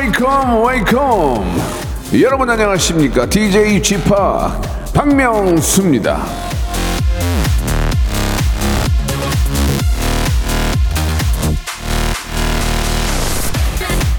Welcome 0.00 0.64
welcome 0.64 2.20
여러분 2.22 2.48
안녕하십니까? 2.48 3.28
DJ 3.28 3.82
p 3.82 4.00
박명수입니다. 4.94 6.24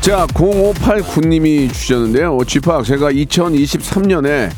자 0.02 0.28
0589님이 0.28 1.74
주셨는데요. 1.74 2.38
p 2.38 2.62
제가 2.86 3.12
2023년에 3.12 4.52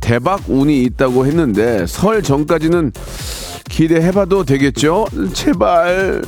대박 0.00 0.40
운이 0.48 0.82
있다고 0.82 1.24
했는데 1.24 1.86
설 1.86 2.20
전까지는 2.20 2.90
기대해봐도 3.68 4.44
되겠죠? 4.44 5.06
제발 5.34 6.22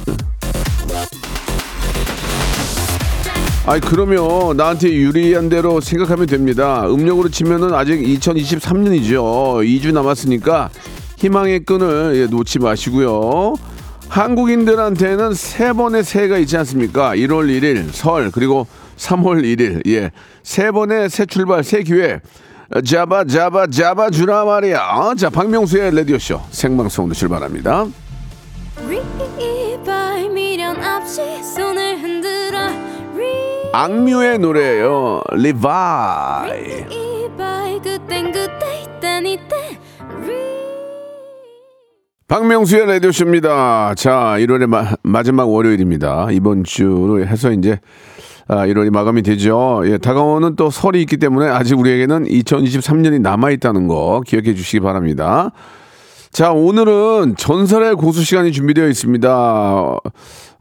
아이 3.69 3.81
그러면 3.81 4.57
나한테 4.57 4.93
유리한 4.93 5.49
대로 5.49 5.81
생각하면 5.81 6.27
됩니다. 6.27 6.87
음력으로 6.89 7.29
치면은 7.29 7.75
아직 7.75 8.01
2023년이죠. 8.01 9.65
2주 9.65 9.93
남았으니까 9.93 10.71
희망의 11.17 11.65
끈을 11.65 12.13
예, 12.15 12.27
놓지 12.27 12.61
마시고요. 12.61 13.55
한국인들한테는 14.09 15.35
세 15.35 15.73
번의 15.73 16.05
새해가 16.05 16.39
있지 16.39 16.57
않습니까? 16.59 17.17
1월 17.17 17.49
1일 17.49 17.89
설 17.91 18.31
그리고 18.31 18.69
3월 18.99 19.43
1일 19.43 19.83
예. 19.89 20.13
세 20.45 20.71
번의 20.71 21.11
새 21.11 21.27
출발 21.27 21.65
새 21.65 21.83
기회 21.83 22.21
잡아 22.85 23.25
잡아 23.25 23.67
잡아 23.67 24.11
주라 24.11 24.45
말이야. 24.45 24.79
어? 24.79 25.15
자 25.17 25.29
박명수의 25.29 25.93
라디오 25.93 26.19
쇼 26.21 26.41
생방송으로 26.53 27.15
출발합니다. 27.15 27.87
악뮤의 33.79 34.39
노래예요. 34.39 35.21
리바이. 35.35 36.87
박명수의 42.27 42.87
라디오쇼입니다. 42.87 43.95
자, 43.97 44.37
1월의 44.39 44.67
마, 44.67 44.95
마지막 45.03 45.51
월요일입니다. 45.51 46.29
이번 46.31 46.65
주로 46.65 47.21
해서 47.21 47.53
이제 47.53 47.79
아, 48.49 48.67
1월이 48.67 48.89
마감이 48.91 49.21
되죠. 49.21 49.83
예, 49.85 49.99
다가오는 49.99 50.57
또 50.57 50.71
설이 50.71 51.03
있기 51.03 51.19
때문에 51.19 51.47
아직 51.47 51.79
우리에게는 51.79 52.25
2023년이 52.25 53.21
남아있다는 53.21 53.89
거 53.89 54.23
기억해 54.27 54.55
주시기 54.55 54.81
바랍니다. 54.81 55.51
자, 56.37 56.53
오늘은 56.53 57.37
전설의 57.37 57.95
고수 57.95 58.23
시간이 58.23 58.53
준비되어 58.53 58.89
있습니다. 58.89 59.99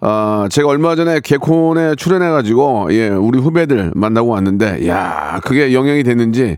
아, 0.07 0.47
제가 0.51 0.67
얼마 0.67 0.95
전에 0.95 1.19
개콘에 1.19 1.95
출연해가지고, 1.95 2.89
예, 2.91 3.09
우리 3.09 3.39
후배들 3.39 3.91
만나고 3.95 4.29
왔는데, 4.29 4.87
야 4.87 5.39
그게 5.43 5.73
영향이 5.73 6.03
됐는지, 6.03 6.57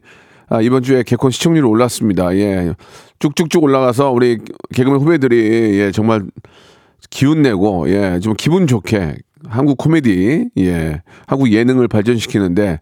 아, 0.49 0.59
이번 0.61 0.83
주에 0.83 1.01
개콘 1.03 1.31
시청률이 1.31 1.65
올랐습니다. 1.65 2.35
예, 2.35 2.73
쭉쭉쭉 3.19 3.63
올라가서 3.63 4.11
우리 4.11 4.37
개그맨 4.73 4.99
후배들이, 4.99 5.79
예, 5.79 5.91
정말 5.93 6.23
기운 7.09 7.41
내고, 7.41 7.89
예, 7.89 8.19
좀 8.19 8.33
기분 8.37 8.67
좋게 8.67 9.15
한국 9.47 9.77
코미디, 9.77 10.49
예, 10.57 11.01
한국 11.25 11.53
예능을 11.53 11.87
발전시키는데, 11.87 12.81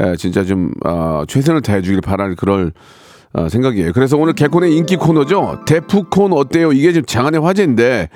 예, 0.00 0.16
진짜 0.16 0.44
좀, 0.44 0.70
아, 0.84 1.24
최선을 1.26 1.60
다해주길 1.60 2.02
바랄 2.02 2.36
그럴 2.36 2.70
어, 3.32 3.48
생각이에요. 3.48 3.92
그래서 3.92 4.16
오늘 4.16 4.32
개콘의 4.34 4.76
인기 4.76 4.94
코너죠. 4.94 5.64
데프콘 5.66 6.32
어때요? 6.32 6.70
이게 6.70 6.92
지금 6.92 7.04
장안의 7.04 7.40
화제인데 7.40 8.08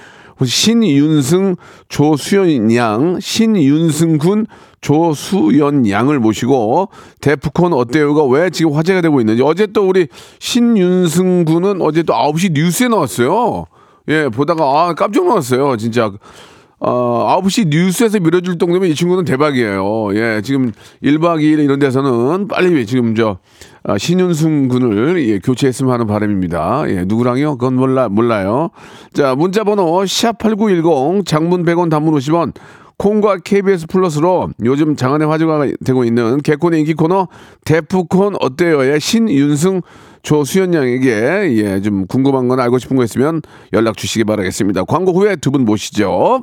신윤승, 0.44 1.56
조수연 1.88 2.74
양, 2.74 3.18
신윤승 3.20 4.18
군, 4.18 4.46
조수연 4.80 5.88
양을 5.88 6.20
모시고 6.20 6.88
데프콘 7.20 7.72
어때요가 7.72 8.24
왜 8.24 8.50
지금 8.50 8.72
화제가 8.72 9.00
되고 9.00 9.20
있는지 9.20 9.42
어제 9.42 9.66
또 9.66 9.88
우리 9.88 10.06
신윤승 10.38 11.44
군은 11.44 11.80
어제 11.80 12.02
또 12.02 12.12
9시 12.12 12.52
뉴스에 12.52 12.88
나왔어요. 12.88 13.66
예, 14.08 14.28
보다가 14.28 14.64
아 14.64 14.94
깜짝 14.94 15.26
놀랐어요. 15.26 15.76
진짜 15.76 16.12
어, 16.80 17.40
9시 17.42 17.68
뉴스에서 17.68 18.20
밀어줄 18.20 18.58
정도면 18.58 18.88
이 18.88 18.94
친구는 18.94 19.24
대박이에요. 19.24 20.10
예, 20.14 20.40
지금 20.42 20.72
1박 21.02 21.40
2일 21.40 21.64
이런 21.64 21.78
데서는 21.78 22.46
빨리 22.46 22.86
지금 22.86 23.14
저, 23.16 23.38
아, 23.84 23.96
신윤승 23.98 24.68
군을 24.68 25.28
예, 25.28 25.38
교체했으면 25.38 25.92
하는 25.92 26.06
바람입니다. 26.06 26.84
예, 26.88 27.04
누구랑요? 27.04 27.56
그건 27.58 27.74
몰라, 27.76 28.08
몰라요. 28.08 28.70
자, 29.12 29.34
문자번호 29.34 30.00
샵8910 30.02 31.24
장문 31.26 31.64
100원 31.64 31.90
단문 31.90 32.14
50원 32.14 32.52
콩과 32.98 33.38
KBS 33.44 33.86
플러스로 33.86 34.50
요즘 34.64 34.96
장안의 34.96 35.28
화제가 35.28 35.68
되고 35.84 36.02
있는 36.04 36.38
개콘의 36.42 36.80
인기 36.80 36.94
코너 36.94 37.28
데프콘 37.64 38.34
어때요의 38.40 38.98
신윤승 39.00 39.82
조수연 40.22 40.74
양에게 40.74 41.10
예, 41.56 41.80
좀 41.80 42.06
궁금한 42.08 42.48
건 42.48 42.58
알고 42.58 42.78
싶은 42.78 42.96
거 42.96 43.04
있으면 43.04 43.40
연락 43.72 43.96
주시기 43.96 44.24
바라겠습니다. 44.24 44.84
광고 44.84 45.12
후에 45.12 45.36
두 45.36 45.52
분 45.52 45.64
모시죠. 45.64 46.42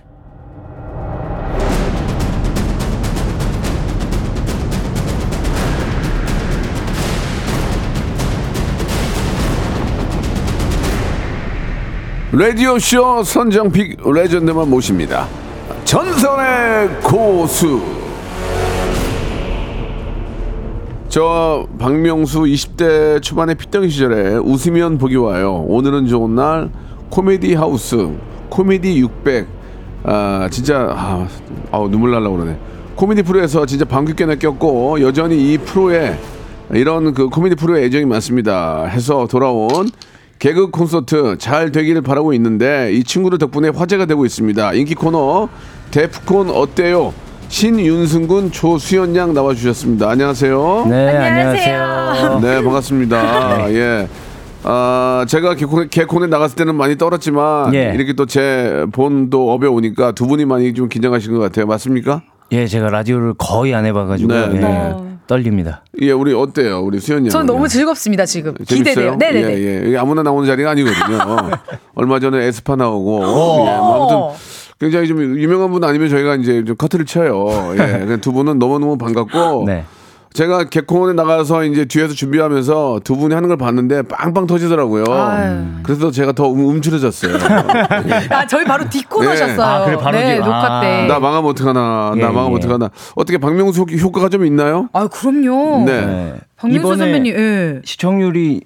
라디오쇼 12.33 13.23
선정픽 13.23 14.09
레전드만 14.09 14.69
모십니다. 14.69 15.27
전설의 15.83 17.01
고수. 17.01 17.81
저 21.09 21.67
박명수 21.77 22.43
20대 22.43 23.21
초반의 23.21 23.55
피덩이 23.55 23.89
시절에 23.89 24.37
웃으면 24.37 24.97
보기 24.97 25.17
와요. 25.17 25.65
오늘은 25.67 26.07
좋은 26.07 26.33
날 26.33 26.69
코미디 27.09 27.53
하우스 27.55 28.11
코미디 28.49 28.97
600. 29.01 29.47
아 30.03 30.47
진짜 30.49 30.87
아, 30.95 31.27
아우, 31.69 31.89
눈물 31.89 32.11
날라 32.11 32.29
그러네. 32.29 32.57
코미디 32.95 33.23
프로에서 33.23 33.65
진짜 33.65 33.83
방귀 33.83 34.13
뀌나 34.13 34.35
꼈고 34.35 35.01
여전히 35.01 35.51
이 35.51 35.57
프로에 35.57 36.17
이런 36.71 37.13
그 37.13 37.27
코미디 37.27 37.55
프로에 37.55 37.83
애정이 37.83 38.05
많습니다. 38.05 38.85
해서 38.85 39.27
돌아온 39.29 39.89
개그 40.41 40.71
콘서트 40.71 41.37
잘 41.37 41.71
되기를 41.71 42.01
바라고 42.01 42.33
있는데 42.33 42.91
이 42.93 43.03
친구들 43.03 43.37
덕분에 43.37 43.69
화제가 43.69 44.07
되고 44.07 44.25
있습니다. 44.25 44.73
인기 44.73 44.95
코너 44.95 45.47
데프콘 45.91 46.49
어때요? 46.49 47.13
신윤승군 47.49 48.51
조수연 48.51 49.15
양 49.15 49.35
나와주셨습니다. 49.35 50.09
안녕하세요. 50.09 50.87
네, 50.89 51.09
안녕하세요. 51.15 52.39
네, 52.41 52.63
반갑습니다. 52.63 53.69
예. 53.71 54.07
아, 54.63 55.25
제가 55.27 55.53
개콘에, 55.53 55.87
개콘에 55.91 56.25
나갔을 56.25 56.55
때는 56.55 56.73
많이 56.75 56.97
떨었지만 56.97 57.71
예. 57.75 57.91
이렇게 57.93 58.13
또 58.13 58.25
제 58.25 58.87
본도 58.91 59.51
업에 59.53 59.67
오니까 59.67 60.11
두 60.13 60.25
분이 60.25 60.45
많이 60.45 60.73
좀 60.73 60.89
긴장하신 60.89 61.33
것 61.33 61.39
같아요. 61.39 61.67
맞습니까? 61.67 62.23
예, 62.51 62.65
제가 62.65 62.89
라디오를 62.89 63.35
거의 63.37 63.75
안 63.75 63.85
해봐가지고 63.85 64.33
네. 64.33 64.49
예, 64.55 64.59
네. 64.59 64.93
떨립니다. 65.31 65.81
예, 66.01 66.11
우리 66.11 66.33
어때요? 66.33 66.81
우리 66.81 66.99
수연 66.99 67.23
양. 67.25 67.29
전 67.29 67.45
너무 67.45 67.69
즐겁습니다 67.69 68.25
지금 68.25 68.53
기대돼요. 68.53 69.15
네네네. 69.15 69.47
예, 69.47 69.83
예. 69.83 69.87
이게 69.87 69.97
아무나 69.97 70.23
나오는 70.23 70.45
자리가 70.45 70.71
아니거든요. 70.71 71.19
얼마 71.95 72.19
전에 72.19 72.47
에스파 72.47 72.75
나오고. 72.75 73.19
예, 73.19 73.77
뭐 73.77 74.27
아무튼 74.27 74.41
굉장히 74.77 75.07
좀 75.07 75.21
유명한 75.21 75.71
분 75.71 75.85
아니면 75.85 76.09
저희가 76.09 76.35
이제 76.35 76.65
좀 76.65 76.75
커트를 76.75 77.05
쳐요. 77.05 77.47
예. 77.77 78.03
그두 78.11 78.33
분은 78.33 78.59
너무너무 78.59 78.97
반갑고. 78.97 79.63
네. 79.67 79.85
제가 80.33 80.63
개콘에 80.65 81.13
나가서 81.13 81.65
이제 81.65 81.83
뒤에서 81.85 82.13
준비하면서 82.13 83.01
두 83.03 83.17
분이 83.17 83.33
하는 83.33 83.49
걸 83.49 83.57
봤는데 83.57 84.03
빵빵 84.03 84.47
터지더라고요. 84.47 85.03
아유. 85.09 85.65
그래서 85.83 86.09
제가 86.09 86.31
더 86.31 86.49
음- 86.51 86.65
움츠러졌어요. 86.67 87.35
아 88.31 88.47
저희 88.47 88.63
바로 88.63 88.89
디코 88.89 89.21
네. 89.23 89.27
하셨어요. 89.27 89.61
아, 89.61 89.85
그래, 89.85 89.97
바로 89.97 90.17
네 90.17 90.35
디- 90.35 90.39
녹화 90.39 90.77
아. 90.77 90.81
때. 90.81 91.05
나 91.07 91.19
망하면 91.19 91.49
어떡하나. 91.49 92.13
예, 92.15 92.21
나 92.21 92.27
망하면 92.31 92.53
예. 92.53 92.55
어떡하나. 92.55 92.89
어떻게 93.15 93.37
박명수 93.37 93.81
효과가 94.01 94.29
좀 94.29 94.45
있나요? 94.45 94.87
아 94.93 95.07
그럼요. 95.07 95.83
네. 95.85 96.05
네. 96.05 96.35
박명수 96.55 96.95
선배님. 96.95 97.35
예. 97.35 97.81
시청률이 97.83 98.61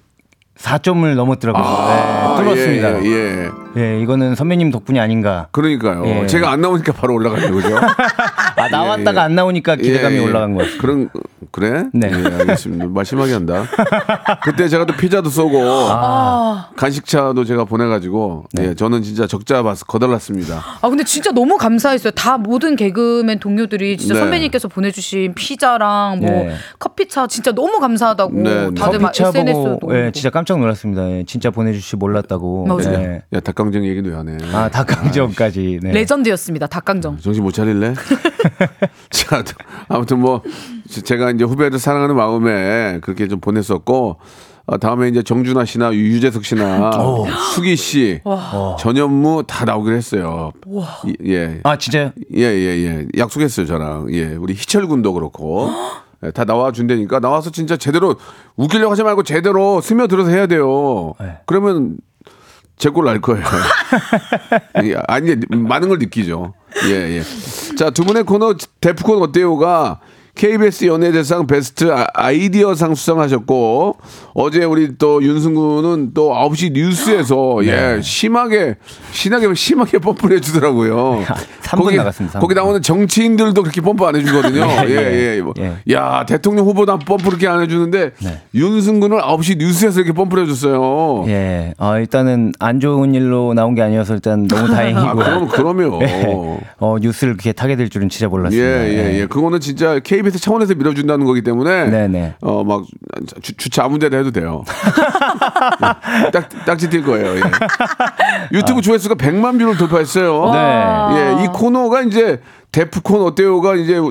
4점을 0.60 1.14
넘었더라고요. 1.16 1.64
아, 1.66 2.36
네, 2.38 2.44
뚫었습니다. 2.46 3.04
예, 3.04 3.10
예, 3.10 3.50
예. 3.76 3.82
예, 3.98 4.00
이거는 4.02 4.36
선배님 4.36 4.72
덕분이 4.72 5.00
아닌가. 5.02 5.48
그러니까요. 5.52 6.06
예. 6.06 6.28
제가 6.28 6.50
안 6.52 6.62
나오니까 6.62 6.94
바로 6.94 7.14
올라가는 7.16 7.52
거죠. 7.52 7.76
아, 8.66 8.70
나왔다가 8.70 9.22
예. 9.22 9.26
안 9.26 9.36
나오니까 9.36 9.76
기대감이 9.76 10.16
예, 10.16 10.20
예. 10.20 10.24
올라간 10.24 10.54
것 10.54 10.64
같아요. 10.64 10.78
그런 10.80 11.10
그래? 11.52 11.86
네. 11.94 12.10
예, 12.12 12.16
알겠습니다. 12.40 12.88
말 12.88 13.06
심하게 13.06 13.34
한다. 13.34 13.66
그때 14.44 14.68
제가 14.68 14.86
또 14.86 14.94
피자도 14.96 15.30
쏘고 15.30 15.62
아. 15.90 16.70
간식차도 16.76 17.46
제가 17.46 17.66
보내가지고 17.66 18.46
네. 18.54 18.70
예, 18.70 18.74
저는 18.76 19.04
진짜 19.04 19.28
적자 19.28 19.64
봐서 19.64 19.86
거덜났습니다. 19.86 20.62
아 20.82 20.90
근데 20.90 21.04
진짜 21.04 21.32
너무 21.32 21.58
감사했어요. 21.58 22.12
다 22.12 22.38
모든 22.38 22.76
개그맨 22.76 23.40
동료들이 23.40 23.98
진짜 23.98 24.16
네. 24.16 24.20
선배님께서 24.20 24.68
보내주신 24.68 25.34
피자랑 25.36 26.20
뭐 26.20 26.30
네. 26.30 26.56
커피차 26.80 27.28
진짜 27.28 27.52
너무 27.52 27.80
감사하다고 27.80 28.34
네, 28.34 28.70
네. 28.70 28.74
다들 28.74 29.00
막 29.00 29.14
SNS도 29.20 29.80
보고 29.80 29.98
예, 29.98 30.12
진짜 30.12 30.30
깜짝 30.30 30.60
놀랐습니다. 30.60 31.10
예, 31.12 31.24
진짜 31.26 31.52
보내주시 31.52 31.96
몰랐다고. 31.96 32.66
맞아요. 32.66 33.00
예. 33.00 33.22
야 33.34 33.40
닭강정 33.40 33.86
얘기도 33.86 34.10
왜 34.10 34.16
하네. 34.16 34.38
아, 34.54 34.70
닭강정까지. 34.70 35.80
네. 35.82 35.92
레전드였습니다. 35.92 36.68
닭강정. 36.68 37.18
정신 37.20 37.44
못 37.44 37.54
차릴래? 37.54 37.94
자, 39.10 39.44
아무튼 39.88 40.20
뭐 40.20 40.42
제가 41.04 41.32
이제 41.32 41.44
후배를 41.44 41.80
사랑하는 41.80 42.16
마음에 42.16 43.00
그렇게 43.02 43.28
좀 43.28 43.40
보냈었고 43.40 44.18
아, 44.68 44.78
다음에 44.78 45.10
이제 45.10 45.22
정준하 45.22 45.64
씨나 45.66 45.94
유재석 45.94 46.44
씨나 46.44 46.90
수기 47.54 47.76
씨, 47.76 48.20
전현무 48.80 49.44
다 49.46 49.64
나오기로 49.64 49.96
했어요. 49.96 50.52
이- 51.06 51.16
예. 51.32 51.60
아, 51.64 51.78
진짜요? 51.78 52.12
예, 52.36 52.42
예, 52.42 52.84
예. 52.84 53.06
약속했어요, 53.16 53.68
저랑. 53.68 54.08
예. 54.12 54.34
우리 54.34 54.54
희철 54.56 54.88
군도 54.88 55.14
그렇고. 55.14 55.70
예, 56.24 56.32
다 56.32 56.46
나와 56.46 56.72
준다니까 56.72 57.20
나와서 57.20 57.52
진짜 57.52 57.78
제대로 57.78 58.16
웃기려고 58.56 58.92
하지 58.92 59.04
말고 59.04 59.22
제대로 59.22 59.82
스며들어서 59.82 60.32
해야 60.32 60.48
돼요. 60.48 61.14
네. 61.20 61.38
그러면 61.46 61.98
제꼴날 62.78 63.22
거예요. 63.22 63.46
예, 64.84 64.96
아니, 65.08 65.36
많은 65.50 65.90
걸 65.90 66.00
느끼죠. 66.00 66.56
예, 66.90 67.18
예. 67.20 67.22
자, 67.76 67.90
두 67.90 68.04
분의 68.04 68.24
코너 68.24 68.56
데프콘 68.80 69.22
어때요가 69.22 70.00
KBS 70.36 70.86
연예대상 70.86 71.48
베스트 71.48 71.92
아- 71.92 72.08
아이디어상 72.14 72.94
수상하셨고 72.96 73.96
어제 74.34 74.64
우리 74.66 74.98
또 74.98 75.24
윤승구는 75.24 76.12
또 76.14 76.32
9시 76.34 76.74
뉴스에서 76.74 77.66
예 77.66 78.00
심하게 78.02 78.76
심하게 79.12 79.54
심하게 79.54 79.98
펌프를 80.00 80.38
해주더라고요. 80.38 81.24
삼분 81.62 81.96
나갔습니다, 81.96 82.34
삼 82.34 82.42
거기 82.42 82.54
분. 82.54 82.64
나오는 82.64 82.82
정치인들도 82.82 83.62
그렇게 83.64 83.82
펌프 83.82 84.04
안 84.06 84.16
해주거든요. 84.16 84.66
네, 84.86 84.90
예, 84.90 84.96
예, 84.96 85.36
예. 85.38 85.42
뭐, 85.42 85.54
예. 85.60 85.74
야 85.92 86.26
대통령 86.28 86.66
후보도 86.66 87.00
펌프 87.00 87.24
그렇게 87.30 87.48
안 87.48 87.62
해주는데 87.62 88.12
네. 88.22 88.42
윤승구는 88.54 89.18
9시 89.20 89.58
뉴스에서 89.58 90.02
이렇게 90.02 90.14
펌프를 90.14 90.44
해줬어요. 90.44 91.26
예. 91.28 91.74
아, 91.78 91.98
일단은 91.98 92.52
안 92.60 92.80
좋은 92.80 93.16
일로 93.16 93.54
나온 93.54 93.74
게 93.74 93.82
아니어서 93.82 94.14
일단 94.14 94.48
너무 94.48 94.68
다행이고. 94.74 95.00
아, 95.00 95.14
그럼 95.14 95.48
그러면. 95.48 96.02
예. 96.02 96.24
어, 96.80 96.98
뉴스를 97.02 97.34
그렇게 97.34 97.52
타게 97.54 97.76
될 97.76 97.90
줄은 97.90 98.10
진짜 98.10 98.26
예, 98.26 98.30
몰랐습니다. 98.30 98.68
예, 98.88 99.20
예. 99.22 99.26
그거는 99.28 99.60
진짜 99.60 100.00
KBS 100.26 100.40
차원에서 100.40 100.74
밀어준다는 100.76 101.26
거기 101.26 101.42
때문에. 101.42 101.86
네네. 101.90 102.36
어, 102.42 102.64
막, 102.64 102.84
주, 103.42 103.56
주차 103.56 103.84
아무 103.86 104.00
데나 104.00 104.18
해도 104.18 104.32
돼요. 104.32 104.64
딱, 106.34 106.50
딱지 106.66 106.90
뗄 106.90 107.04
거예요. 107.04 107.36
예. 107.38 107.42
유튜브 108.52 108.82
조회수가 108.82 109.16
100만 109.16 109.60
뷰를 109.60 109.78
돌파했어요. 109.78 110.52
네. 110.52 111.40
예, 111.40 111.44
이 111.44 111.48
코너가 111.48 112.02
이제 112.02 112.42
데프콘 112.72 113.22
어때요가 113.22 113.76
이제 113.76 114.02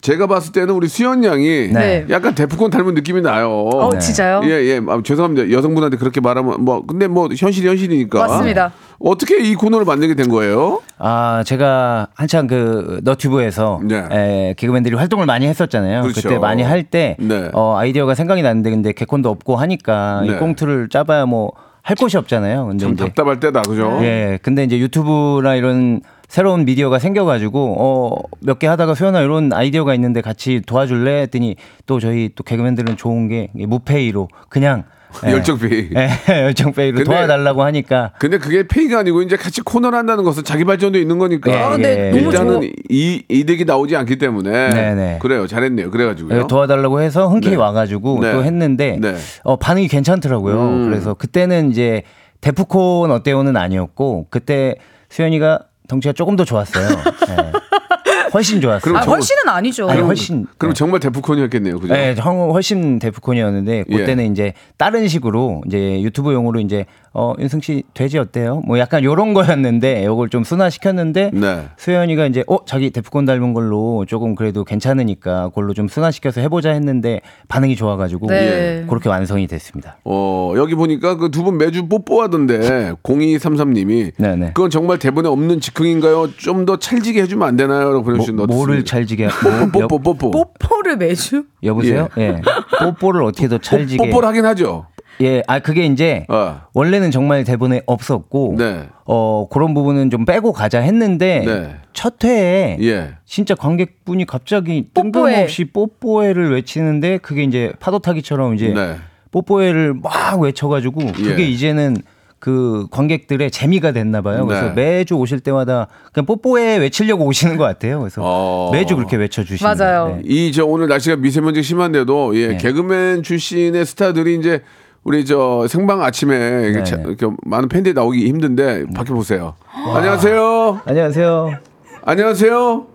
제가 0.00 0.26
봤을 0.26 0.52
때는 0.52 0.72
우리 0.72 0.88
수연 0.88 1.22
양이 1.24 1.68
네. 1.68 2.06
약간 2.08 2.34
데프콘 2.34 2.70
닮은 2.70 2.94
느낌이 2.94 3.20
나요. 3.20 3.50
어 3.50 3.98
진짜요? 3.98 4.40
예, 4.44 4.48
예. 4.48 4.80
아, 4.88 5.00
죄송합니다. 5.04 5.50
여성분한테 5.50 5.98
그렇게 5.98 6.20
말하면 6.22 6.64
뭐 6.64 6.82
근데 6.86 7.08
뭐 7.08 7.28
현실이 7.36 7.68
현실이니까. 7.68 8.18
맞습니다. 8.18 8.72
어떻게 8.98 9.38
이 9.42 9.54
코너를 9.54 9.84
만들게 9.84 10.14
된 10.14 10.28
거예요? 10.28 10.80
아, 10.98 11.42
제가 11.46 12.08
한창 12.14 12.46
그 12.46 13.00
너튜브에서 13.02 13.80
네. 13.84 14.04
에, 14.10 14.54
개그맨들이 14.56 14.96
활동을 14.96 15.26
많이 15.26 15.46
했었잖아요. 15.46 16.02
그렇죠. 16.02 16.22
그때 16.22 16.38
많이 16.38 16.62
할때 16.62 17.16
네. 17.18 17.50
어, 17.52 17.76
아이디어가 17.76 18.14
생각이 18.14 18.42
났는데 18.42 18.70
근데 18.70 18.92
개콘도 18.92 19.28
없고 19.28 19.56
하니까 19.56 20.22
네. 20.26 20.32
이 20.32 20.38
꽁트를 20.38 20.88
짜봐야 20.88 21.26
뭐 21.26 21.52
할 21.86 21.94
곳이 21.94 22.16
없잖아요. 22.16 22.66
근데 22.66 22.82
좀 22.82 22.94
이제 22.94 23.04
답답할 23.04 23.38
때다, 23.38 23.62
그죠? 23.62 24.00
예, 24.02 24.40
근데 24.42 24.64
이제 24.64 24.76
유튜브나 24.76 25.54
이런 25.54 26.00
새로운 26.26 26.64
미디어가 26.64 26.98
생겨가지고 26.98 27.76
어 27.78 28.22
몇 28.44 28.58
개 28.58 28.66
하다가 28.66 28.96
수연아 28.96 29.20
이런 29.20 29.52
아이디어가 29.52 29.94
있는데 29.94 30.20
같이 30.20 30.60
도와줄래 30.66 31.20
했더니 31.22 31.54
또 31.86 32.00
저희 32.00 32.30
또 32.34 32.42
개그맨들은 32.42 32.96
좋은 32.96 33.28
게 33.28 33.50
무페이로 33.54 34.26
그냥 34.48 34.82
예, 35.26 35.32
열정페이. 35.32 35.90
예, 35.96 36.42
열정페이로 36.42 37.04
도와달라고 37.04 37.62
하니까 37.62 38.12
근데 38.18 38.38
그게 38.38 38.66
페이가 38.66 38.98
아니고 39.00 39.22
이제 39.22 39.36
같이 39.36 39.60
코너를 39.62 39.98
한다는 39.98 40.24
것은 40.24 40.44
자기 40.44 40.64
발전도 40.64 40.98
있는 40.98 41.18
거니까. 41.18 41.50
예, 41.52 41.56
아, 41.56 41.70
근데 41.70 42.08
예. 42.08 42.10
너무 42.10 42.30
일단은 42.30 42.52
좋아. 42.60 42.70
이 42.90 43.22
이득이 43.28 43.64
나오지 43.64 43.96
않기 43.96 44.18
때문에 44.18 44.70
네네. 44.70 45.18
그래요 45.20 45.46
잘했네요 45.46 45.90
그래가지고요 45.90 46.38
예, 46.38 46.46
도와달라고 46.48 47.00
해서 47.00 47.28
흔쾌히 47.28 47.52
네. 47.54 47.56
와가지고 47.60 48.20
네. 48.22 48.32
또 48.32 48.44
했는데 48.44 48.98
네. 49.00 49.14
어, 49.44 49.56
반응이 49.56 49.88
괜찮더라고요. 49.88 50.60
음. 50.60 50.88
그래서 50.90 51.14
그때는 51.14 51.70
이제 51.70 52.02
데프콘 52.40 53.10
어때요는 53.10 53.56
아니었고 53.56 54.26
그때 54.30 54.76
수연이가 55.08 55.60
덩치가 55.88 56.12
조금 56.12 56.36
더 56.36 56.44
좋았어요. 56.44 56.88
예. 58.36 58.38
훨씬 58.38 58.60
좋았어요. 58.60 58.80
그럼 58.80 58.96
아, 58.96 59.02
저- 59.04 59.10
훨씬은 59.10 59.48
아니죠. 59.48 59.88
아니, 59.88 60.00
훨씬 60.02 60.46
그럼 60.58 60.74
네. 60.74 60.78
정말 60.78 61.00
데프콘이었겠네요 61.00 61.78
그죠 61.80 61.94
네, 61.94 62.14
형 62.16 62.50
훨씬 62.52 62.98
데프콘이었는데 62.98 63.84
예. 63.88 63.96
그때는 63.96 64.30
이제 64.32 64.52
다른 64.76 65.08
식으로 65.08 65.62
이제 65.66 66.02
유튜브용으로 66.02 66.60
이제 66.60 66.84
어 67.18 67.32
윤승 67.38 67.62
씨 67.62 67.82
돼지 67.94 68.18
어때요? 68.18 68.60
뭐 68.66 68.78
약간 68.78 69.02
요런 69.02 69.32
거였는데 69.32 70.04
요걸 70.04 70.28
좀 70.28 70.44
순화시켰는데 70.44 71.30
네. 71.32 71.62
수현이가 71.78 72.26
이제 72.26 72.44
어 72.46 72.58
자기 72.66 72.90
데프콘 72.90 73.24
닮은 73.24 73.54
걸로 73.54 74.04
조금 74.06 74.34
그래도 74.34 74.64
괜찮으니까 74.64 75.48
그걸로 75.48 75.72
좀 75.72 75.88
순화시켜서 75.88 76.42
해 76.42 76.48
보자 76.48 76.70
했는데 76.72 77.22
반응이 77.48 77.74
좋아 77.76 77.96
가지고 77.96 78.26
네. 78.26 78.84
그렇게 78.86 79.08
완성이 79.08 79.46
됐습니다. 79.46 79.96
어 80.04 80.52
여기 80.56 80.74
보니까 80.74 81.16
그 81.16 81.30
두 81.30 81.42
분 81.42 81.56
매주 81.58 81.86
뽀뽀하던데 81.88 82.92
0233 83.02 83.72
님이 83.72 84.10
네네. 84.18 84.48
그건 84.54 84.68
정말 84.70 84.98
대본에 84.98 85.28
없는 85.28 85.60
즉흥인가요 85.60 86.32
좀 86.36 86.66
더 86.66 86.76
찰지게 86.78 87.22
해 87.22 87.26
주면 87.26 87.46
안 87.46 87.56
되나요 87.56 87.92
라고 87.92 88.02
뭐, 88.02 88.02
보내 88.02 88.18
주신 88.18 88.36
뭐를 88.36 88.84
찰지게 88.84 89.28
뭐, 89.72 89.86
뽀뽀 89.86 89.98
뽀뽀 90.00 90.30
뽀뽀를 90.58 90.96
매주? 90.96 91.44
여, 91.62 91.74
보세요 91.74 92.08
예. 92.18 92.40
뽀뽀를 92.80 93.22
어떻게 93.22 93.46
더 93.48 93.58
찰지게 93.58 94.04
뽀뽀를 94.10 94.28
하긴 94.28 94.44
하죠 94.46 94.86
예, 95.20 95.42
아 95.46 95.58
그게 95.58 95.86
이제 95.86 96.24
어. 96.28 96.60
원래는 96.74 97.10
정말 97.10 97.44
대본에 97.44 97.82
없었고 97.86 98.56
네. 98.58 98.88
어 99.04 99.46
그런 99.50 99.74
부분은 99.74 100.10
좀 100.10 100.24
빼고 100.24 100.52
가자 100.52 100.80
했는데 100.80 101.42
네. 101.44 101.76
첫 101.92 102.22
회에 102.24 102.78
예 102.82 103.14
진짜 103.24 103.54
관객분이 103.54 104.26
갑자기 104.26 104.88
뽀뽀해. 104.92 105.12
뜬금없이 105.12 105.64
뽀뽀해를 105.66 106.52
외치는데 106.52 107.18
그게 107.18 107.42
이제 107.44 107.72
파도 107.80 107.98
타기처럼 107.98 108.54
이제 108.54 108.68
네. 108.68 108.96
뽀뽀해를 109.30 109.94
막 109.94 110.40
외쳐가지고 110.40 111.12
그게 111.12 111.42
예. 111.42 111.46
이제는 111.48 111.96
그 112.38 112.86
관객들의 112.90 113.50
재미가 113.50 113.92
됐나 113.92 114.20
봐요. 114.20 114.46
그래서 114.46 114.74
네. 114.74 114.98
매주 114.98 115.14
오실 115.14 115.40
때마다 115.40 115.88
그냥 116.12 116.26
뽀뽀해 116.26 116.76
외치려고 116.76 117.24
오시는 117.24 117.56
것 117.56 117.64
같아요. 117.64 117.98
그래서 118.00 118.20
어. 118.22 118.70
매주 118.72 118.94
그렇게 118.94 119.16
외쳐주시는 119.16 119.74
맞아요. 119.76 120.16
네. 120.16 120.22
이저 120.26 120.64
오늘 120.64 120.86
날씨가 120.86 121.16
미세먼지 121.16 121.62
심한데도 121.62 122.36
예 122.38 122.48
네. 122.48 122.56
개그맨 122.58 123.22
출신의 123.22 123.84
스타들이 123.86 124.36
이제 124.36 124.62
우리 125.06 125.24
저 125.24 125.66
생방 125.68 126.02
아침에 126.02 126.34
이렇게 126.64 126.78
네, 126.78 126.82
차- 126.82 126.96
네. 126.96 127.04
이렇게 127.06 127.28
많은 127.44 127.68
팬들이 127.68 127.94
나오기 127.94 128.26
힘든데 128.26 128.86
밖에 128.92 129.12
보세요. 129.14 129.54
안녕하세요. 129.94 130.80
안녕하세요. 130.84 131.58
안녕하세요. 132.04 132.86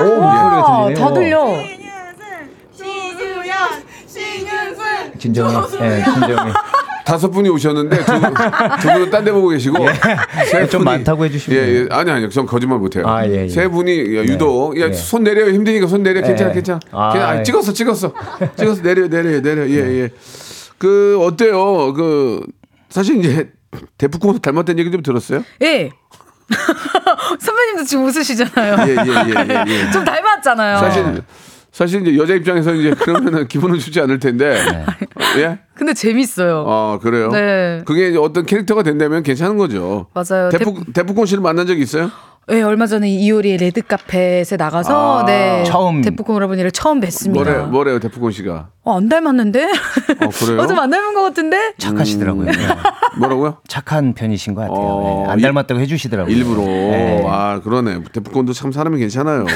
오 0.00 0.04
목소리가 0.04 0.64
아, 0.64 0.86
들리네요. 0.86 1.04
다 1.08 1.12
들려. 1.12 1.74
진정해. 5.18 5.54
예, 5.80 6.04
진정해. 6.04 6.52
다섯 7.04 7.30
분이 7.30 7.48
오셨는데 7.50 7.98
두, 8.04 8.12
분, 8.20 8.34
두 8.80 8.88
분은 8.92 9.10
딴 9.10 9.24
데 9.24 9.32
보고 9.32 9.48
계시고 9.48 9.76
세 10.50 10.60
예. 10.62 10.66
좀 10.68 10.82
분이- 10.82 10.84
많다고 10.84 11.24
해주시면 11.24 11.58
예, 11.58 11.68
예. 11.74 11.86
아니 11.90 12.10
아니요. 12.10 12.28
전 12.30 12.46
거짓말 12.46 12.78
못 12.78 12.94
해요. 12.96 13.04
아, 13.06 13.26
예, 13.26 13.42
예. 13.44 13.48
세 13.48 13.66
분이 13.68 14.16
야, 14.16 14.22
유독 14.22 14.78
야, 14.80 14.86
예. 14.88 14.92
손 14.92 15.24
내려요. 15.24 15.50
힘드니까 15.52 15.86
손 15.86 16.02
내려. 16.02 16.20
괜찮아. 16.22 16.50
예. 16.50 16.54
괜찮아. 16.54 16.80
아, 16.92 17.12
그냥 17.12 17.28
아, 17.28 17.38
예. 17.38 17.42
찍었어. 17.42 17.72
찍었어. 17.72 18.12
찍었어. 18.56 18.82
내려 18.82 19.08
내려 19.08 19.40
내려. 19.42 19.68
예, 19.68 20.02
예. 20.02 20.10
그 20.84 21.18
어때요? 21.18 21.94
그 21.94 22.44
사실 22.90 23.16
이제 23.16 23.50
데프콘 23.96 24.42
닮았다는 24.42 24.78
얘기 24.78 24.90
좀 24.90 25.02
들었어요? 25.02 25.42
예. 25.62 25.90
선배님도 27.40 27.84
지금 27.84 28.04
웃으시잖아요. 28.04 28.76
예, 28.86 28.90
예, 28.90 28.96
예, 28.96 29.46
예, 29.48 29.64
예. 29.66 29.88
좀 29.92 30.04
닮았잖아요. 30.04 30.76
사실 30.76 31.22
사실 31.72 32.06
이제 32.06 32.18
여자 32.18 32.34
입장에서 32.34 32.74
이제 32.74 32.90
그러면은 32.90 33.48
기분은 33.48 33.78
좋지 33.78 33.98
않을 34.02 34.18
텐데. 34.18 34.62
예? 35.38 35.58
근데 35.74 35.94
재밌어요. 35.94 36.64
어, 36.66 36.98
그래요? 37.02 37.30
네. 37.30 37.82
그게 37.86 38.14
어떤 38.18 38.44
캐릭터가 38.44 38.82
된다면 38.82 39.22
괜찮은 39.22 39.56
거죠. 39.56 40.08
맞아요. 40.12 40.50
데프, 40.50 40.92
데프콘 40.92 41.24
씨를 41.24 41.42
만난 41.42 41.66
적이 41.66 41.80
있어요? 41.80 42.10
네, 42.46 42.60
얼마 42.60 42.86
전에 42.86 43.08
이효리의 43.08 43.56
레드 43.56 43.80
카펫에 43.80 44.56
나가서 44.58 45.20
아. 45.20 45.24
네 45.24 45.64
처음. 45.66 46.02
데프콘 46.02 46.36
오라버니를 46.36 46.72
처음 46.72 47.00
뵀습니다. 47.00 47.32
뭐래 47.32 47.58
뭐래요 47.66 47.98
데프콘 48.00 48.32
씨가? 48.32 48.68
어, 48.82 48.98
안 48.98 49.08
닮았는데? 49.08 49.64
어 49.64 50.28
그래요? 50.28 50.60
어, 50.60 50.66
좀안 50.66 50.90
닮은 50.90 51.14
것 51.14 51.22
같은데? 51.22 51.72
착하시더라고요. 51.78 52.44
네. 52.50 52.52
뭐라고요? 53.18 53.56
착한 53.66 54.12
편이신 54.12 54.54
것 54.54 54.60
같아요. 54.60 54.76
어, 54.78 55.22
네. 55.26 55.32
안 55.32 55.38
일- 55.38 55.42
닮았다고 55.44 55.80
해주시더라고요. 55.80 56.34
일부러 56.36 56.60
네. 56.62 57.24
아 57.26 57.60
그러네 57.64 58.00
데프콘도 58.12 58.52
참 58.52 58.72
사람이 58.72 58.98
괜찮아요. 58.98 59.46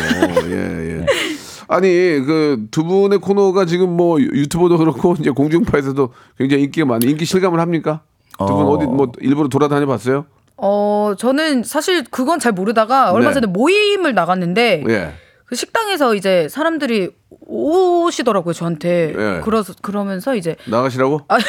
예 0.47 1.01
예. 1.01 1.07
아니 1.69 1.89
그 2.25 2.69
두 2.71 2.85
분의 2.85 3.19
코너가 3.19 3.67
지금 3.67 3.95
뭐 3.95 4.19
유튜버도 4.19 4.79
그렇고 4.79 5.15
이제 5.19 5.29
공중파에서도 5.29 6.09
굉장히 6.39 6.63
인기가 6.65 6.87
많은 6.87 7.07
인기 7.07 7.27
실감을 7.27 7.61
합니까? 7.61 8.01
두분 8.39 8.65
어. 8.65 8.71
어. 8.71 8.79
디 8.79 8.87
뭐 8.87 9.13
일부러 9.21 9.49
돌아다녀 9.49 9.85
봤어요? 9.85 10.25
어, 10.59 11.15
저는 11.17 11.63
사실 11.63 12.05
그건 12.11 12.41
잘 12.41 12.53
모르다가 12.53 13.13
얼마 13.13 13.29
네. 13.29 13.35
전에 13.35 13.47
모임을 13.47 14.15
나갔는데 14.15 14.85
예. 14.89 15.13
그 15.45 15.55
식당에서 15.55 16.15
이제 16.15 16.47
사람들이 16.51 17.11
오시더라고요, 17.47 18.53
저한테. 18.53 19.15
예. 19.17 19.41
그래서 19.43 19.73
그러면서 19.81 20.35
이제 20.35 20.57
나가시라고? 20.67 21.23
아니, 21.29 21.45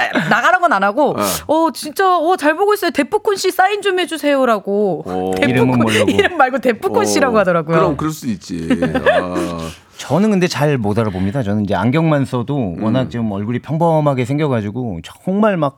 아니, 0.00 0.28
나가라고는 0.28 0.74
안 0.74 0.82
하고, 0.82 1.16
어, 1.46 1.68
진짜, 1.72 2.18
어, 2.18 2.36
잘 2.36 2.56
보고 2.56 2.74
있어요. 2.74 2.90
데프콘 2.90 3.36
씨 3.36 3.52
사인 3.52 3.82
좀 3.82 4.00
해주세요라고. 4.00 5.04
오. 5.06 5.34
모르고. 5.64 6.10
이름 6.10 6.36
말고 6.36 6.58
데프콘 6.58 7.06
씨라고 7.06 7.36
어, 7.36 7.40
하더라고요. 7.40 7.76
그럼 7.76 7.96
그럴 7.96 8.10
수 8.12 8.26
있지. 8.26 8.68
아, 9.08 9.70
저는 9.98 10.30
근데 10.30 10.48
잘 10.48 10.76
못 10.78 10.98
알아봅니다. 10.98 11.44
저는 11.44 11.62
이제 11.64 11.76
안경만 11.76 12.24
써도 12.24 12.74
음. 12.76 12.82
워낙 12.82 13.10
좀 13.10 13.30
얼굴이 13.30 13.60
평범하게 13.60 14.24
생겨가지고 14.24 15.00
정말 15.04 15.56
막 15.56 15.76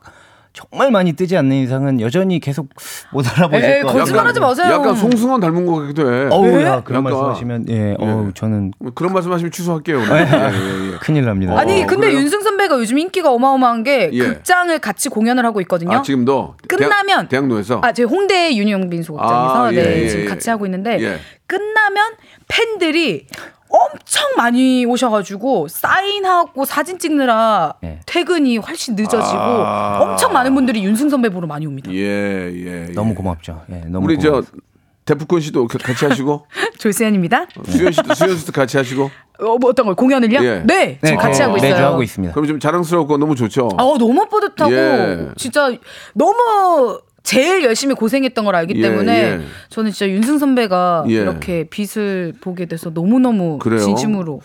정말 0.55 0.89
많이 0.89 1.11
뜨지 1.13 1.35
않는 1.35 1.57
이상은 1.57 1.99
여전히 1.99 2.39
계속 2.39 2.69
못 3.11 3.25
알아보실 3.27 3.61
같아요. 3.81 3.85
거짓말하지 3.99 4.39
마세요. 4.39 4.71
약간 4.71 4.95
송승헌 4.95 5.41
닮은 5.41 5.65
것 5.65 5.81
같기도 5.81 6.13
해. 6.13 6.27
어우, 6.31 6.45
네? 6.47 6.63
야, 6.63 6.81
그런 6.81 6.99
약간- 6.99 7.03
말씀하시면 7.03 7.65
예, 7.69 7.95
어우, 7.99 8.31
저는 8.33 8.71
그런 8.95 9.11
말씀하시면 9.13 9.51
취소할게요. 9.51 9.97
오늘. 9.97 10.11
예, 10.11 10.21
예, 10.21 10.93
예. 10.93 10.97
큰일 11.01 11.25
납니다. 11.25 11.59
아니, 11.59 11.83
어, 11.83 11.85
근데 11.85 12.07
그래요? 12.07 12.19
윤승 12.21 12.41
선배가 12.41 12.79
요즘 12.79 12.97
인기가 12.97 13.31
어마어마한 13.31 13.83
게 13.83 14.09
예. 14.13 14.19
극장을 14.19 14.79
같이 14.79 15.09
공연을 15.09 15.45
하고 15.45 15.59
있거든요. 15.61 15.97
아 15.97 16.01
지금도 16.01 16.55
끝나면 16.69 17.27
대학, 17.27 17.47
노에서 17.47 17.81
아, 17.83 17.91
저희 17.91 18.05
홍대 18.05 18.55
윤영빈 18.55 19.03
소극장에서 19.03 19.65
아, 19.65 19.73
예, 19.73 19.83
네, 19.83 20.03
예, 20.03 20.07
지금 20.07 20.23
예. 20.23 20.27
같이 20.29 20.49
하고 20.49 20.65
있는데 20.65 21.01
예. 21.01 21.19
끝나면 21.47 22.13
팬들이 22.47 23.27
엄청 23.67 24.23
많이 24.45 24.85
오셔가지고 24.85 25.67
사인하고 25.69 26.65
사진 26.65 26.99
찍느라 26.99 27.73
예. 27.83 27.99
퇴근이 28.05 28.57
훨씬 28.57 28.95
늦어지고 28.95 29.39
아. 29.39 29.99
엄청 30.01 30.33
많은 30.33 30.53
분들이 30.53 30.83
윤승 30.83 31.09
선배 31.09 31.29
보러 31.29 31.47
많이 31.47 31.65
옵니다. 31.65 31.91
예, 31.91 31.97
예, 31.97 32.87
예. 32.87 32.93
너무 32.93 33.15
고맙죠. 33.15 33.63
예, 33.71 33.77
너무 33.87 34.05
우리 34.05 34.19
저 34.19 34.29
고맙습니다. 34.29 34.65
데프콘 35.05 35.39
씨도 35.41 35.67
가- 35.67 35.77
같이 35.79 36.05
하시고 36.05 36.45
조세현입니다. 36.77 37.47
수현 37.67 37.91
씨도 37.91 38.13
수현 38.13 38.37
씨도 38.37 38.51
같이 38.51 38.77
하시고 38.77 39.09
어, 39.39 39.57
뭐 39.57 39.69
어떤 39.71 39.87
걸 39.87 39.95
공연을요? 39.95 40.43
예. 40.43 40.63
네, 40.65 40.99
지금 41.03 41.17
같이 41.17 41.41
어, 41.41 41.45
하고 41.45 41.57
있어요. 41.57 41.71
매주 41.71 41.83
하고 41.83 42.03
있습니다. 42.03 42.33
그럼 42.33 42.47
좀 42.47 42.59
자랑스럽고 42.59 43.17
너무 43.17 43.35
좋죠. 43.35 43.69
어, 43.79 43.97
너무 43.97 44.27
뿌듯하고 44.29 44.71
예. 44.73 45.27
진짜 45.37 45.71
너무 46.13 46.99
제일 47.25 47.63
열심히 47.63 47.95
고생했던 47.95 48.45
걸 48.45 48.55
알기 48.55 48.75
예, 48.77 48.81
때문에 48.81 49.11
예. 49.19 49.39
저는 49.69 49.91
진짜 49.91 50.07
윤승 50.07 50.37
선배가 50.37 51.05
예. 51.09 51.13
이렇게 51.13 51.65
빛을 51.69 52.33
보게 52.39 52.67
돼서 52.67 52.91
너무너무 52.93 53.57
그래요? 53.57 53.79
진심으로 53.79 54.41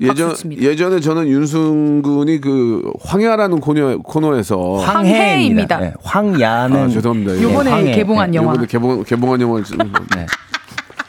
예전. 0.00 0.34
예전에 0.50 0.98
저는 0.98 1.28
윤승 1.28 2.02
군이 2.02 2.40
그 2.40 2.82
황야라는 3.00 3.60
코너 3.60 3.98
코너에서 3.98 4.78
황해입니다. 4.78 5.82
예, 5.82 5.94
황야는 6.02 6.76
아, 6.76 6.88
죄송합니다. 6.88 7.32
황해. 7.70 7.92
개봉한 7.94 8.34
영화. 8.34 8.52
이번에 8.54 8.66
개봉 8.66 9.04
개봉한 9.04 9.40
영화를 9.40 9.64
좀 9.64 9.78
네. 10.16 10.26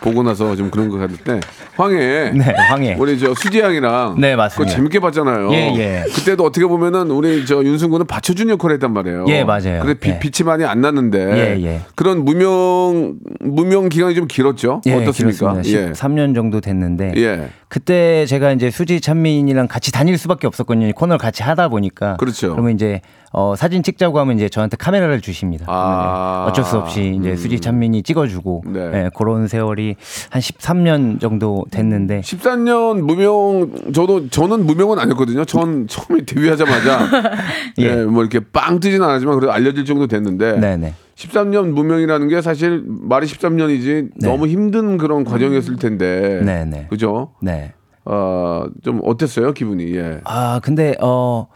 보고 0.05 0.21
나서 0.21 0.55
좀 0.55 0.69
그런 0.69 0.89
거 0.89 0.99
같을 0.99 1.17
때 1.17 1.39
황해 1.75 2.31
네, 2.31 2.43
황해. 2.69 2.95
우리 2.99 3.17
저 3.17 3.33
수지 3.33 3.59
양이랑 3.59 4.15
네, 4.19 4.35
맞습니다. 4.35 4.63
그거 4.63 4.75
재밌게 4.75 4.99
봤잖아요. 4.99 5.51
예, 5.51 5.73
예. 5.75 6.03
그때도 6.13 6.43
어떻게 6.45 6.67
보면은 6.67 7.09
우리 7.09 7.43
저 7.47 7.63
윤승군은 7.63 8.05
받쳐준 8.05 8.49
역할을 8.51 8.75
했단 8.75 8.93
말이에요. 8.93 9.25
예, 9.29 9.43
맞아요. 9.43 9.81
그래 9.81 9.95
비, 9.95 10.11
예. 10.11 10.19
빛이 10.19 10.45
많이 10.45 10.63
안 10.63 10.81
났는데 10.81 11.17
예, 11.19 11.63
예. 11.65 11.81
그런 11.95 12.23
무명 12.23 13.15
무명 13.39 13.89
기간이 13.89 14.13
좀 14.13 14.27
길었죠. 14.27 14.81
예, 14.85 14.93
어떻습니까? 14.93 15.53
길었습니다. 15.53 15.89
예. 15.89 15.91
13년 15.91 16.35
정도 16.35 16.61
됐는데 16.61 17.13
예. 17.17 17.49
그때 17.67 18.27
제가 18.27 18.51
이제 18.51 18.69
수지 18.69 19.01
찬민이랑 19.01 19.67
같이 19.67 19.91
다닐 19.91 20.19
수밖에 20.19 20.45
없었거든요. 20.45 20.91
코너를 20.93 21.17
같이 21.17 21.41
하다 21.41 21.69
보니까. 21.69 22.15
그렇죠. 22.17 22.51
그러면 22.51 22.73
이제 22.73 23.01
어, 23.37 23.53
사진 23.57 23.83
찍자고 23.83 24.17
하면 24.19 24.37
이제 24.37 24.47
저한테 24.47 24.77
카메라를 24.77 25.19
주십니다. 25.19 25.65
아. 25.67 26.45
이제 26.45 26.51
어쩔 26.51 26.63
수 26.63 26.77
없이 26.77 27.17
이제 27.19 27.35
수지 27.35 27.59
찬민이 27.59 28.01
찍어주고 28.01 28.63
네. 28.67 28.79
예, 28.93 29.09
그런 29.13 29.49
세월이 29.49 29.97
한 30.29 30.41
13년 30.41 31.19
정도 31.19 31.65
됐는데 31.69 32.21
13년 32.21 33.01
무명 33.01 33.91
저도 33.91 34.29
저는 34.29 34.65
무명은 34.65 34.99
아니었거든요. 34.99 35.43
전 35.43 35.85
처음에 35.85 36.23
데뷔하자마자 36.25 37.09
예, 37.79 37.83
예. 37.83 37.95
뭐 38.05 38.23
이렇게 38.23 38.39
빵 38.39 38.79
뜨진 38.79 39.03
않았지만 39.03 39.35
그래도 39.35 39.51
알려질 39.51 39.83
정도 39.83 40.07
됐는데 40.07 40.57
네네. 40.57 40.93
13년 41.15 41.71
무명이라는 41.71 42.29
게 42.29 42.41
사실 42.41 42.83
말이 42.87 43.27
13년이지 43.27 44.11
네. 44.15 44.29
너무 44.29 44.47
힘든 44.47 44.97
그런 44.97 45.25
과정이었을 45.25 45.75
텐데. 45.75 46.41
네네. 46.41 46.87
그죠? 46.89 47.33
네. 47.41 47.73
어, 48.05 48.67
좀 48.83 49.01
어땠어요, 49.03 49.51
기분이? 49.51 49.93
예. 49.95 50.21
아 50.23 50.61
근데 50.63 50.95
어. 51.01 51.47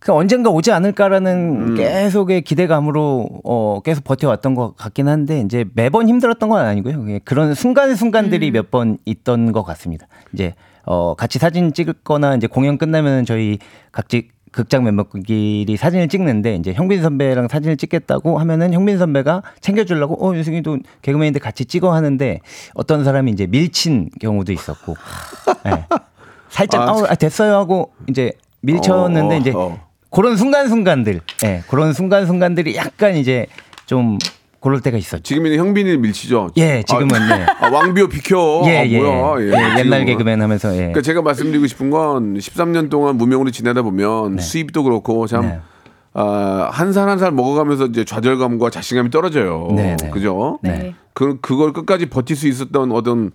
그 0.00 0.12
언젠가 0.12 0.50
오지 0.50 0.70
않을까라는 0.70 1.70
음. 1.70 1.74
계속의 1.74 2.42
기대감으로 2.42 3.28
어 3.44 3.80
계속 3.84 4.04
버텨왔던 4.04 4.54
것 4.54 4.76
같긴 4.76 5.08
한데 5.08 5.40
이제 5.40 5.64
매번 5.74 6.08
힘들었던 6.08 6.48
건 6.48 6.64
아니고요. 6.64 6.98
그냥 7.02 7.20
그런 7.24 7.54
순간 7.54 7.94
순간들이 7.96 8.50
몇번 8.52 8.98
있던 9.04 9.52
것 9.52 9.64
같습니다. 9.64 10.06
이제 10.32 10.54
어 10.84 11.14
같이 11.14 11.38
사진 11.38 11.72
찍거나 11.72 12.36
이제 12.36 12.46
공연 12.46 12.78
끝나면 12.78 13.24
저희 13.24 13.58
각지 13.90 14.28
극장 14.52 14.84
멤버끼리 14.84 15.76
사진을 15.76 16.08
찍는데 16.08 16.54
이제 16.54 16.72
형빈 16.72 17.02
선배랑 17.02 17.48
사진을 17.48 17.76
찍겠다고 17.76 18.38
하면은 18.38 18.72
형빈 18.72 18.98
선배가 18.98 19.42
챙겨주려고 19.60 20.24
어 20.24 20.34
윤승이도 20.34 20.78
개그맨인데 21.02 21.40
같이 21.40 21.64
찍어 21.64 21.92
하는데 21.92 22.40
어떤 22.74 23.04
사람이 23.04 23.32
이제 23.32 23.46
밀친 23.46 24.10
경우도 24.20 24.52
있었고 24.52 24.96
예. 25.66 25.84
살짝 26.48 26.82
아, 26.82 26.92
아, 26.92 27.04
아, 27.10 27.14
됐어요 27.14 27.54
하고 27.56 27.92
이제 28.08 28.32
밀쳤는데 28.60 29.34
어, 29.34 29.38
이제 29.38 29.52
어. 29.54 29.87
그런 30.10 30.36
순간순간들, 30.36 31.20
예, 31.44 31.62
그런 31.68 31.92
순간순간들이 31.92 32.76
약간 32.76 33.16
이제 33.16 33.46
좀 33.86 34.18
그럴 34.60 34.80
때가 34.80 34.96
있었죠. 34.98 35.22
지금은 35.22 35.54
형빈이 35.56 35.98
밀치죠? 35.98 36.50
예, 36.56 36.82
지금은, 36.82 37.14
아, 37.14 37.40
예. 37.40 37.46
아, 37.60 37.68
왕비호 37.70 38.08
비켜. 38.08 38.62
예, 38.66 38.78
아, 38.78 38.86
예. 38.86 38.98
뭐야. 39.00 39.40
예, 39.44 39.52
예, 39.76 39.78
옛날. 39.80 40.04
개그맨 40.04 40.40
하면서, 40.42 40.72
예. 40.72 40.78
그러니까 40.78 41.02
제가 41.02 41.22
말씀드리고 41.22 41.66
싶은 41.66 41.90
건 41.90 42.34
13년 42.38 42.90
동안 42.90 43.16
무명으로 43.16 43.50
지내다 43.50 43.82
보면 43.82 44.38
수입도 44.38 44.82
그렇고 44.82 45.26
참 45.26 45.42
네. 45.42 45.60
아, 46.14 46.68
한살 46.72 47.08
한 47.08 47.18
살 47.18 47.30
먹어가면서 47.30 47.86
이제 47.86 48.04
좌절감과 48.04 48.70
자신감이 48.70 49.10
떨어져요. 49.10 49.68
네, 49.76 49.96
네. 50.00 50.10
그죠? 50.10 50.58
네. 50.62 50.94
그 51.12 51.38
그걸 51.40 51.72
끝까지 51.72 52.06
버틸 52.06 52.34
수 52.34 52.48
있었던 52.48 52.90
어떤 52.92 53.30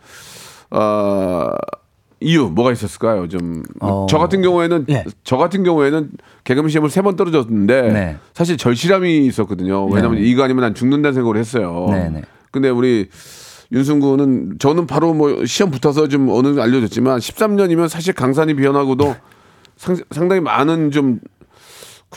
어, 0.71 1.49
이유 2.23 2.49
뭐가 2.49 2.71
있었을까요? 2.71 3.27
좀저 3.27 3.63
어. 3.81 4.05
같은 4.07 4.41
경우에는 4.41 4.85
예. 4.89 5.03
저 5.23 5.37
같은 5.37 5.63
경우에는 5.63 6.09
개그맨 6.43 6.69
시험을 6.69 6.89
세 6.89 7.01
번 7.01 7.15
떨어졌는데 7.15 7.81
네. 7.91 8.17
사실 8.33 8.57
절실함이 8.57 9.25
있었거든요. 9.27 9.85
왜냐하면 9.87 10.21
네. 10.21 10.27
이거 10.27 10.43
아니면 10.43 10.61
난 10.63 10.73
죽는다는 10.73 11.13
생각을 11.13 11.37
했어요. 11.37 11.87
네, 11.91 12.09
네. 12.09 12.21
근데 12.51 12.69
우리 12.69 13.09
윤승구는 13.71 14.57
저는 14.59 14.87
바로 14.87 15.13
뭐 15.13 15.45
시험 15.45 15.71
붙어서 15.71 16.07
좀 16.07 16.29
어느 16.29 16.47
정도 16.47 16.61
알려졌지만 16.61 17.19
13년이면 17.19 17.87
사실 17.89 18.13
강산이 18.13 18.53
변하고도 18.55 19.15
상, 19.77 19.97
상당히 20.11 20.41
많은 20.41 20.91
좀 20.91 21.19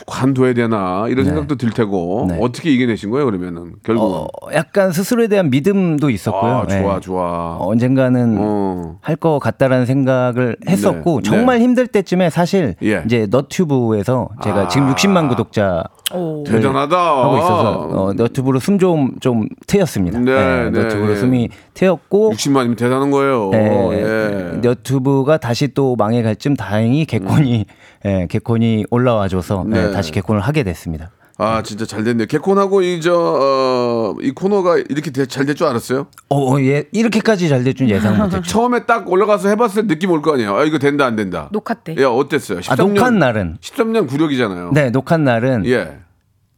관둬야 0.06 0.54
되나 0.54 1.06
이런 1.08 1.24
생각도 1.24 1.56
들 1.56 1.70
테고 1.70 2.26
네. 2.28 2.38
어떻게 2.40 2.70
이겨내신 2.70 3.10
거예요 3.10 3.26
그러면은 3.26 3.74
결국 3.82 4.04
어, 4.04 4.28
약간 4.52 4.92
스스로에 4.92 5.28
대한 5.28 5.50
믿음도 5.50 6.10
있었고요. 6.10 6.52
아 6.52 6.66
좋아 6.66 6.96
예. 6.96 7.00
좋아 7.00 7.56
언젠가는 7.60 8.36
어. 8.38 8.98
할것 9.00 9.40
같다라는 9.40 9.86
생각을 9.86 10.56
했었고 10.68 11.20
네, 11.22 11.30
정말 11.30 11.60
힘들 11.60 11.86
때쯤에 11.86 12.30
사실 12.30 12.74
예. 12.82 13.02
이제 13.06 13.26
너튜브에서 13.30 14.28
제가 14.42 14.62
아. 14.62 14.68
지금 14.68 14.92
60만 14.92 15.28
구독자 15.28 15.84
오. 16.14 16.44
대단하다 16.44 16.96
하고 16.96 17.38
있어서 17.38 17.72
어, 17.90 18.12
너튜브로 18.12 18.58
숨 18.60 18.78
좀 18.78 19.16
좀 19.20 19.48
트였습니다. 19.66 20.18
네, 20.20 20.30
예, 20.30 20.70
네, 20.70 20.82
너튜브로 20.82 21.12
예. 21.12 21.16
숨이 21.16 21.48
트였고 21.74 22.32
60만이면 22.32 22.76
대단한 22.76 23.10
거예요. 23.10 23.50
예, 23.54 24.52
예. 24.52 24.56
너튜브가 24.58 25.38
다시 25.38 25.68
또 25.68 25.96
망해갈 25.96 26.36
쯤 26.36 26.54
다행히 26.54 27.04
개콘이 27.06 27.64
예, 28.04 28.26
개콘이 28.28 28.84
올라와줘서 28.90 29.64
예, 29.68 29.70
네. 29.70 29.92
다시 29.92 30.12
개콘을 30.12 30.40
하게 30.40 30.62
됐습니다. 30.62 31.10
아 31.38 31.62
진짜 31.62 31.84
잘 31.84 32.02
됐네요. 32.02 32.26
개콘하고 32.26 32.80
이저 32.82 33.12
어, 33.14 34.14
이 34.22 34.30
코너가 34.30 34.78
이렇게 34.88 35.10
잘 35.12 35.44
될 35.44 35.54
줄 35.54 35.66
알았어요? 35.66 36.06
어, 36.30 36.54
어, 36.54 36.60
예, 36.62 36.84
이렇게까지 36.92 37.48
잘 37.50 37.62
될 37.62 37.74
줄 37.74 37.90
예상 37.90 38.16
못했죠. 38.16 38.42
처음에 38.48 38.86
딱 38.86 39.06
올라가서 39.10 39.48
해봤을 39.50 39.74
때 39.74 39.86
느낌 39.86 40.10
올 40.12 40.22
거 40.22 40.32
아니에요. 40.32 40.56
아 40.56 40.64
이거 40.64 40.78
된다 40.78 41.04
안 41.04 41.14
된다. 41.14 41.48
녹화 41.52 41.74
때. 41.74 41.94
야 42.02 42.08
어땠어요? 42.08 42.60
13년, 42.60 42.70
아, 42.72 42.76
녹화 42.76 43.10
날은 43.10 43.58
13년 43.60 44.08
구력이잖아요. 44.08 44.70
네 44.72 44.88
녹화 44.90 45.18
날은 45.18 45.66
예. 45.66 45.98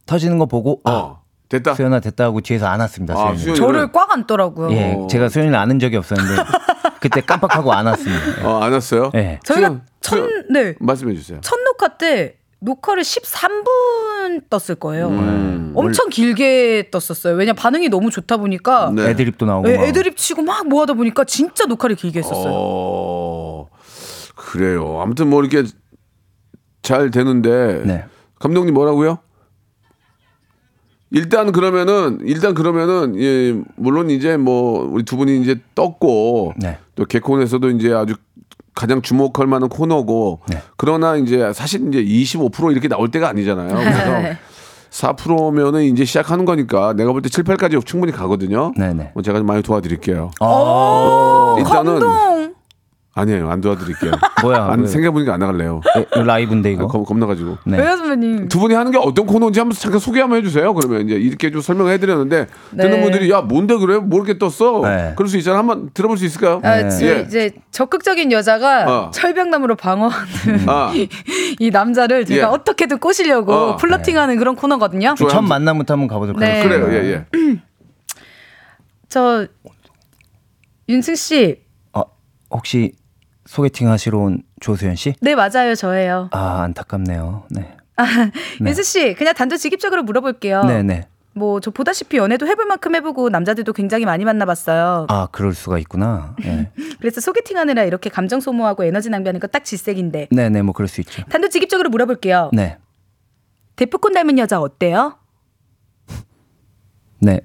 터지는 0.06 0.38
거 0.38 0.47
보고 0.47 0.80
아, 0.85 0.90
어. 0.92 1.23
됐다. 1.49 1.75
수연아 1.75 1.99
됐다고 2.00 2.40
뒤에서 2.42 2.66
안았습니다. 2.66 3.14
아, 3.14 3.35
수연이. 3.35 3.58
저를 3.58 3.90
꽉 3.90 4.12
안더라고요. 4.12 4.70
예, 4.73 4.94
어. 4.97 5.06
제가 5.08 5.28
수연이를 5.28 5.56
아는 5.58 5.78
적이 5.80 5.97
없었는데 5.97 6.40
그때 7.00 7.20
깜빡하고 7.20 7.73
안았습니다. 7.73 8.49
어, 8.49 8.62
안 8.62 8.73
왔어요? 8.73 9.11
예. 9.16 9.40
저희가 9.44 9.68
수연, 9.68 9.82
첫, 10.00 10.16
수연. 10.16 10.44
네. 10.52 10.75
말씀해 10.78 11.14
주세요. 11.14 11.38
첫 11.42 11.56
녹화 11.64 11.88
때 11.97 12.37
녹화를 12.60 13.02
13분 13.04 14.42
떴을 14.50 14.78
거예요. 14.78 15.08
음. 15.08 15.72
엄청 15.76 16.08
길게 16.08 16.88
떴었어요. 16.90 17.36
왜냐 17.36 17.52
반응이 17.52 17.88
너무 17.88 18.10
좋다 18.10 18.36
보니까 18.38 18.90
네. 18.94 19.10
애드립도 19.10 19.46
나오고. 19.46 19.70
예, 19.70 19.76
막. 19.76 19.84
애드립 19.86 20.16
치고 20.16 20.42
막 20.42 20.66
뭐 20.66 20.82
하다 20.82 20.94
보니까 20.94 21.24
진짜 21.24 21.66
녹화를 21.66 21.94
길게 21.96 22.18
했었어요. 22.18 22.52
어, 22.52 23.68
그래요. 24.34 25.00
아무튼 25.00 25.28
뭐 25.30 25.40
이렇게 25.42 25.68
잘 26.82 27.10
되는데 27.10 27.82
네. 27.84 28.04
감독님 28.40 28.74
뭐라고요? 28.74 29.18
일단 31.10 31.52
그러면은 31.52 32.18
일단 32.22 32.52
그러면은 32.54 33.18
예 33.18 33.58
물론 33.76 34.10
이제 34.10 34.36
뭐 34.36 34.84
우리 34.84 35.04
두 35.04 35.16
분이 35.16 35.40
이제 35.40 35.58
떴고 35.74 36.52
네. 36.58 36.78
또 36.96 37.04
개콘에서도 37.06 37.70
이제 37.70 37.92
아주 37.94 38.14
가장 38.78 39.02
주목할 39.02 39.49
만한 39.49 39.68
코너고 39.68 40.38
네. 40.49 40.58
그러나 40.76 41.16
이제 41.16 41.52
사실 41.52 41.88
이제 41.88 42.00
25% 42.00 42.70
이렇게 42.70 42.87
나올 42.87 43.11
때가 43.11 43.28
아니잖아요. 43.28 43.75
그래서 43.75 44.38
4%면은 44.90 45.82
이제 45.82 46.04
시작하는 46.04 46.44
거니까 46.44 46.92
내가 46.92 47.11
볼 47.11 47.20
때 47.20 47.28
7, 47.28 47.42
8까지 47.42 47.85
충분히 47.85 48.12
가거든요. 48.12 48.73
네네. 48.76 49.11
뭐 49.14 49.23
제가 49.25 49.38
좀 49.38 49.47
많이 49.49 49.62
도와드릴게요. 49.62 50.30
오, 50.40 51.56
일단은 51.58 51.99
감동. 51.99 52.38
아니에요, 53.18 53.50
안 53.50 53.60
도와드릴게요. 53.60 54.12
뭐야? 54.42 54.66
안 54.70 54.80
왜? 54.80 54.87
생각해보니까 54.87 55.34
안 55.34 55.40
나갈래요. 55.40 55.80
예, 55.96 56.02
이거 56.02 56.22
라이브인데 56.22 56.72
이거. 56.72 56.84
아, 56.84 56.87
겁, 56.87 57.04
겁나가지고. 57.04 57.58
네. 57.66 57.78
왜요 57.78 57.96
선배님? 57.96 58.48
두 58.48 58.58
분이 58.60 58.75
하는 58.75 58.92
게 58.92 58.98
어떤 58.98 59.26
코너인지 59.26 59.58
한번 59.60 59.76
잠깐 59.76 59.98
소개 60.00 60.20
한번 60.20 60.38
해주세요. 60.38 60.72
그러면 60.75 61.02
이제 61.06 61.14
이렇게 61.16 61.50
좀 61.50 61.60
설명을 61.60 61.92
해드렸는데 61.92 62.46
네. 62.70 62.82
듣는 62.82 63.02
분들이 63.02 63.30
야 63.30 63.40
뭔데 63.40 63.76
그래? 63.76 63.98
뭐 63.98 64.18
이렇게 64.22 64.38
떴어? 64.38 64.80
네. 64.88 65.12
그럴 65.16 65.28
수 65.28 65.37
있잖아. 65.38 65.58
한번 65.58 65.90
들어볼 65.92 66.16
수 66.18 66.25
있을까요? 66.25 66.60
아, 66.62 66.82
네. 66.82 66.88
지- 66.90 67.06
예. 67.06 67.20
이제 67.26 67.50
적극적인 67.70 68.30
여자가 68.32 68.84
어. 69.06 69.10
철벽나무로 69.10 69.75
방어하는 69.76 70.68
아, 70.68 70.92
이 71.58 71.70
남자를 71.70 72.25
제가 72.25 72.40
예. 72.48 72.52
어떻게든 72.52 72.98
꼬시려고 72.98 73.52
어. 73.52 73.76
플러팅하는 73.76 74.37
그런 74.38 74.54
코너거든요. 74.56 75.14
좋아요. 75.16 75.30
첫 75.30 75.42
만남부터 75.42 75.94
한번 75.94 76.08
가보도록 76.08 76.40
네. 76.40 76.60
하겠습니다. 76.62 76.87
그래요. 76.87 77.04
예, 77.04 77.12
예. 77.12 77.58
저 79.08 79.46
윤승 80.88 81.14
씨, 81.14 81.60
어, 81.92 82.02
혹시 82.50 82.92
소개팅 83.52 83.88
하시러 83.88 84.19
온 84.19 84.43
조수연 84.61 84.95
씨? 84.95 85.14
네 85.23 85.35
맞아요 85.35 85.75
저예요. 85.75 86.28
아 86.33 86.61
안타깝네요. 86.64 87.45
네. 87.50 87.75
윤승 88.61 88.85
씨, 88.85 89.14
그냥 89.14 89.33
단도직입적으로 89.35 90.02
물어볼게요. 90.02 90.64
네 90.64 90.83
네. 90.83 91.09
뭐 91.35 91.59
저 91.61 91.71
보다시피 91.71 92.19
연애도 92.19 92.47
해볼 92.47 92.67
만큼 92.67 92.95
해보고 92.95 93.31
남자들도 93.31 93.73
굉장히 93.73 94.05
많이 94.05 94.26
만나봤어요. 94.26 95.07
아 95.09 95.28
그럴 95.33 95.55
수가 95.55 95.78
있구나. 95.78 96.37
예. 96.45 96.71
그래서 97.00 97.23
소개팅하느라 97.23 97.85
이렇게 97.85 98.11
감정 98.11 98.40
소모하고 98.40 98.85
에너지 98.85 99.09
낭비하는 99.09 99.40
거 99.40 99.47
딱 99.47 99.64
질색인데 99.64 100.28
네 100.31 100.49
네 100.50 100.61
뭐 100.62 100.75
그럴 100.75 100.87
수 100.87 101.00
있죠. 101.00 101.23
단도직입적으로 101.31 101.88
물어볼게요. 101.88 102.50
네. 102.52 102.76
데프콘 103.76 104.12
닮은 104.12 104.38
여자 104.38 104.61
어때요? 104.61 105.17
네. 107.21 107.40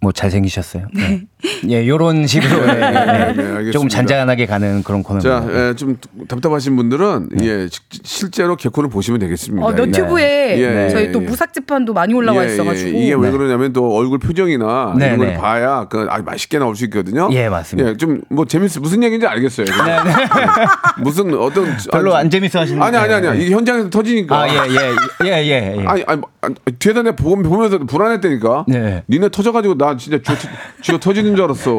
뭐 0.00 0.10
잘생기셨어요. 0.10 0.88
네. 0.94 1.26
예, 1.68 1.86
요런 1.86 2.26
식으로 2.26 2.50
예, 2.68 2.72
예, 2.72 2.80
예. 2.80 2.84
알겠습니다. 2.84 3.70
조금 3.72 3.88
잔잔하게 3.88 4.46
가는 4.46 4.82
그런 4.82 5.02
자, 5.02 5.08
코너입니다. 5.08 5.68
예, 5.70 5.74
좀 5.74 5.98
답답하신 6.28 6.76
분들은 6.76 7.28
예, 7.42 7.68
시- 7.70 7.80
실제로 8.02 8.56
개콘을 8.56 8.88
보시면 8.90 9.20
되겠습니다. 9.20 9.66
어, 9.66 9.72
너튜브에 9.72 10.58
예, 10.58 10.88
저희 10.90 11.06
예, 11.06 11.12
또 11.12 11.22
예. 11.22 11.26
무삭제판도 11.26 11.92
많이 11.92 12.14
올라와 12.14 12.44
예, 12.46 12.52
있어가지고 12.52 12.90
예, 12.98 13.02
이게 13.02 13.14
왜 13.14 13.20
네. 13.20 13.30
그러냐면 13.30 13.72
또 13.72 13.94
얼굴 13.94 14.18
표정이나 14.18 14.94
네, 14.98 15.06
이런 15.06 15.18
걸 15.18 15.26
네. 15.28 15.34
봐야 15.36 15.86
그 15.88 16.06
아, 16.10 16.18
맛있게 16.22 16.58
나올 16.58 16.74
수 16.76 16.84
있거든요. 16.84 17.28
예, 17.32 17.48
맞습니다. 17.48 17.90
예, 17.90 17.96
좀 17.96 18.22
뭐 18.30 18.44
재밌어 18.46 18.80
무슨 18.80 19.02
얘기인지 19.02 19.26
알겠어요. 19.26 19.66
예. 19.68 19.98
무슨 21.02 21.34
어떤 21.34 21.76
별로 21.92 22.14
아니, 22.14 22.22
안 22.24 22.30
재밌어 22.30 22.60
하시는 22.60 22.80
아니 22.82 22.96
아니 22.96 23.12
아니야. 23.12 23.34
예. 23.36 23.40
이게 23.40 23.54
현장에서 23.54 23.90
터지니까. 23.90 24.34
아, 24.42 24.48
예, 24.48 24.54
예, 24.70 25.26
예, 25.26 25.28
예, 25.44 25.76
예. 25.78 25.84
아니, 25.86 26.04
아니, 26.06 26.22
아니, 26.40 26.54
뒤에다 26.78 27.02
내 27.02 27.14
보면, 27.14 27.42
보면서 27.48 27.78
불안했다니까. 27.78 28.64
네. 28.68 29.02
니네 29.08 29.28
터져가지고 29.30 29.76
나 29.76 29.96
진짜 29.96 30.18
쥐어 30.82 30.98
터지는 30.98 31.33
줄 31.36 31.44
알았어. 31.44 31.76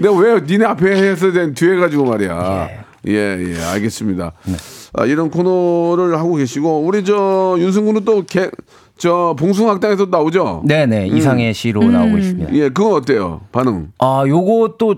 내가 0.00 0.14
왜 0.16 0.40
니네 0.40 0.64
앞에 0.64 0.90
해서 0.90 1.32
된 1.32 1.54
뒤에 1.54 1.76
가지고 1.76 2.04
말이야. 2.06 2.68
예, 3.06 3.12
예, 3.12 3.62
알겠습니다. 3.72 4.32
네. 4.46 4.54
아, 4.94 5.04
이런 5.04 5.30
코너를 5.30 6.16
하고 6.18 6.36
계시고, 6.36 6.80
우리 6.80 7.04
저 7.04 7.56
윤승구는 7.58 8.04
또 8.04 8.24
개, 8.24 8.48
저 8.96 9.34
봉숭학당에서 9.38 10.06
나오죠? 10.06 10.62
네네 10.64 11.08
이상의 11.08 11.52
시로 11.52 11.82
나오고 11.84 12.16
있습니다. 12.16 12.54
예, 12.54 12.68
그건 12.68 12.94
어때요? 12.94 13.42
반응? 13.52 13.88
아, 13.98 14.24
요거 14.26 14.76
또 14.78 14.94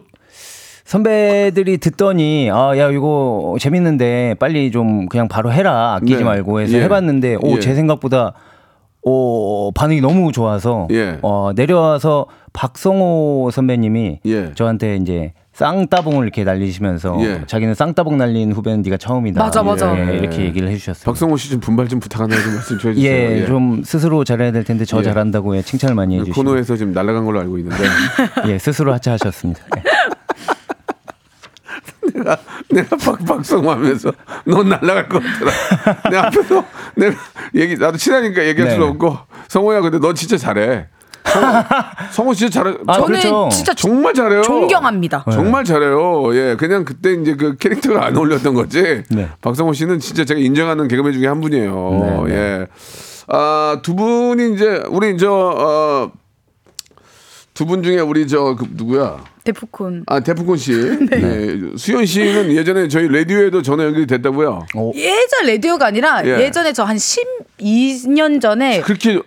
선배들이 0.85 1.79
듣더니 1.79 2.51
아, 2.53 2.79
야, 2.79 2.91
이거 2.91 3.57
재밌는데 3.59 4.37
빨리 4.39 4.71
좀 4.71 5.09
그냥 5.09 5.27
바로 5.27 5.53
해라. 5.53 5.95
아끼지 5.95 6.19
네. 6.19 6.25
말고 6.25 6.61
해서 6.61 6.77
예. 6.79 6.83
해봤는데 6.83 7.39
오, 7.41 7.57
예. 7.57 7.61
제 7.61 7.75
생각보다 7.75 8.35
오, 9.09 9.71
반응이 9.73 10.01
너무 10.01 10.33
좋아서 10.33 10.89
예. 10.91 11.19
어, 11.23 11.53
내려와서 11.55 12.27
박성호 12.53 13.51
선배님이 13.53 14.19
예. 14.27 14.53
저한테 14.55 14.97
이제 14.97 15.33
쌍따봉을 15.53 16.25
이렇게 16.25 16.43
날리시면서 16.43 17.17
예. 17.21 17.43
자기는 17.47 17.75
쌍따봉 17.75 18.19
날린 18.19 18.53
후배는 18.53 18.83
네가 18.83 18.97
처음이다. 18.97 19.41
맞아, 19.43 19.63
맞아. 19.63 19.97
예, 20.13 20.17
이렇게 20.19 20.43
얘기를 20.45 20.69
해주셨어요. 20.69 21.05
박성호 21.05 21.37
씨 21.37 21.51
좀 21.51 21.61
분발 21.61 21.87
좀 21.87 22.01
부탁하나 22.01 22.35
좀 22.37 22.53
말씀 22.55 22.79
좀 22.79 22.91
해주세요. 22.91 23.11
예, 23.11 23.47
좀 23.47 23.83
스스로 23.85 24.25
잘해야 24.25 24.51
될 24.51 24.65
텐데 24.65 24.85
저 24.85 24.99
예. 24.99 25.03
잘한다고 25.05 25.57
예, 25.57 25.63
칭찬을 25.63 25.95
많이 25.95 26.17
그 26.17 26.23
해주시고 26.23 26.43
코너에서 26.45 26.77
지금 26.77 26.93
날아간 26.93 27.25
걸로 27.25 27.39
알고 27.41 27.59
있는데. 27.59 27.85
예, 28.49 28.59
스스로 28.59 28.93
하차하셨습니다. 28.93 29.63
예. 32.15 32.19
내가 32.19 32.39
내가 32.71 32.97
박 32.97 33.25
박성호 33.25 33.71
하면서 33.71 34.13
넌 34.45 34.69
날아갈 34.69 35.09
것 35.09 35.23
같더라. 35.23 36.11
내 36.11 36.17
앞에서 36.17 36.65
내가 36.97 37.17
얘기 37.55 37.77
나도 37.77 37.97
친하니까 37.99 38.45
얘기할 38.47 38.71
수 38.73 38.79
네네. 38.79 38.91
없고 38.91 39.19
성호야 39.49 39.81
근데 39.81 39.99
너 39.99 40.13
진짜 40.15 40.37
잘해. 40.37 40.87
성호, 41.25 41.47
성호 42.13 42.35
진짜 42.35 42.63
잘해. 42.63 42.77
아, 42.87 42.95
저는 42.95 43.07
그렇죠. 43.09 43.49
진짜 43.53 43.75
정말 43.75 44.15
잘해요. 44.15 44.43
존경합니다. 44.43 45.25
정말 45.33 45.65
잘해요. 45.65 46.35
예, 46.37 46.57
그냥 46.57 46.85
그때 46.85 47.13
이제 47.15 47.35
그 47.35 47.57
캐릭터가 47.57 48.07
안 48.07 48.17
어울렸던 48.17 48.55
거지. 48.55 49.03
네. 49.11 49.29
박성호 49.41 49.73
씨는 49.73 49.99
진짜 49.99 50.25
제가 50.25 50.39
인정하는 50.41 50.87
개그맨 50.89 51.13
중에 51.15 51.27
한 51.27 51.41
분이에요. 51.41 52.25
네, 52.27 52.33
네. 52.33 52.35
예. 52.35 52.67
아, 53.29 53.81
두 53.83 53.97
분이 53.97 54.55
이제 54.55 54.83
우리 54.89 55.19
저 55.19 55.33
어, 55.33 56.13
두 57.55 57.65
분 57.67 57.83
중에 57.83 57.99
우리 58.01 58.29
저 58.29 58.55
그, 58.55 58.67
누구야? 58.71 59.17
데프콘. 59.47 60.05
아, 60.07 60.21
대프콘 60.21 60.57
씨. 60.57 60.73
네. 61.11 61.59
수현 61.77 62.05
씨는 62.07 62.53
예전에 62.53 62.89
저희 62.89 63.09
라디오에도 63.09 63.63
전화 63.63 63.85
연결이 63.85 64.07
됐다고요. 64.07 64.67
예전 64.95 65.47
라디오가 65.47 65.87
아니라 65.87 66.23
예. 66.25 66.45
예. 66.45 66.51
전에 66.51 66.73
저 66.73 66.85
한 66.87 66.97
12년 66.97 68.41
전에 68.41 68.81
그렇게 68.81 69.21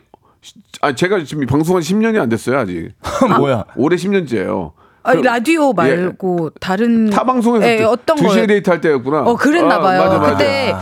아 0.81 0.93
제가 0.95 1.23
지금 1.25 1.45
방송한 1.45 1.81
10년이 1.83 2.19
안 2.19 2.29
됐어요 2.29 2.57
아직. 2.59 2.91
뭐야? 3.37 3.65
올해 3.75 3.97
10년째예요. 3.97 4.71
아, 5.03 5.13
라디오 5.13 5.73
말고 5.73 6.51
다른 6.59 7.09
타 7.09 7.23
방송에서 7.23 7.67
예, 7.67 7.83
어떤 7.83 8.17
두 8.17 8.29
시에 8.29 8.41
거 8.41 8.47
데이트 8.47 8.69
할 8.69 8.79
때였구나. 8.81 9.21
어 9.21 9.35
그랬나 9.35 9.75
아, 9.75 9.79
봐요. 9.79 10.01
맞아, 10.03 10.17
맞아. 10.19 10.31
그때 10.33 10.75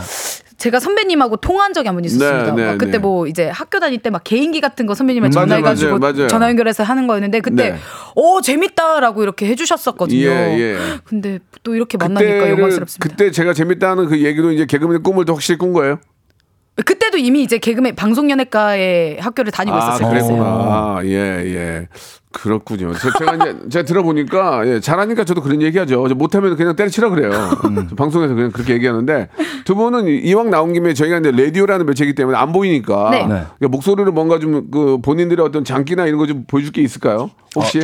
제가 0.58 0.80
선배님하고 0.80 1.36
통화한 1.36 1.72
적이 1.72 1.88
한 1.88 1.94
번 1.96 2.04
있었습니다. 2.04 2.52
네, 2.54 2.62
네, 2.62 2.66
막 2.68 2.78
그때 2.78 2.92
네. 2.92 2.98
뭐 2.98 3.26
이제 3.28 3.48
학교 3.48 3.78
다닐 3.80 3.98
때 4.00 4.10
막 4.10 4.22
개인기 4.24 4.60
같은 4.60 4.86
거 4.86 4.94
선배님을 4.94 5.28
음, 5.28 5.30
전화해가지고 5.30 5.98
맞아요, 5.98 6.12
맞아요. 6.14 6.26
전화 6.28 6.48
연결해서 6.48 6.82
하는 6.82 7.06
거였는데 7.06 7.40
그때 7.40 7.70
네. 7.70 7.78
오 8.16 8.40
재밌다라고 8.40 9.22
이렇게 9.22 9.46
해주셨었거든요. 9.46 10.18
예, 10.18 10.58
예. 10.58 10.78
근데 11.04 11.38
또 11.62 11.74
이렇게 11.74 11.96
만나니까 11.96 12.50
영광스럽습니다. 12.50 13.08
그때 13.08 13.30
제가 13.30 13.52
재밌다는 13.54 14.06
그 14.06 14.22
얘기로 14.24 14.50
이제 14.52 14.66
개그맨 14.66 15.02
꿈을 15.02 15.24
더 15.24 15.34
확실히 15.34 15.58
꾼 15.58 15.72
거예요. 15.72 16.00
그때도 16.84 17.18
이미 17.18 17.42
이제 17.42 17.58
개그맨 17.58 17.96
방송연예과의 17.96 19.18
학교를 19.20 19.50
다니고 19.52 19.76
아, 19.76 19.78
있었어요. 19.94 20.08
그랬구나. 20.10 20.44
아, 20.44 21.00
예, 21.04 21.10
예. 21.10 21.88
그렇군요. 22.30 22.92
제- 22.94 23.08
제가 23.18 23.34
이제 23.34 23.56
제가 23.70 23.84
들어보니까 23.86 24.66
예, 24.68 24.80
잘하니까 24.80 25.24
저도 25.24 25.40
그런 25.40 25.60
얘기하죠. 25.62 26.06
저 26.08 26.14
못하면 26.14 26.56
그냥 26.56 26.76
때려치라 26.76 27.08
그래요. 27.08 27.30
음. 27.64 27.86
저 27.88 27.96
방송에서 27.96 28.34
그냥 28.34 28.52
그렇게 28.52 28.74
얘기하는데 28.74 29.28
두 29.64 29.74
분은 29.74 30.06
이왕 30.08 30.50
나온 30.50 30.72
김에 30.72 30.94
저희가 30.94 31.18
이제 31.18 31.30
라디오라는 31.32 31.86
매체이기 31.86 32.14
때문에 32.14 32.36
안 32.36 32.52
보이니까 32.52 33.10
네. 33.10 33.18
네. 33.22 33.26
그러니까 33.26 33.68
목소리로 33.70 34.12
뭔가 34.12 34.38
좀 34.38 34.70
그 34.70 34.98
본인들의 35.00 35.44
어떤 35.44 35.64
장기나 35.64 36.06
이런 36.06 36.18
거 36.18 36.26
좀 36.26 36.44
보여줄 36.46 36.72
게 36.72 36.82
있을까요? 36.82 37.30
혹시? 37.56 37.80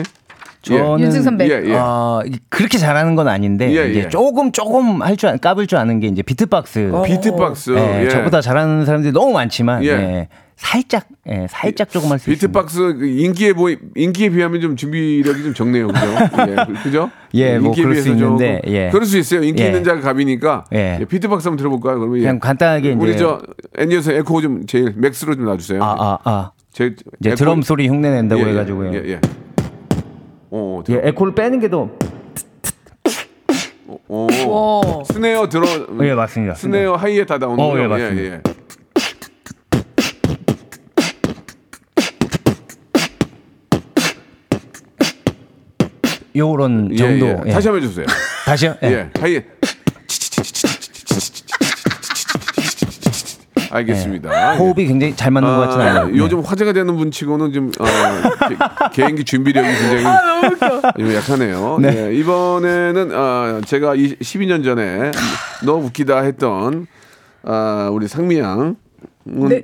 저는 0.64 1.00
윤승 1.00 1.22
선배. 1.22 1.48
예, 1.48 1.62
예. 1.66 1.74
아, 1.76 2.20
그렇게 2.48 2.78
잘하는 2.78 3.14
건 3.14 3.28
아닌데 3.28 3.66
예, 3.76 3.90
이제 3.90 4.04
예. 4.04 4.08
조금 4.08 4.50
조금 4.52 5.02
할 5.02 5.16
줄 5.16 5.36
까불 5.38 5.66
줄 5.66 5.78
아는 5.78 6.00
게 6.00 6.08
이제 6.08 6.22
비트박스. 6.22 6.90
비트박스. 7.06 7.70
예, 7.76 8.04
예. 8.04 8.08
저보다 8.08 8.40
잘하는 8.40 8.84
사람들이 8.84 9.12
너무 9.12 9.32
많지만 9.32 9.84
예. 9.84 9.88
예, 9.88 10.28
살짝 10.56 11.06
예, 11.28 11.46
살짝 11.50 11.90
조금 11.90 12.10
할 12.10 12.18
수 12.18 12.30
있습니다. 12.30 12.46
비트박스 12.62 12.96
그 12.98 13.06
인기에 13.06 13.52
보이 13.52 13.76
인기에 13.96 14.30
비하면 14.30 14.60
좀 14.60 14.76
준비력이 14.76 15.42
좀 15.42 15.54
적네요, 15.54 15.88
그죠? 15.88 16.06
예, 16.48 16.54
그- 16.66 16.72
그죠? 16.84 17.10
예, 17.34 17.58
뭐 17.58 17.68
인기에 17.68 17.82
그럴 17.84 17.96
수 17.96 18.04
비해서 18.04 18.24
있는데, 18.24 18.56
조금- 18.62 18.72
예. 18.74 18.90
그럴 18.90 19.04
수 19.06 19.18
있어요. 19.18 19.42
인기 19.42 19.62
예. 19.62 19.66
있는 19.66 19.84
자가 19.84 20.00
갑이니까. 20.00 20.64
예. 20.72 20.98
예, 21.00 21.04
비트박스 21.04 21.48
한번 21.48 21.58
들어볼까요? 21.58 21.98
그러면 21.98 22.18
예. 22.18 22.20
그냥 22.22 22.38
간단하게 22.40 22.92
우리 22.92 23.10
이제 23.10 23.18
저 23.18 23.40
애니어서 23.78 24.12
에코 24.12 24.40
좀 24.40 24.64
제일 24.66 24.92
맥스로 24.96 25.34
좀 25.34 25.44
놔주세요. 25.44 25.82
아, 25.82 25.96
아, 25.98 26.18
아. 26.24 26.50
제 26.72 26.94
이제 27.20 27.30
에코- 27.30 27.36
드럼 27.36 27.62
소리 27.62 27.88
흉내 27.88 28.10
낸다고 28.10 28.40
예, 28.42 28.46
예, 28.46 28.50
해가지고요. 28.50 28.94
예, 28.94 29.02
예. 29.12 29.20
어, 30.56 30.84
예, 30.88 31.00
에코를 31.02 31.34
빼는 31.34 31.58
게 31.58 31.68
더. 31.68 31.90
어, 34.06 34.26
와. 34.46 35.04
스네어 35.04 35.48
들어. 35.48 35.66
예, 36.02 36.14
맞습니다. 36.14 36.54
스네어 36.54 36.94
하이에 36.94 37.26
다 37.26 37.38
나오는 37.38 37.58
어, 37.58 37.70
거요. 37.70 37.82
예, 37.82 37.86
맞습니다. 37.88 38.22
예, 38.22 38.26
예. 38.34 38.40
요런 46.36 46.90
예, 46.92 46.96
정도. 46.96 47.26
예. 47.26 47.40
예. 47.46 47.50
다시 47.50 47.66
한번 47.66 47.82
해주세요. 47.82 48.06
다시요? 48.46 48.74
예. 48.84 48.88
예, 48.88 49.10
하이 49.20 49.42
알겠습니다. 53.74 54.54
호흡이 54.54 54.86
굉장히 54.86 55.16
잘 55.16 55.32
맞는 55.32 55.48
것 55.48 55.60
같진 55.62 55.80
아, 55.80 55.84
않아요. 55.90 56.06
네. 56.06 56.16
요즘 56.16 56.40
화제가 56.40 56.72
되는 56.72 56.96
분 56.96 57.10
치고는 57.10 57.52
좀 57.52 57.72
어, 57.80 57.84
개, 58.48 58.56
개인기 59.02 59.24
준비력이 59.24 59.66
굉장히 59.68 60.04
좀 60.96 61.14
약하네요. 61.14 61.78
네. 61.80 62.08
예, 62.08 62.14
이번에는 62.14 63.10
어, 63.12 63.60
제가 63.66 63.94
이, 63.96 64.14
12년 64.16 64.64
전에 64.64 65.10
너 65.64 65.74
웃기다 65.74 66.20
했던 66.20 66.86
아, 67.42 67.90
우리 67.92 68.06
상미 68.08 68.38
양. 68.38 68.76
은 69.26 69.48
네. 69.48 69.62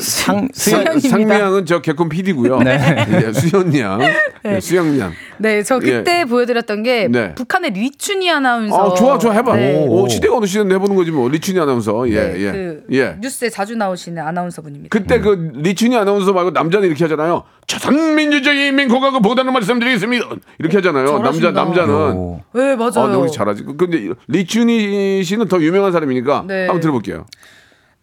상, 0.00 0.48
수연-. 0.52 1.00
상미양은 1.00 1.64
저 1.64 1.80
개콘 1.80 2.08
PD고요. 2.10 2.58
네. 2.58 2.78
예, 3.26 3.32
수연양, 3.32 4.00
예, 4.44 4.60
수영양. 4.60 5.12
네, 5.38 5.62
저 5.62 5.78
그때 5.78 6.20
예. 6.20 6.24
보여드렸던 6.26 6.82
게 6.82 7.08
네. 7.08 7.34
북한의 7.34 7.70
리춘희 7.70 8.30
아나운서. 8.30 8.92
아, 8.92 8.94
좋아, 8.94 9.16
좋아, 9.16 9.32
해봐. 9.32 9.56
네. 9.56 9.86
오, 9.88 10.06
시대가 10.08 10.36
어느 10.36 10.44
시대인데 10.44 10.74
해보는 10.74 10.94
거지 10.94 11.10
뭐. 11.10 11.28
리춘이 11.28 11.58
아나운서. 11.58 12.06
예, 12.10 12.14
네, 12.14 12.40
예. 12.40 12.52
그 12.52 12.82
예. 12.92 13.16
뉴스에 13.20 13.48
자주 13.48 13.76
나오시는 13.76 14.22
아나운서 14.22 14.60
분입니다. 14.60 14.90
그때 14.90 15.20
그 15.20 15.52
리춘이 15.54 15.96
아나운서 15.96 16.32
말고 16.34 16.50
남자는 16.50 16.86
이렇게 16.86 17.04
하잖아요. 17.04 17.44
조선민주주의 17.66 18.68
인민공화국 18.68 19.22
보다는 19.22 19.52
말씀드리겠습니다. 19.54 20.26
이렇게 20.58 20.76
하잖아요. 20.78 21.04
남자 21.20 21.40
잘하신다. 21.40 21.50
남자는. 21.52 21.94
오. 21.94 22.40
네, 22.54 22.76
맞아요. 22.76 22.92
아, 22.96 23.06
너무 23.08 23.30
잘하지. 23.30 23.64
근데 23.78 24.08
리춘이 24.26 25.22
씨는 25.24 25.48
더 25.48 25.60
유명한 25.62 25.92
사람이니까 25.92 26.44
네. 26.46 26.66
한번 26.66 26.80
들어볼게요. 26.80 27.24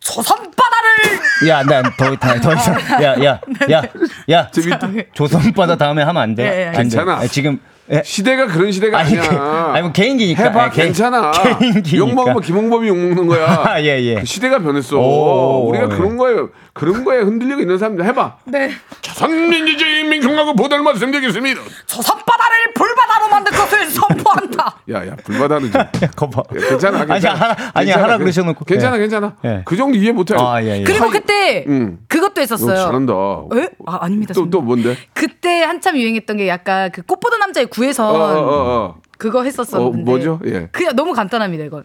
조선 0.06 0.38
바다를 0.52 1.50
야, 1.50 1.64
난더 1.64 2.16
더, 2.18 2.40
더 2.40 2.54
이상. 2.54 2.80
야, 3.04 3.16
야, 3.24 3.40
야, 3.72 3.82
야. 4.30 4.52
재밌다. 4.52 4.88
조선바다 5.14 5.78
다음에 5.78 6.04
하면 6.04 6.22
안 6.22 6.36
돼. 6.36 6.44
네, 6.44 6.50
네. 6.52 6.66
안 6.68 6.72
돼. 6.74 6.78
괜찮아. 6.78 7.16
아, 7.16 7.28
지금 7.28 7.60
예. 7.92 8.02
시대가 8.04 8.48
그런 8.48 8.72
시대가 8.72 8.98
아니, 9.00 9.18
아니야. 9.18 9.30
그- 9.30 9.38
아니, 9.38 9.82
뭐 9.84 9.92
개인기니까. 9.92 10.44
해봐 10.46 10.66
예, 10.66 10.70
개- 10.72 10.84
괜찮아. 10.86 11.32
개인기니까. 11.32 11.98
욕 11.98 12.14
먹으면 12.16 12.42
김홍범이 12.42 12.88
욕 12.88 12.98
먹는 12.98 13.28
거야. 13.28 13.46
아, 13.68 13.82
예, 13.82 14.02
예. 14.02 14.16
그 14.16 14.26
시대가 14.26 14.60
변했어. 14.60 14.98
오, 14.98 15.70
우리가 15.70 15.86
예. 15.86 15.88
그런 15.90 16.18
거에 16.18 16.36
그런 16.74 17.04
거에 17.06 17.20
흔들리고 17.20 17.62
있는 17.62 17.78
사람들 17.78 18.04
해봐. 18.06 18.38
네. 18.46 18.72
조선민주주의 19.02 20.02
인민공화국 20.02 20.56
보다는 20.56 20.84
말씀드리겠습니다. 20.84 21.62
조선 21.86 22.18
바다를 22.26 22.74
불바다로 22.74 23.30
만들 23.30 23.54
것을 23.54 23.86
선포한다. 23.90 24.78
야야 24.92 25.16
불바다는 25.24 25.72
좀 25.72 25.82
거봐. 26.16 26.44
괜찮아. 26.52 27.00
아니, 27.00 27.08
괜찮아. 27.08 27.36
하나, 27.40 27.56
아니, 27.74 27.86
괜찮아, 27.86 28.04
하나 28.04 28.14
괜- 28.18 28.20
그러셔놓고. 28.26 28.66
괜찮아, 28.66 28.96
예. 28.98 29.00
괜찮아. 29.00 29.36
예. 29.46 29.62
그 29.66 29.76
정도 29.78 29.98
이해 29.98 30.12
못해. 30.12 30.36
아, 30.38 30.62
예, 30.64 30.80
예. 30.80 30.84
그리고 30.84 31.10
그때 31.10 31.64
음. 31.68 32.00
그것도 32.10 32.34
너 32.36 32.42
했었어요. 32.42 32.76
잘한다. 32.76 33.14
에? 33.56 33.70
아, 33.86 34.00
아닙니다. 34.02 34.34
또, 34.34 34.50
또. 34.50 34.62
뭔데? 34.62 34.98
그때 35.14 35.64
한참 35.64 35.96
유행했던 35.98 36.38
게 36.38 36.48
약간 36.48 36.92
그 36.92 37.02
꽃보다 37.04 37.38
남자의 37.38 37.68
구혜선 37.76 38.06
어, 38.08 38.10
어, 38.10 38.16
어, 38.18 38.86
어. 38.88 39.02
그거 39.18 39.40
어, 39.40 39.44
했었었는데. 39.44 40.04
뭐죠? 40.04 40.40
예. 40.46 40.70
그냥 40.72 40.96
너무 40.96 41.14
간단합니다, 41.14 41.66
이건. 41.66 41.84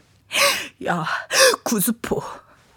야, 0.87 1.05
구수포. 1.65 2.23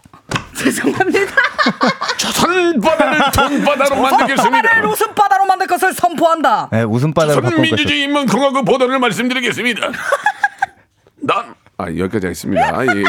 죄송합니다. 0.57 1.19
조선바다를 2.17 3.19
돈바다로 3.35 4.01
만들겠습니다. 4.01 4.61
바다를 4.61 4.85
웃음바다로 4.87 5.45
만들 5.45 5.67
것을 5.67 5.93
선포한다. 5.93 6.69
예, 6.73 6.81
웃음바다로 6.81 7.41
바꿀 7.41 7.57
것이. 7.57 7.69
조선민주주의 7.69 8.03
인민공화국 8.03 8.65
보도를 8.65 8.99
말씀드리겠습니다. 8.99 9.91
난 11.21 11.55
아, 11.77 11.85
여기까지 11.87 12.27
하겠습니다. 12.27 12.85
예, 12.85 12.99
예. 12.99 13.03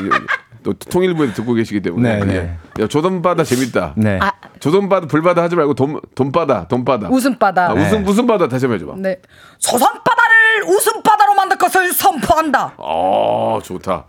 또 0.64 0.72
통일부에 0.72 1.32
듣고 1.34 1.52
계시기 1.52 1.80
때문에. 1.80 2.16
네, 2.20 2.24
네. 2.24 2.34
예. 2.78 2.82
야, 2.82 2.88
조선바다 2.88 3.44
재밌다. 3.44 3.92
네. 3.96 4.18
아, 4.20 4.32
조선바다 4.58 5.06
불바다 5.06 5.42
하지 5.42 5.54
말고 5.54 5.74
돈 5.74 6.00
돈바다 6.14 6.66
돈바다. 6.68 7.08
웃음바다. 7.10 7.70
아, 7.70 7.74
웃음 7.74 8.04
웃음 8.08 8.26
바다 8.26 8.48
다시 8.48 8.64
한번 8.64 8.80
해줘봐. 8.80 8.94
네. 8.98 9.16
조선바다를 9.58 10.64
웃음바다로 10.66 11.34
만들 11.34 11.58
것을 11.58 11.92
선포한다. 11.92 12.72
어 12.78 13.60
좋다. 13.62 14.06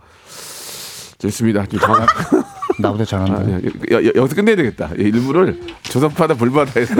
좋습니다. 1.18 1.64
좀. 1.66 1.78
나보다 2.80 3.04
잘한다. 3.04 3.34
아, 3.34 3.60
여기서 4.16 4.34
끝내야 4.34 4.56
되겠다. 4.56 4.90
예, 4.98 5.02
일부를 5.04 5.60
조선바다 5.82 6.34
불바다 6.34 6.80
해서 6.80 6.94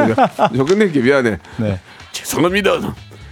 저 0.55 0.64
끝낼게 0.64 1.01
미안해. 1.01 1.38
네. 1.57 1.81
죄송합니다. 2.12 2.73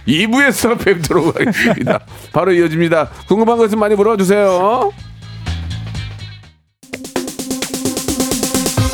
2부에서 0.07 0.77
뵙도록 0.83 1.35
하겠습니다. 1.39 1.99
바로 2.31 2.51
이어집니다. 2.51 3.09
궁금한 3.27 3.57
거 3.57 3.65
있으면 3.65 3.79
많이 3.79 3.95
물어봐 3.95 4.17
주세요. 4.17 4.91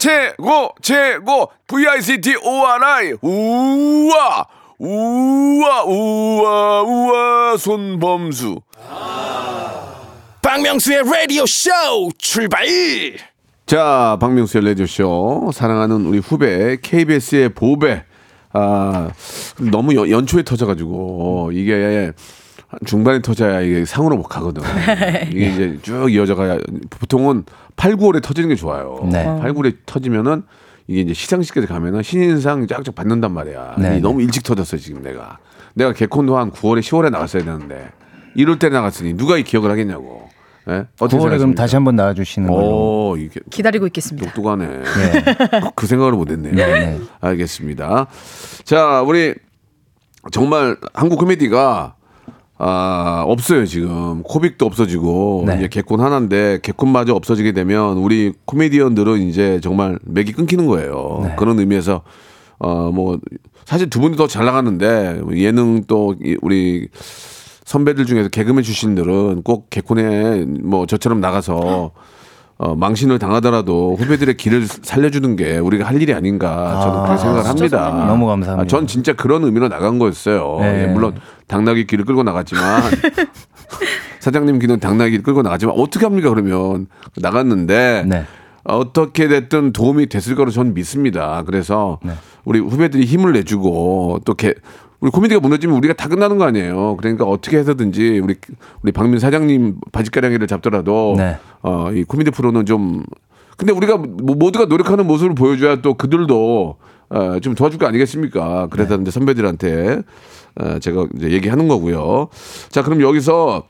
최고 0.00 0.70
최고. 0.82 1.52
VICT 1.68 2.36
ORI 2.42 3.12
우와 3.20 4.46
우와 4.78 5.84
우와 5.84 6.82
우와. 6.82 7.56
손범수. 7.58 8.62
박명수의 10.42 11.02
라디오 11.04 11.44
쇼 11.44 11.70
출발! 12.16 12.66
자, 13.66 14.16
박명수의 14.20 14.64
라디오 14.64 14.86
쇼. 14.86 15.50
사랑하는 15.52 16.06
우리 16.06 16.18
후배, 16.18 16.78
KBS의 16.80 17.50
보배. 17.50 18.02
아, 18.52 19.10
너무 19.70 19.94
연, 19.94 20.10
연초에 20.10 20.42
터져가지고, 20.42 21.50
이게 21.52 22.12
중반에 22.86 23.20
터져야 23.20 23.60
이게 23.60 23.84
상으로 23.84 24.16
못 24.16 24.24
가거든. 24.24 24.62
이게 25.30 25.50
이제 25.50 25.78
쭉 25.82 26.08
이어져가야, 26.12 26.58
보통은 26.90 27.44
8, 27.76 27.96
9월에 27.96 28.22
터지는 28.22 28.48
게 28.48 28.54
좋아요. 28.54 29.08
네. 29.10 29.24
8, 29.24 29.52
9월에 29.52 29.76
터지면은, 29.86 30.44
이게 30.86 31.00
이제 31.00 31.14
시상식까지 31.14 31.66
가면은 31.66 32.02
신인상 32.02 32.66
쫙쫙 32.66 32.94
받는단 32.94 33.32
말이야. 33.32 33.76
네, 33.78 33.90
네. 33.90 33.98
너무 33.98 34.22
일찍 34.22 34.42
터졌어요, 34.44 34.80
지금 34.80 35.02
내가. 35.02 35.38
내가 35.74 35.92
개콘도 35.92 36.36
한 36.36 36.52
9월에, 36.52 36.80
10월에 36.80 37.10
나갔어야 37.10 37.44
되는데, 37.44 37.90
이럴 38.34 38.58
때 38.58 38.68
나갔으니 38.68 39.14
누가 39.14 39.36
이 39.36 39.42
기억을 39.42 39.70
하겠냐고. 39.70 40.28
예? 40.68 40.86
어떻게 41.00 41.00
9월에 41.00 41.08
그럼 41.08 41.20
생각하십니까? 41.20 41.62
다시 41.62 41.76
한번 41.76 41.96
나와주시는 41.96 42.48
걸로. 42.48 43.10
오, 43.10 43.16
이게 43.16 43.40
기다리고 43.50 43.86
있겠습니다. 43.86 44.32
똑똑하네. 44.32 44.66
네. 44.66 44.84
그 45.74 45.86
생각을 45.86 46.12
못했네요. 46.12 46.54
네, 46.54 46.66
네. 46.66 47.00
알겠습니다. 47.20 48.06
자, 48.64 49.02
우리 49.02 49.34
정말 50.30 50.76
한국 50.92 51.18
코미디가 51.18 51.94
아, 52.62 53.24
없어요, 53.26 53.64
지금. 53.64 54.22
코빅도 54.22 54.66
없어지고, 54.66 55.44
네. 55.46 55.56
이제 55.56 55.68
개콘 55.68 56.00
하나인데, 56.00 56.58
개콘마저 56.62 57.14
없어지게 57.14 57.52
되면, 57.52 57.96
우리 57.96 58.34
코미디언들은 58.44 59.22
이제 59.28 59.60
정말 59.62 59.98
맥이 60.02 60.32
끊기는 60.32 60.66
거예요. 60.66 61.20
네. 61.22 61.34
그런 61.38 61.58
의미에서, 61.58 62.02
어, 62.58 62.90
뭐, 62.92 63.18
사실 63.64 63.88
두 63.88 64.00
분이 64.00 64.16
더 64.18 64.26
잘 64.26 64.44
나가는데, 64.44 65.22
예능 65.36 65.84
또, 65.86 66.14
이- 66.22 66.36
우리 66.42 66.88
선배들 67.64 68.04
중에서 68.04 68.28
개그맨 68.28 68.62
출신들은 68.62 69.42
꼭 69.42 69.70
개콘에 69.70 70.44
뭐 70.62 70.86
저처럼 70.86 71.20
나가서 71.20 71.56
어, 71.56 71.90
망신을 72.76 73.18
당하더라도 73.18 73.96
후배들의 73.96 74.36
길을 74.36 74.66
살려주는 74.66 75.36
게 75.36 75.58
우리가 75.58 75.86
할 75.86 76.00
일이 76.00 76.12
아닌가 76.12 76.80
저는 76.82 77.02
그렇게 77.04 77.16
생각을 77.18 77.46
합니다. 77.46 78.04
너무 78.06 78.26
감사합니다. 78.26 78.62
아, 78.62 78.66
전 78.66 78.86
진짜 78.86 79.14
그런 79.14 79.44
의미로 79.44 79.68
나간 79.68 79.98
거였어요. 79.98 80.58
네. 80.60 80.82
예, 80.82 80.86
물론 80.86 81.14
당나귀 81.46 81.86
길을 81.86 82.04
끌고 82.04 82.22
나갔지만 82.22 82.82
사장님 84.20 84.58
길은 84.58 84.80
당나귀 84.80 85.12
길 85.12 85.22
끌고 85.22 85.40
나갔지만 85.40 85.74
어떻게 85.78 86.04
합니까 86.04 86.28
그러면 86.28 86.86
나갔는데 87.16 88.04
네. 88.06 88.24
어떻게 88.64 89.26
됐든 89.26 89.72
도움이 89.72 90.08
됐을 90.08 90.34
거로 90.34 90.50
저는 90.50 90.74
믿습니다. 90.74 91.42
그래서 91.46 91.98
네. 92.04 92.12
우리 92.44 92.58
후배들이 92.58 93.04
힘을 93.06 93.32
내주고 93.32 94.20
또 94.26 94.34
개, 94.34 94.52
우리 95.00 95.10
코미디가 95.10 95.40
무너지면 95.40 95.76
우리가 95.78 95.94
다 95.94 96.08
끝나는 96.08 96.36
거 96.38 96.44
아니에요. 96.44 96.96
그러니까 96.98 97.24
어떻게 97.24 97.56
해서든지 97.58 98.20
우리 98.22 98.36
우리 98.82 98.92
박민 98.92 99.18
사장님 99.18 99.76
바짓가랑이를 99.92 100.46
잡더라도 100.46 101.14
네. 101.16 101.36
어, 101.62 101.90
이 101.92 102.04
코미디 102.04 102.30
프로는 102.32 102.66
좀 102.66 103.02
근데 103.56 103.72
우리가 103.72 103.96
모- 103.96 104.34
모두가 104.34 104.66
노력하는 104.66 105.06
모습을 105.06 105.34
보여줘야 105.34 105.80
또 105.82 105.94
그들도 105.94 106.76
어, 107.10 107.40
좀 107.40 107.54
도와줄 107.54 107.78
거 107.78 107.86
아니겠습니까? 107.86 108.68
그래서 108.70 108.96
네. 108.96 109.02
이제 109.02 109.10
선배들한테 109.10 110.02
어, 110.60 110.78
제가 110.80 111.06
이제 111.16 111.30
얘기하는 111.30 111.66
거고요. 111.68 112.28
자, 112.68 112.82
그럼 112.82 113.00
여기서 113.00 113.64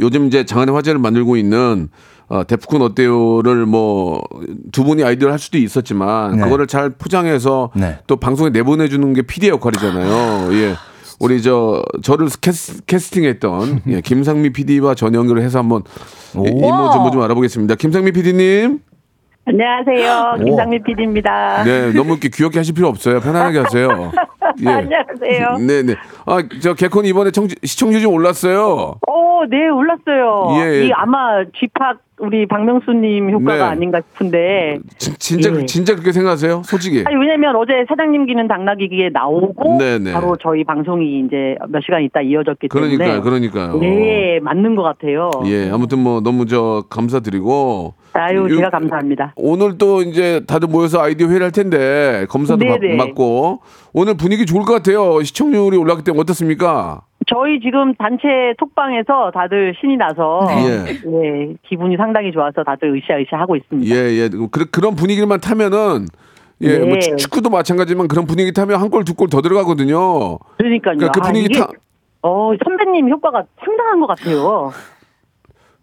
요즘 0.00 0.26
이제 0.26 0.44
장안의 0.44 0.74
화제를 0.74 0.98
만들고 1.00 1.36
있는 1.36 1.88
어, 2.28 2.44
데프콘 2.46 2.82
어때요를 2.82 3.66
뭐 3.66 4.20
두 4.72 4.84
분이 4.84 5.02
아이디어를 5.02 5.32
할 5.32 5.38
수도 5.38 5.58
있었지만 5.58 6.36
네. 6.36 6.42
그거를 6.44 6.66
잘 6.66 6.90
포장해서 6.90 7.70
네. 7.74 7.98
또 8.06 8.16
방송에 8.16 8.50
내보내주는 8.50 9.12
게 9.14 9.22
PD 9.22 9.48
역할이잖아요. 9.48 10.52
예. 10.54 10.74
우리 11.20 11.42
저 11.42 11.82
저를 12.02 12.28
캐스, 12.40 12.84
캐스팅했던 12.84 13.82
예, 13.88 14.00
김상미 14.00 14.50
PD와 14.52 14.94
전 14.94 15.14
연결을 15.14 15.42
해서 15.42 15.58
한번 15.58 15.82
이- 16.36 16.48
이모 16.48 16.90
정보 16.92 17.10
좀 17.10 17.22
알아보겠습니다. 17.22 17.74
김상미 17.74 18.12
PD님. 18.12 18.80
안녕하세요. 19.48 20.44
김상미 20.44 20.82
PD입니다. 20.82 21.64
네, 21.64 21.90
너무 21.94 22.10
이렇게 22.10 22.28
귀엽게 22.28 22.58
하실 22.58 22.74
필요 22.74 22.88
없어요. 22.88 23.18
편안하게 23.20 23.60
하세요. 23.60 24.12
예. 24.62 24.68
안녕하세요. 24.68 25.66
네, 25.66 25.82
네. 25.82 25.94
아, 26.26 26.42
저 26.60 26.74
개콘 26.74 27.06
이번에 27.06 27.30
청, 27.30 27.48
시청률 27.62 28.02
좀 28.02 28.12
올랐어요. 28.12 28.96
오, 29.06 29.46
네, 29.48 29.68
올랐어요. 29.68 30.48
예, 30.60 30.80
예. 30.82 30.86
이 30.86 30.92
아마 30.92 31.44
집합 31.58 31.96
우리 32.18 32.46
박명수님 32.46 33.30
효과가 33.30 33.56
네. 33.56 33.62
아닌가 33.62 34.00
싶은데. 34.00 34.80
진, 34.98 35.14
진짜 35.18 35.50
예. 35.54 35.64
진짜 35.64 35.94
그렇게 35.94 36.12
생각하세요? 36.12 36.62
솔직히. 36.64 37.04
아니, 37.06 37.16
왜냐면 37.16 37.56
어제 37.56 37.86
사장님 37.88 38.26
기는 38.26 38.48
당나귀기에 38.48 39.10
나오고 39.14 39.78
네, 39.78 39.98
네. 39.98 40.12
바로 40.12 40.36
저희 40.42 40.64
방송이 40.64 41.20
이제 41.24 41.56
몇 41.68 41.80
시간 41.82 42.02
있다 42.02 42.20
이어졌기 42.20 42.68
때문에 42.68 42.96
그러니까요, 42.96 43.22
그러니까요. 43.22 43.78
네, 43.78 44.40
맞는 44.42 44.74
것 44.76 44.82
같아요. 44.82 45.30
예, 45.46 45.70
아무튼 45.70 46.00
뭐 46.00 46.20
너무 46.20 46.44
저 46.44 46.84
감사드리고. 46.90 47.94
아유, 48.18 48.46
요- 48.50 48.56
제가 48.56 48.70
감사합니다. 48.70 49.32
오늘 49.36 49.78
또 49.78 50.02
이제 50.02 50.42
다들 50.46 50.68
모여서 50.68 51.00
아이디어 51.00 51.28
회의를 51.28 51.44
할 51.46 51.52
텐데 51.52 52.26
검사도 52.28 52.64
받, 52.66 52.80
네네. 52.80 52.96
맞고 52.96 53.60
오늘 53.92 54.16
분위기 54.16 54.44
좋을 54.46 54.62
것 54.64 54.72
같아요. 54.74 55.22
시청률이 55.22 55.76
올랐기 55.76 56.04
때문에 56.04 56.20
어떻습니까? 56.22 57.02
저희 57.26 57.60
지금 57.60 57.94
단체 57.96 58.26
톡방에서 58.58 59.30
다들 59.34 59.74
신이 59.80 59.96
나서 59.96 60.46
예. 60.50 60.88
예, 60.88 61.54
기분이 61.68 61.96
상당히 61.96 62.32
좋아서 62.32 62.62
다들 62.64 62.96
으쌰으쌰 62.96 63.36
하고 63.38 63.54
있습니다. 63.56 63.94
예, 63.94 64.00
예. 64.22 64.28
그, 64.50 64.70
그런 64.70 64.94
분위기만 64.96 65.40
타면은 65.40 66.06
예, 66.62 66.78
뭐 66.78 66.94
네. 66.94 66.98
축- 67.00 67.18
축구도 67.18 67.50
마찬가지지만 67.50 68.08
그런 68.08 68.26
분위기 68.26 68.52
타면 68.52 68.80
한 68.80 68.88
골 68.90 69.04
두 69.04 69.14
골 69.14 69.28
더 69.28 69.42
들어가거든요. 69.42 70.38
그러니까요. 70.56 70.96
그러니까 70.96 71.10
그 71.12 71.20
아, 71.20 71.22
분위기 71.28 71.46
이게 71.50 71.58
타 71.60 71.68
어, 72.22 72.50
선배님 72.64 73.08
효과가 73.10 73.44
상당한 73.64 74.00
것 74.00 74.06
같아요. 74.06 74.72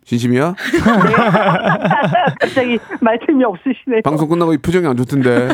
진심이야? 0.06 0.54
갑자기 2.40 2.78
말씀이 3.02 3.44
없으시네요. 3.44 4.02
방송 4.04 4.30
끝나고 4.30 4.54
이 4.54 4.58
표정이 4.58 4.88
안 4.88 4.96
좋던데. 4.98 5.50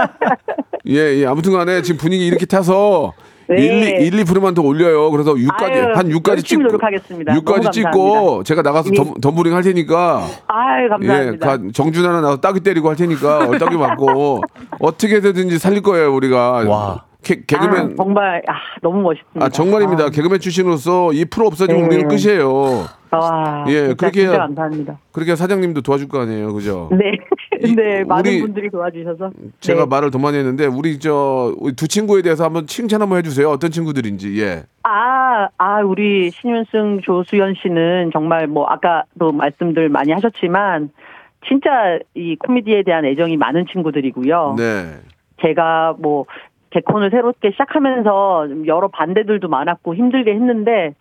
예, 0.88 1.18
예. 1.18 1.26
아무튼 1.26 1.52
간에 1.52 1.82
지금 1.82 1.98
분위기 1.98 2.26
이렇게 2.26 2.46
타서 2.46 3.12
네. 3.48 3.62
1, 3.62 4.00
2, 4.00 4.06
1, 4.06 4.24
2%만 4.24 4.54
더 4.54 4.62
올려요. 4.62 5.10
그래서 5.10 5.34
6까지, 5.34 5.70
아유, 5.72 5.92
한 5.94 6.08
6까지 6.08 6.28
열심히 6.30 6.42
찍고. 6.42 6.62
노력하겠습니다. 6.62 7.34
너무 7.34 7.44
6까지 7.44 7.72
찍고. 7.72 8.42
제가 8.44 8.62
나가서 8.62 8.90
예. 8.92 8.96
덤, 8.96 9.14
덤블링 9.20 9.54
할 9.54 9.62
테니까. 9.62 10.26
아유, 10.48 10.84
예, 10.84 10.88
감사합니다. 10.88 11.46
가, 11.46 11.58
정준 11.72 12.04
하나 12.04 12.20
나가서 12.22 12.40
따기 12.40 12.60
때리고 12.60 12.88
할 12.88 12.96
테니까, 12.96 13.46
얼따기 13.46 13.76
맞고, 13.76 14.42
어떻게 14.80 15.20
되든지 15.20 15.58
살릴 15.58 15.82
거예요, 15.82 16.12
우리가. 16.14 16.64
와. 16.66 17.04
개, 17.26 17.40
개그맨. 17.44 17.74
아, 17.74 17.88
정말 17.96 18.40
아, 18.46 18.52
너무 18.82 19.02
멋있습니다. 19.02 19.44
아, 19.44 19.48
정말입니다. 19.48 20.10
개그맨 20.10 20.38
출신으로서 20.38 21.12
이 21.12 21.24
프로 21.24 21.48
없어지면 21.48 21.80
네. 21.82 21.86
우리는 21.96 22.08
끝이에요. 22.08 22.84
아, 23.10 23.16
와, 23.16 23.64
예, 23.68 23.72
진짜, 23.88 23.94
그렇게 23.96 24.20
해야- 24.26 24.38
감사합니다. 24.38 24.98
그렇게 25.10 25.34
사장님도 25.34 25.80
도와줄 25.80 26.06
거 26.08 26.20
아니에요, 26.20 26.52
그죠? 26.52 26.88
네, 26.92 27.12
이- 27.64 27.74
네, 27.74 28.04
많은 28.04 28.30
우리- 28.30 28.40
분들이 28.42 28.70
도와주셔서 28.70 29.30
제가 29.58 29.80
네. 29.80 29.86
말을 29.88 30.10
더 30.12 30.18
많이 30.18 30.36
했는데 30.38 30.66
우리 30.66 30.98
저 31.00 31.52
두 31.76 31.88
친구에 31.88 32.22
대해서 32.22 32.44
한번 32.44 32.66
칭찬 32.68 33.02
한번 33.02 33.18
해주세요. 33.18 33.48
어떤 33.50 33.70
친구들인지. 33.72 34.40
예. 34.40 34.62
아, 34.84 35.48
아, 35.58 35.80
우리 35.82 36.30
신윤승, 36.30 37.00
조수연 37.02 37.54
씨는 37.60 38.10
정말 38.12 38.46
뭐 38.46 38.66
아까도 38.66 39.32
말씀들 39.32 39.88
많이 39.88 40.12
하셨지만 40.12 40.90
진짜 41.48 41.98
이 42.14 42.36
코미디에 42.36 42.82
대한 42.84 43.04
애정이 43.04 43.36
많은 43.36 43.66
친구들이고요. 43.72 44.54
네. 44.58 44.94
제가 45.42 45.94
뭐 45.98 46.24
개콘을 46.76 47.10
새롭게 47.10 47.52
시작하면서 47.52 48.48
좀 48.48 48.66
여러 48.66 48.88
반대들도 48.88 49.48
많았고 49.48 49.94
힘들게 49.94 50.32
했는데 50.34 50.94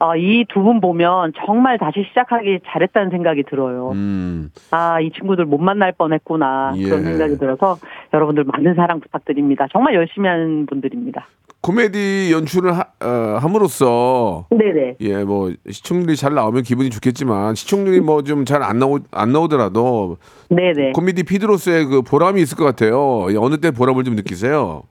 아, 0.00 0.14
이두 0.14 0.62
분 0.62 0.80
보면 0.80 1.32
정말 1.44 1.76
다시 1.76 2.04
시작하기 2.08 2.60
잘했다는 2.68 3.10
생각이 3.10 3.42
들어요. 3.50 3.90
음. 3.94 4.48
아, 4.70 5.00
이 5.00 5.10
친구들 5.10 5.44
못 5.44 5.58
만날 5.58 5.90
뻔했구나 5.90 6.74
예. 6.76 6.84
그런 6.84 7.02
생각이 7.02 7.36
들어서 7.38 7.78
여러분들 8.14 8.44
많은 8.44 8.74
사랑 8.74 9.00
부탁드립니다. 9.00 9.66
정말 9.72 9.94
열심히 9.94 10.28
하는 10.28 10.66
분들입니다. 10.66 11.26
코미디 11.62 12.30
연출을 12.32 12.72
하, 12.78 12.82
어, 13.04 13.38
함으로써 13.40 14.46
네네. 14.50 14.98
예, 15.00 15.24
뭐 15.24 15.50
시청률이 15.68 16.14
잘 16.14 16.32
나오면 16.32 16.62
기분이 16.62 16.88
좋겠지만 16.90 17.56
시청률이 17.56 17.98
뭐 18.00 18.22
좀 18.22 18.44
잘 18.44 18.62
안 18.62 18.78
나오 18.78 19.00
안 19.10 19.32
나오더라도 19.32 20.18
네네. 20.50 20.92
코미디 20.92 21.24
피드로서의 21.24 21.86
그 21.86 22.02
보람이 22.02 22.40
있을 22.40 22.56
것 22.56 22.64
같아요. 22.64 23.26
예, 23.32 23.36
어느 23.36 23.56
때 23.58 23.72
보람을 23.72 24.04
좀 24.04 24.14
느끼세요? 24.14 24.84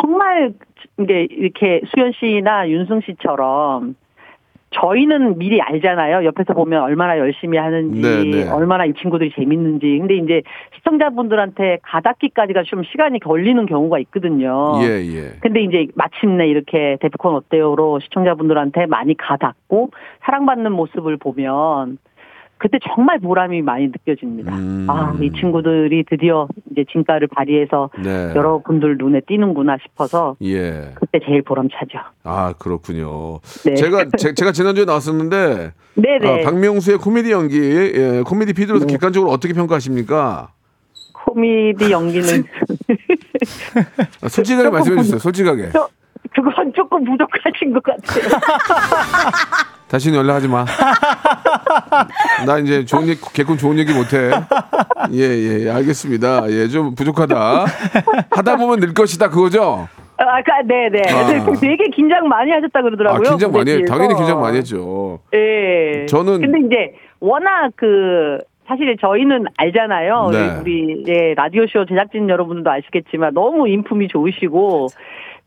정말 0.00 0.52
이게 0.98 1.26
이렇게 1.30 1.82
수연 1.92 2.12
씨나 2.12 2.68
윤승 2.68 3.00
씨처럼 3.00 3.96
저희는 4.72 5.38
미리 5.38 5.60
알잖아요. 5.60 6.24
옆에서 6.24 6.54
보면 6.54 6.82
얼마나 6.82 7.18
열심히 7.18 7.58
하는지, 7.58 8.00
네, 8.00 8.24
네. 8.24 8.50
얼마나 8.50 8.84
이 8.84 8.94
친구들이 8.94 9.32
재밌는지. 9.34 9.98
근데 9.98 10.16
이제 10.16 10.42
시청자분들한테 10.76 11.78
가닿기까지가 11.82 12.62
좀 12.64 12.82
시간이 12.84 13.20
걸리는 13.20 13.66
경우가 13.66 13.98
있거든요. 14.00 14.80
예, 14.82 15.04
예. 15.14 15.30
근데 15.40 15.62
이제 15.62 15.86
마침내 15.94 16.48
이렇게 16.48 16.96
데프콘 17.00 17.34
어때요로 17.34 18.00
시청자분들한테 18.00 18.86
많이 18.86 19.14
가닿고 19.16 19.90
사랑받는 20.24 20.72
모습을 20.72 21.18
보면 21.18 21.98
그때 22.62 22.78
정말 22.94 23.18
보람이 23.18 23.60
많이 23.60 23.88
느껴집니다. 23.88 24.54
음. 24.54 24.86
아, 24.88 25.12
이 25.20 25.32
친구들이 25.32 26.04
드디어 26.08 26.46
이제 26.70 26.84
진가를 26.92 27.26
발휘해서 27.26 27.90
네. 28.00 28.32
여러분들 28.36 28.98
눈에 28.98 29.20
띄는구나 29.26 29.78
싶어서 29.82 30.36
예. 30.44 30.92
그때 30.94 31.18
제일 31.26 31.42
보람차죠. 31.42 31.98
아, 32.22 32.52
그렇군요. 32.56 33.40
네. 33.64 33.74
제가 33.74 34.04
제, 34.16 34.32
가 34.32 34.52
지난주에 34.52 34.84
나왔었는데 34.84 35.72
네네. 35.94 36.28
아, 36.28 36.44
박명수의 36.44 36.98
코미디 36.98 37.32
연기, 37.32 37.58
예, 37.58 38.22
코미디 38.24 38.52
피드로서 38.52 38.86
객관적으로 38.86 39.32
어떻게 39.32 39.54
평가하십니까? 39.54 40.52
코미디 41.14 41.90
연기는 41.90 42.44
아, 44.22 44.28
솔직하게 44.28 44.70
말씀해 44.70 45.02
주세요. 45.02 45.18
솔직하게. 45.18 45.70
저, 45.72 45.88
그건 46.32 46.72
조금 46.76 47.04
부족하신 47.04 47.72
것 47.72 47.82
같아요. 47.82 48.22
다시는 49.88 50.16
연락하지 50.18 50.46
마. 50.46 50.64
나 52.46 52.58
이제 52.58 52.84
좋은 52.84 53.08
얘기, 53.08 53.20
개콘 53.32 53.56
좋은 53.56 53.78
얘기 53.78 53.92
못해. 53.92 54.30
예, 55.12 55.18
예, 55.18 55.64
예, 55.66 55.70
알겠습니다. 55.70 56.50
예, 56.50 56.68
좀 56.68 56.94
부족하다. 56.94 57.64
하다 58.30 58.56
보면 58.56 58.80
늘 58.80 58.94
것이다, 58.94 59.28
그거죠? 59.30 59.88
아, 60.18 60.42
까 60.42 60.62
네네. 60.66 61.02
아. 61.10 61.52
되게 61.60 61.88
긴장 61.88 62.28
많이 62.28 62.50
하셨다 62.52 62.78
아, 62.78 62.82
그러더라고요. 62.82 63.30
긴장 63.30 63.50
많이, 63.52 63.70
해. 63.72 63.84
당연히 63.84 64.14
긴장 64.14 64.40
많이 64.40 64.58
했죠. 64.58 65.18
예. 65.34 66.06
저는- 66.08 66.40
근데 66.40 66.60
이제 66.66 66.94
워낙 67.18 67.70
그 67.76 68.38
사실 68.68 68.96
저희는 69.00 69.46
알잖아요. 69.56 70.30
네. 70.32 70.60
우리 70.60 71.04
예, 71.08 71.34
라디오 71.34 71.66
쇼 71.66 71.84
제작진 71.86 72.28
여러분들도 72.28 72.70
아시겠지만 72.70 73.34
너무 73.34 73.68
인품이 73.68 74.08
좋으시고 74.08 74.86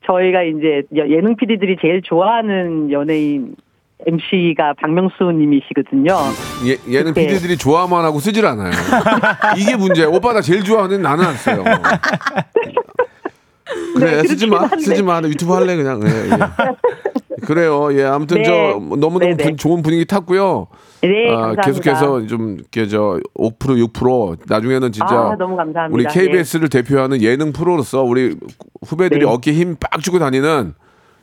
저희가 0.06 0.42
이제 0.42 0.82
여- 0.96 1.08
예능 1.08 1.34
PD들이 1.36 1.76
제일 1.80 2.02
좋아하는 2.02 2.92
연예인 2.92 3.56
MC가 4.06 4.74
박명수 4.80 5.16
님이시거든요. 5.32 6.16
예, 6.66 6.76
얘는 6.92 7.12
그때- 7.12 7.26
PD들이 7.26 7.56
좋아만 7.56 8.04
하고 8.04 8.20
쓰질 8.20 8.46
않아요. 8.46 8.70
이게 9.58 9.74
문제야. 9.76 10.06
오빠 10.06 10.32
나 10.32 10.40
제일 10.40 10.62
좋아하는 10.62 11.02
나는 11.02 11.24
안 11.24 11.34
써요. 11.34 11.64
그래, 13.94 14.22
네, 14.22 14.28
쓰지 14.28 14.46
마. 14.46 14.60
한데. 14.62 14.78
쓰지 14.78 15.02
마. 15.02 15.20
나 15.20 15.28
유튜브 15.28 15.52
할래, 15.52 15.74
그냥. 15.76 16.00
예, 16.04 16.30
예. 16.30 17.44
그래요. 17.46 17.88
예, 17.98 18.04
아무튼 18.04 18.38
네. 18.38 18.44
저 18.44 18.52
너무 18.52 18.96
너무 18.96 19.18
네네. 19.18 19.36
분- 19.42 19.56
좋은 19.56 19.82
분위기 19.82 20.04
탔고요. 20.04 20.68
네, 21.02 21.28
아, 21.30 21.32
감사합니다. 21.54 21.62
계속해서 21.62 22.26
좀, 22.26 22.56
이렇게 22.58 22.86
저, 22.88 23.18
5%, 23.34 23.58
6% 23.92 24.38
나중에는 24.46 24.92
진짜. 24.92 25.14
아, 25.14 25.36
너무 25.38 25.56
감사합니다. 25.56 25.88
우리 25.92 26.04
KBS를 26.04 26.68
대표하는 26.68 27.20
예능 27.22 27.52
프로로서 27.52 28.02
우리 28.02 28.36
후배들이 28.86 29.20
네. 29.20 29.26
어깨 29.26 29.52
힘 29.52 29.76
빡 29.76 30.00
주고 30.00 30.18
다니는 30.18 30.74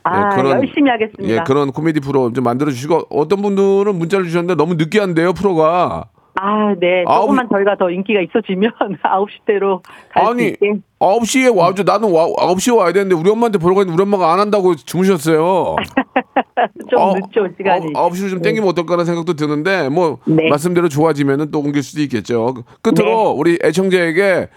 아, 0.04 0.38
열심히 0.60 0.90
하겠습니다. 0.90 1.34
예, 1.34 1.40
그런 1.46 1.72
코미디 1.72 2.00
프로 2.00 2.32
좀 2.32 2.44
만들어 2.44 2.70
주시고 2.70 3.06
어떤 3.10 3.40
분들은 3.42 3.94
문자를 3.96 4.26
주셨는데 4.26 4.54
너무 4.54 4.76
한대요, 5.00 5.32
프로가. 5.32 6.04
아, 6.36 6.74
네. 6.80 7.04
아홉- 7.06 7.22
조금만 7.28 7.48
저희가 7.50 7.76
더 7.78 7.90
인기가 7.90 8.20
있어지면 8.20 8.70
9시 9.02 9.28
대로 9.46 9.82
갈수 10.12 10.30
아니, 10.30 10.48
있게. 10.48 10.72
9시에 10.98 11.56
와줘. 11.56 11.84
나는 11.84 12.10
와, 12.12 12.26
9시에 12.26 12.76
와야 12.76 12.92
되는데 12.92 13.14
우리 13.14 13.30
엄마한테 13.30 13.58
보러 13.58 13.74
갔는데 13.76 13.94
우리 13.94 14.02
엄마가 14.02 14.32
안 14.32 14.40
한다고 14.40 14.74
주무셨어요. 14.74 15.76
좀 16.90 17.00
어, 17.00 17.14
늦죠, 17.14 17.46
시간이. 17.56 17.92
어, 17.94 18.10
9시로 18.10 18.30
좀 18.30 18.42
땡기면 18.42 18.68
어떨까라는 18.70 19.04
생각도 19.04 19.34
드는데 19.34 19.88
뭐 19.88 20.18
네. 20.26 20.48
말씀대로 20.48 20.88
좋아지면은 20.88 21.50
또 21.52 21.60
옮길 21.60 21.82
수도 21.82 22.02
있겠죠. 22.02 22.54
끝으로 22.82 23.06
네. 23.06 23.34
우리 23.36 23.58
애청자에게 23.62 24.48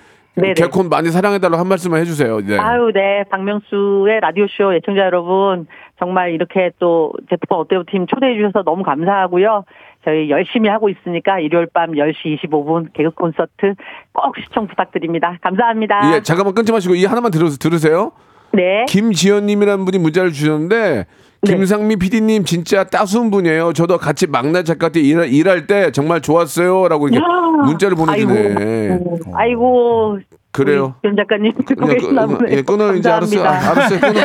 네네. 0.42 0.54
개콘 0.54 0.90
많이 0.90 1.10
사랑해달라고 1.10 1.60
한 1.60 1.68
말씀만 1.68 2.00
해주세요. 2.02 2.40
네. 2.42 2.58
아유, 2.58 2.92
네. 2.94 3.24
박명수의 3.30 4.20
라디오쇼 4.22 4.76
애청자 4.76 5.02
여러분, 5.02 5.68
정말 6.00 6.32
이렇게 6.32 6.72
또 6.80 7.12
제트폰 7.30 7.60
어때요 7.60 7.84
팀 7.90 8.06
초대해 8.06 8.36
주셔서 8.36 8.64
너무 8.64 8.84
감사하고요. 8.84 9.64
저희 10.06 10.30
열심히 10.30 10.70
하고 10.70 10.90
있으니까 10.90 11.40
일요일 11.40 11.68
밤 11.74 11.92
10시 11.92 12.40
25분 12.42 12.94
개그 12.94 13.12
콘서트 13.12 13.74
꼭 14.14 14.36
시청 14.38 14.68
부탁드립니다. 14.68 15.38
감사합니다. 15.42 16.16
예, 16.16 16.22
잠깐만 16.22 16.54
끊지 16.54 16.72
마시고 16.72 16.96
이 16.96 17.06
하나만 17.06 17.32
들으, 17.32 17.50
들으세요. 17.50 18.12
네. 18.58 18.86
김지연님이라는 18.90 19.86
분이 19.86 20.00
문자를 20.00 20.34
주셨는데 20.34 21.06
네. 21.44 21.54
김상미 21.56 21.96
PD님 21.98 22.44
진짜 22.46 22.84
따스운 22.84 23.30
분이에요. 23.30 23.72
저도 23.74 23.98
같이 24.00 24.26
막내 24.28 24.64
작가 24.64 24.90
때 24.90 25.00
일할, 25.00 25.30
일할 25.32 25.68
때 25.68 25.92
정말 25.92 26.20
좋았어요라고 26.22 27.10
이렇게 27.10 27.24
문자를 27.66 27.96
보내주네. 27.96 28.56
아이고, 28.92 29.20
아이고. 29.34 30.20
그래요. 30.52 30.96
변 31.04 31.16
작가님 31.16 31.52
듣고 31.68 31.82
그냥 31.86 31.98
계시나 31.98 32.26
끊- 32.26 32.38
보네요. 32.38 32.58
예, 32.58 32.62
끊어 32.64 32.94
이제 32.96 33.08
알았어요. 33.12 33.44
아, 33.44 33.50
알았어요. 33.52 34.00
끊어. 34.00 34.20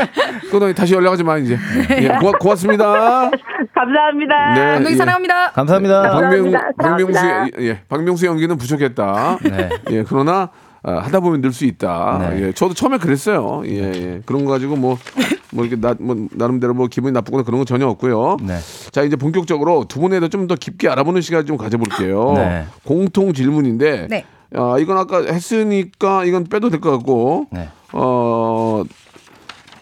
끊어 0.50 0.72
다시 0.72 0.94
연락하지 0.94 1.24
마 1.24 1.36
이제. 1.36 1.58
예, 2.00 2.08
고마, 2.08 2.32
고맙습니다. 2.38 3.30
감사합니다. 3.74 4.54
네, 4.54 4.60
감독님 4.60 4.92
예. 4.92 4.96
사랑합니다. 4.96 5.50
감사합니다. 5.50 6.02
박명, 6.10 6.50
사랑합니다. 6.50 6.60
박명수 6.78 7.50
예, 7.58 7.80
박명수 7.86 8.26
연기는 8.26 8.56
부족했다. 8.56 9.38
네. 9.42 9.68
예, 9.90 10.04
그러나 10.08 10.48
아, 10.84 10.94
하다 10.98 11.20
보면 11.20 11.40
늘 11.40 11.52
수 11.52 11.64
있다. 11.64 12.18
네. 12.30 12.42
예, 12.48 12.52
저도 12.52 12.74
처음에 12.74 12.98
그랬어요. 12.98 13.62
예, 13.66 13.92
예. 13.94 14.22
그런 14.26 14.44
거 14.44 14.50
가지고 14.50 14.74
뭐, 14.76 14.98
뭐 15.52 15.64
이렇게 15.64 15.80
나, 15.80 15.94
뭐 16.00 16.16
나름대로 16.32 16.74
뭐 16.74 16.86
기분이 16.88 17.12
나쁘거나 17.12 17.44
그런 17.44 17.58
건 17.60 17.66
전혀 17.66 17.86
없고요. 17.86 18.38
네. 18.42 18.58
자, 18.90 19.02
이제 19.02 19.14
본격적으로 19.16 19.84
두 19.86 20.00
분에도 20.00 20.28
좀더 20.28 20.54
깊게 20.56 20.88
알아보는 20.88 21.20
시간 21.20 21.46
좀 21.46 21.56
가져볼게요. 21.56 22.32
네. 22.34 22.64
공통 22.84 23.32
질문인데, 23.32 24.08
네. 24.10 24.24
아, 24.54 24.76
이건 24.78 24.98
아까 24.98 25.22
했으니까 25.22 26.24
이건 26.24 26.44
빼도 26.44 26.70
될 26.70 26.80
것 26.80 26.90
같고, 26.90 27.46
네. 27.52 27.68
어, 27.92 28.82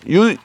유, 0.09 0.37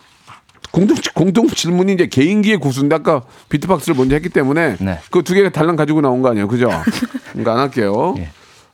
공동, 0.71 0.97
공동 1.15 1.47
질문이 1.47 1.93
이제 1.93 2.07
개인기의 2.07 2.57
고수인데 2.57 2.95
아까 2.95 3.21
비트박스를 3.49 3.95
먼저 3.95 4.15
했기 4.15 4.29
때문에 4.29 4.75
네. 4.79 4.99
그두 5.09 5.33
개가 5.33 5.49
달랑 5.49 5.75
가지고 5.75 6.01
나온 6.01 6.21
거 6.21 6.29
아니에요. 6.29 6.47
그죠? 6.47 6.69
그러니까 7.31 7.53
안 7.53 7.59
할게요. 7.59 8.13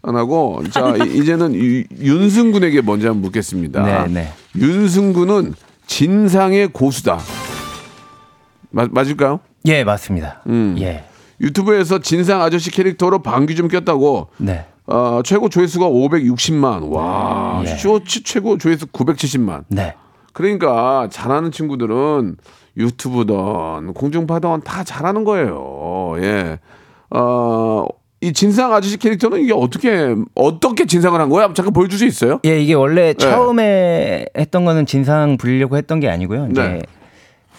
예. 0.06 0.10
안 0.10 0.16
하고 0.16 0.62
자 0.72 0.96
이- 0.98 1.18
이제는 1.18 1.54
유- 1.56 1.84
윤승군에게 2.00 2.82
먼저 2.82 3.08
한번 3.10 3.22
묻겠습니다. 3.24 3.84
네, 3.84 4.08
네. 4.08 4.34
윤승군은 4.56 5.54
진상의 5.88 6.70
고수다. 6.70 7.20
맞, 8.72 8.90
맞을까요? 8.92 9.40
예, 9.66 9.84
맞습니다. 9.84 10.42
음. 10.48 10.76
예. 10.80 11.04
유튜브에서 11.40 12.00
진상 12.00 12.42
아저씨 12.42 12.72
캐릭터로 12.72 13.20
방귀 13.22 13.56
좀 13.56 13.68
꼈다고 13.68 14.28
네. 14.38 14.66
어, 14.88 15.22
최고 15.24 15.50
조회수가 15.50 15.88
560만. 15.88 16.90
와, 16.92 17.62
예. 17.66 17.76
쇼츠 17.76 18.24
최고 18.24 18.58
조회수 18.58 18.88
970만. 18.88 19.64
네. 19.70 19.96
그러니까 20.34 21.08
잘하는 21.12 21.52
친구들은 21.52 22.38
유튜브든 22.78 23.94
공중파든 23.94 24.62
다 24.64 24.84
잘하는 24.84 25.24
거예요. 25.26 26.14
예. 26.20 26.60
어, 27.10 27.86
이 28.22 28.32
진상 28.34 28.72
아저씨 28.74 28.98
캐릭터는 28.98 29.42
이게 29.42 29.52
어떻게 29.52 30.16
어떻게 30.36 30.86
진상을 30.86 31.20
한 31.20 31.28
거야? 31.30 31.52
잠깐 31.54 31.74
보여줄 31.74 31.98
수 31.98 32.06
있어요? 32.06 32.40
예, 32.46 32.62
이게 32.62 32.74
원래 32.76 33.08
네. 33.08 33.14
처음에 33.16 34.28
했던 34.38 34.64
거는 34.64 34.86
진상 34.86 35.38
부리려고 35.38 35.76
했던 35.76 36.00
게 36.00 36.08
아니고요. 36.08 36.50
이제 36.52 36.62
네. 36.62 36.82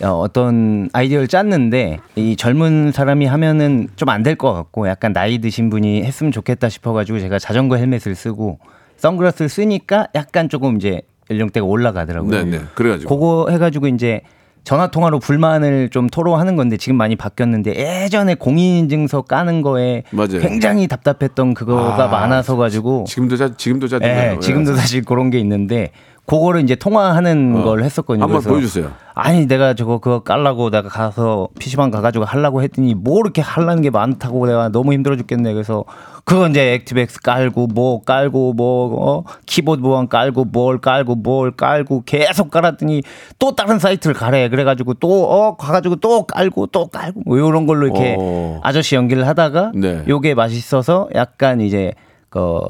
어, 0.07 0.13
어떤 0.21 0.89
아이디어를 0.93 1.27
짰는데 1.29 1.99
이 2.17 2.37
젊은 2.37 2.93
사람이 2.93 3.27
하면은 3.27 3.89
좀 3.97 4.09
안 4.09 4.23
될 4.23 4.37
것 4.37 4.53
같고 4.53 4.89
약간 4.89 5.13
나이 5.13 5.39
드신 5.41 5.69
분이 5.69 6.05
했으면 6.05 6.31
좋겠다 6.33 6.69
싶어가지고 6.69 7.19
제가 7.19 7.39
자전거 7.41 7.77
헬멧을 7.77 8.15
쓰고 8.15 8.59
선글라스를 8.99 9.49
쓰니까 9.49 10.07
약간 10.15 10.49
조금 10.49 10.77
이제 10.77 11.03
연령대가 11.29 11.67
올라가더라고요. 11.67 12.45
네, 12.45 12.59
네. 12.59 12.61
그래가지고 12.75 13.15
그거 13.17 13.47
해가지고 13.51 13.89
이제 13.89 14.21
전화 14.65 14.87
통화로 14.87 15.19
불만을 15.19 15.91
좀 15.91 16.09
토로하는 16.09 16.55
건데 16.57 16.77
지금 16.77 16.97
많이 16.97 17.17
바뀌었는데 17.17 17.75
예전에 17.75 18.35
공인인증서 18.35 19.23
까는 19.23 19.63
거에 19.63 20.05
맞아요. 20.11 20.41
굉장히 20.41 20.87
답답했던 20.87 21.55
그거가 21.55 22.05
아, 22.05 22.09
많아서 22.09 22.57
가지고 22.57 23.05
지금도 23.09 23.37
자 23.37 23.57
지금도 23.57 23.89
짜증나요. 23.89 24.35
예, 24.35 24.39
지금도 24.39 24.75
사실 24.77 25.05
그런 25.05 25.31
게 25.31 25.39
있는데 25.41 25.91
그거를 26.27 26.63
이제 26.63 26.75
통화하는 26.75 27.57
어. 27.57 27.65
걸 27.65 27.83
했었거든요. 27.83 28.25
한번 28.25 28.41
보여주세요. 28.43 28.93
아니 29.15 29.47
내가 29.47 29.75
저거 29.75 29.99
그거 29.99 30.21
깔라고 30.21 30.71
내가 30.71 30.89
가서 30.89 31.49
PC방 31.59 31.91
가가지고 31.91 32.25
하려고 32.25 32.63
했더니 32.63 32.95
뭐 32.95 33.21
이렇게 33.21 33.43
하려는 33.43 33.83
게 33.83 33.91
많다고 33.91 34.47
내가 34.47 34.69
너무 34.69 34.93
힘들어 34.93 35.17
죽겠네. 35.17 35.53
그래서 35.53 35.85
그거 36.25 36.49
이제 36.49 36.75
액티백스 36.75 37.21
깔고 37.21 37.67
뭐 37.69 38.03
깔고 38.03 38.55
뭐 38.55 39.19
어? 39.19 39.25
키보드 39.47 39.83
보안 39.83 40.09
깔고 40.09 40.47
뭘 40.47 40.79
깔고 40.79 41.17
뭘 41.17 41.51
깔고 41.57 42.05
계속 42.07 42.51
깔았더니 42.51 43.03
또 43.39 43.55
다른 43.55 43.79
사이트를 43.79 44.15
가래. 44.15 44.49
그래가지고 44.49 44.95
또어 44.95 45.57
가가지고 45.57 45.97
또 45.97 46.27
깔고 46.27 46.69
또 46.69 46.87
깔고 46.87 47.23
뭐 47.27 47.37
이런 47.37 47.67
걸로 47.67 47.87
이렇게 47.87 48.17
어. 48.19 48.61
아저씨 48.63 48.95
연기를 48.95 49.27
하다가 49.27 49.73
네. 49.75 50.05
요게 50.09 50.35
맛있어서 50.35 51.09
약간 51.15 51.61
이제 51.61 51.93
그 52.31 52.61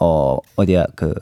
어 0.00 0.38
어디야 0.56 0.86
그 0.96 1.14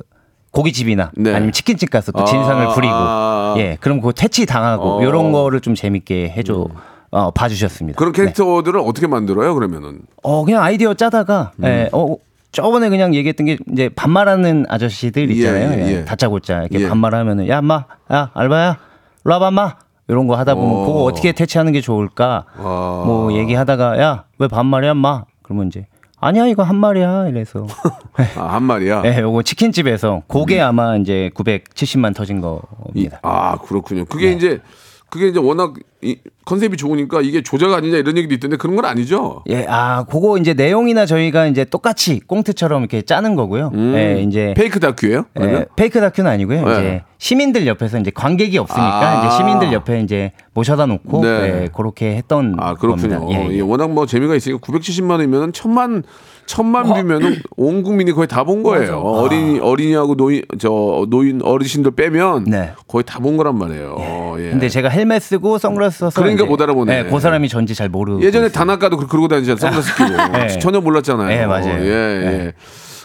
고깃집이나 0.52 1.10
네. 1.16 1.34
아니면 1.34 1.52
치킨집 1.52 1.90
가서 1.90 2.12
또 2.12 2.22
아, 2.22 2.24
진상을 2.24 2.68
부리고 2.74 2.92
아. 2.94 3.54
예 3.58 3.76
그럼 3.80 4.00
그 4.00 4.12
퇴치 4.14 4.46
당하고 4.46 4.82
어. 4.84 4.98
음. 4.98 5.02
이런 5.06 5.32
거를 5.32 5.60
좀 5.60 5.74
재밌게 5.74 6.30
해줘 6.30 6.68
어 7.10 7.30
봐주셨습니다. 7.30 7.96
그런 7.98 8.12
네. 8.12 8.22
캐릭터들을 8.22 8.80
어떻게 8.80 9.06
만들어요? 9.06 9.54
그러면은 9.54 10.00
어 10.22 10.44
그냥 10.44 10.62
아이디어 10.62 10.94
짜다가 10.94 11.52
음. 11.58 11.64
예, 11.64 11.88
어 11.92 12.16
저번에 12.52 12.88
그냥 12.88 13.14
얘기했던 13.14 13.46
게 13.46 13.58
이제 13.72 13.88
반말하는 13.90 14.66
아저씨들 14.68 15.30
있잖아요. 15.32 15.72
예, 15.80 15.86
예, 15.86 15.92
예. 15.98 16.04
다짜고짜 16.04 16.62
이렇게 16.62 16.84
예. 16.84 16.88
반말하면은 16.88 17.48
야 17.48 17.58
엄마 17.58 17.84
야 18.12 18.30
알바야 18.34 18.78
와봐 19.24 19.48
엄마 19.48 19.76
이런 20.08 20.26
거 20.26 20.36
하다 20.36 20.54
보면 20.54 20.70
어. 20.74 20.86
그거 20.86 21.02
어떻게 21.04 21.32
퇴치하는 21.32 21.72
게 21.72 21.80
좋을까 21.82 22.44
아. 22.56 23.02
뭐 23.06 23.32
얘기하다가 23.32 23.98
야 24.00 24.24
왜 24.38 24.48
반말이야 24.48 24.92
엄마 24.92 25.24
그러면 25.42 25.66
이제 25.68 25.86
아니야 26.20 26.46
이거 26.46 26.62
한 26.64 26.76
말이야 26.76 27.28
이래서 27.28 27.66
아, 28.36 28.54
한 28.54 28.62
말이야. 28.64 29.02
예, 29.04 29.20
요거 29.20 29.42
치킨집에서 29.42 30.22
그게 30.26 30.60
아마 30.60 30.96
이제 30.96 31.30
970만 31.34 32.14
터진 32.14 32.38
이- 32.38 32.40
겁니다. 32.40 33.20
아 33.22 33.56
그렇군요. 33.58 34.04
그게 34.04 34.30
네. 34.30 34.32
이제 34.36 34.60
그게 35.10 35.28
이제 35.28 35.40
워낙 35.40 35.74
이, 36.02 36.18
컨셉이 36.44 36.76
좋으니까 36.76 37.20
이게 37.22 37.42
조작 37.42 37.72
아니냐 37.72 37.96
이런 37.96 38.16
얘기도 38.16 38.34
있던데 38.34 38.56
그런 38.56 38.76
건 38.76 38.84
아니죠. 38.84 39.42
예, 39.48 39.66
아, 39.68 40.04
그거 40.04 40.38
이제 40.38 40.54
내용이나 40.54 41.06
저희가 41.06 41.46
이제 41.46 41.64
똑같이 41.64 42.20
꽁트처럼 42.26 42.82
이렇게 42.82 43.02
짜는 43.02 43.34
거고요. 43.34 43.70
음. 43.74 43.94
예, 43.96 44.22
이제 44.22 44.54
페이크 44.56 44.80
다큐예요? 44.80 45.24
예? 45.40 45.66
페이크 45.76 46.00
다큐는 46.00 46.30
아니고요. 46.30 46.64
네. 46.64 46.72
이제 46.72 47.02
시민들 47.18 47.66
옆에서 47.66 47.98
이제 47.98 48.10
관객이 48.14 48.58
없으니까 48.58 49.22
아. 49.22 49.26
이제 49.26 49.36
시민들 49.36 49.72
옆에 49.72 50.00
이제 50.00 50.32
모셔다 50.54 50.86
놓고 50.86 51.22
네. 51.22 51.28
예, 51.28 51.68
그렇게 51.74 52.16
했던 52.16 52.54
아 52.58 52.74
그렇군요. 52.74 53.28
예, 53.30 53.48
예. 53.50 53.56
예, 53.56 53.60
워낙 53.60 53.90
뭐 53.90 54.06
재미가 54.06 54.34
있으니까 54.34 54.60
970만 54.60 55.12
원이면 55.12 55.52
천만 55.52 56.02
천만 56.48 56.84
뷰면은 56.84 57.36
온 57.56 57.82
국민이 57.82 58.12
거의 58.12 58.26
다 58.26 58.42
본 58.44 58.62
거예요. 58.62 58.98
어린이 58.98 59.60
어린이하고 59.60 60.16
노인 60.16 60.42
저 60.58 61.04
노인 61.08 61.40
어르신들 61.42 61.90
빼면 61.92 62.44
네. 62.44 62.72
거의 62.88 63.04
다 63.04 63.18
본 63.20 63.36
거란 63.36 63.56
말이에요. 63.58 64.36
예. 64.38 64.50
근데 64.50 64.68
제가 64.68 64.88
헬멧 64.88 65.20
쓰고 65.22 65.58
선글라스 65.58 65.98
써서 65.98 66.20
그러니까 66.20 66.44
이제, 66.44 66.50
못 66.50 66.60
알아보네. 66.62 66.98
예, 66.98 67.04
그 67.04 67.20
사람이 67.20 67.48
전지 67.48 67.74
잘 67.74 67.88
모르고 67.88 68.22
예전에 68.22 68.48
그- 68.96 69.06
그러고 69.06 69.28
다니잖아요. 69.28 69.56
선글라스 69.58 69.94
끼고 69.96 70.08
네. 70.38 70.58
전혀 70.58 70.80
몰랐잖아요. 70.80 71.28
네, 71.28 71.46
맞아요. 71.46 71.84
예, 71.84 71.86
예. 71.90 72.52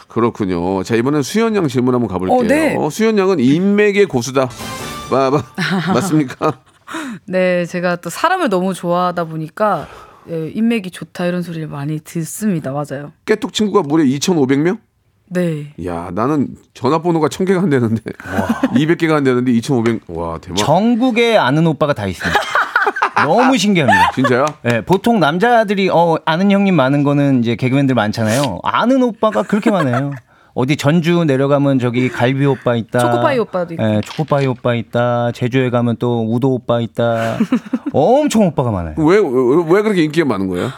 그렇군요. 0.08 0.82
자 0.84 0.94
이번엔 0.94 1.22
수현 1.22 1.56
양 1.56 1.66
질문 1.68 1.94
한번 1.94 2.08
가볼게요. 2.08 2.38
어, 2.38 2.42
네. 2.42 2.76
수현 2.90 3.18
양은 3.18 3.40
인맥의 3.40 4.06
고수다. 4.06 4.48
마, 5.10 5.30
마, 5.30 5.42
맞습니까? 5.92 6.60
네, 7.26 7.64
제가 7.66 7.96
또 7.96 8.08
사람을 8.10 8.48
너무 8.48 8.72
좋아하다 8.74 9.24
보니까 9.24 9.86
예, 10.30 10.50
인맥이 10.54 10.90
좋다 10.90 11.26
이런 11.26 11.42
소리를 11.42 11.66
많이 11.68 12.00
듣습니다. 12.00 12.72
맞아요. 12.72 13.12
깨톡 13.26 13.52
친구가 13.52 13.82
무려 13.86 14.04
2,500명? 14.04 14.78
네. 15.30 15.74
야, 15.86 16.10
나는 16.12 16.48
전화번호가 16.74 17.28
1000개가 17.28 17.62
안 17.62 17.70
되는데 17.70 18.00
200개가 18.74 19.12
안 19.16 19.24
되는데 19.24 19.52
2,500. 19.52 20.02
와, 20.08 20.38
대박. 20.38 20.56
전국에 20.56 21.36
아는 21.36 21.66
오빠가 21.66 21.92
다 21.94 22.06
있습니다. 22.06 22.40
너무 23.24 23.56
신기합니다. 23.56 24.10
진짜야? 24.14 24.44
예, 24.70 24.80
보통 24.82 25.20
남자들이 25.20 25.88
어 25.90 26.16
아는 26.24 26.50
형님 26.50 26.74
많은 26.74 27.04
거는 27.04 27.40
이제 27.40 27.56
개그맨들 27.56 27.94
많잖아요. 27.94 28.60
아는 28.62 29.02
오빠가 29.02 29.42
그렇게 29.42 29.70
많아요. 29.70 30.12
어디 30.54 30.76
전주 30.76 31.24
내려가면 31.24 31.80
저기 31.80 32.08
갈비 32.08 32.44
오빠 32.46 32.76
있다. 32.76 33.00
초코파이 33.00 33.38
오빠도 33.40 33.74
있고. 33.74 33.82
예, 33.82 34.00
초코파이 34.04 34.46
오빠 34.46 34.74
있다. 34.74 35.32
제주에 35.32 35.68
가면 35.70 35.96
또 35.98 36.24
우도 36.32 36.52
오빠 36.54 36.80
있다. 36.80 37.38
엄청 37.92 38.46
오빠가 38.46 38.70
많아요. 38.70 38.94
왜, 38.98 39.16
왜, 39.18 39.22
왜 39.74 39.82
그렇게 39.82 40.02
인기가 40.04 40.26
많은 40.26 40.46
거예요? 40.48 40.70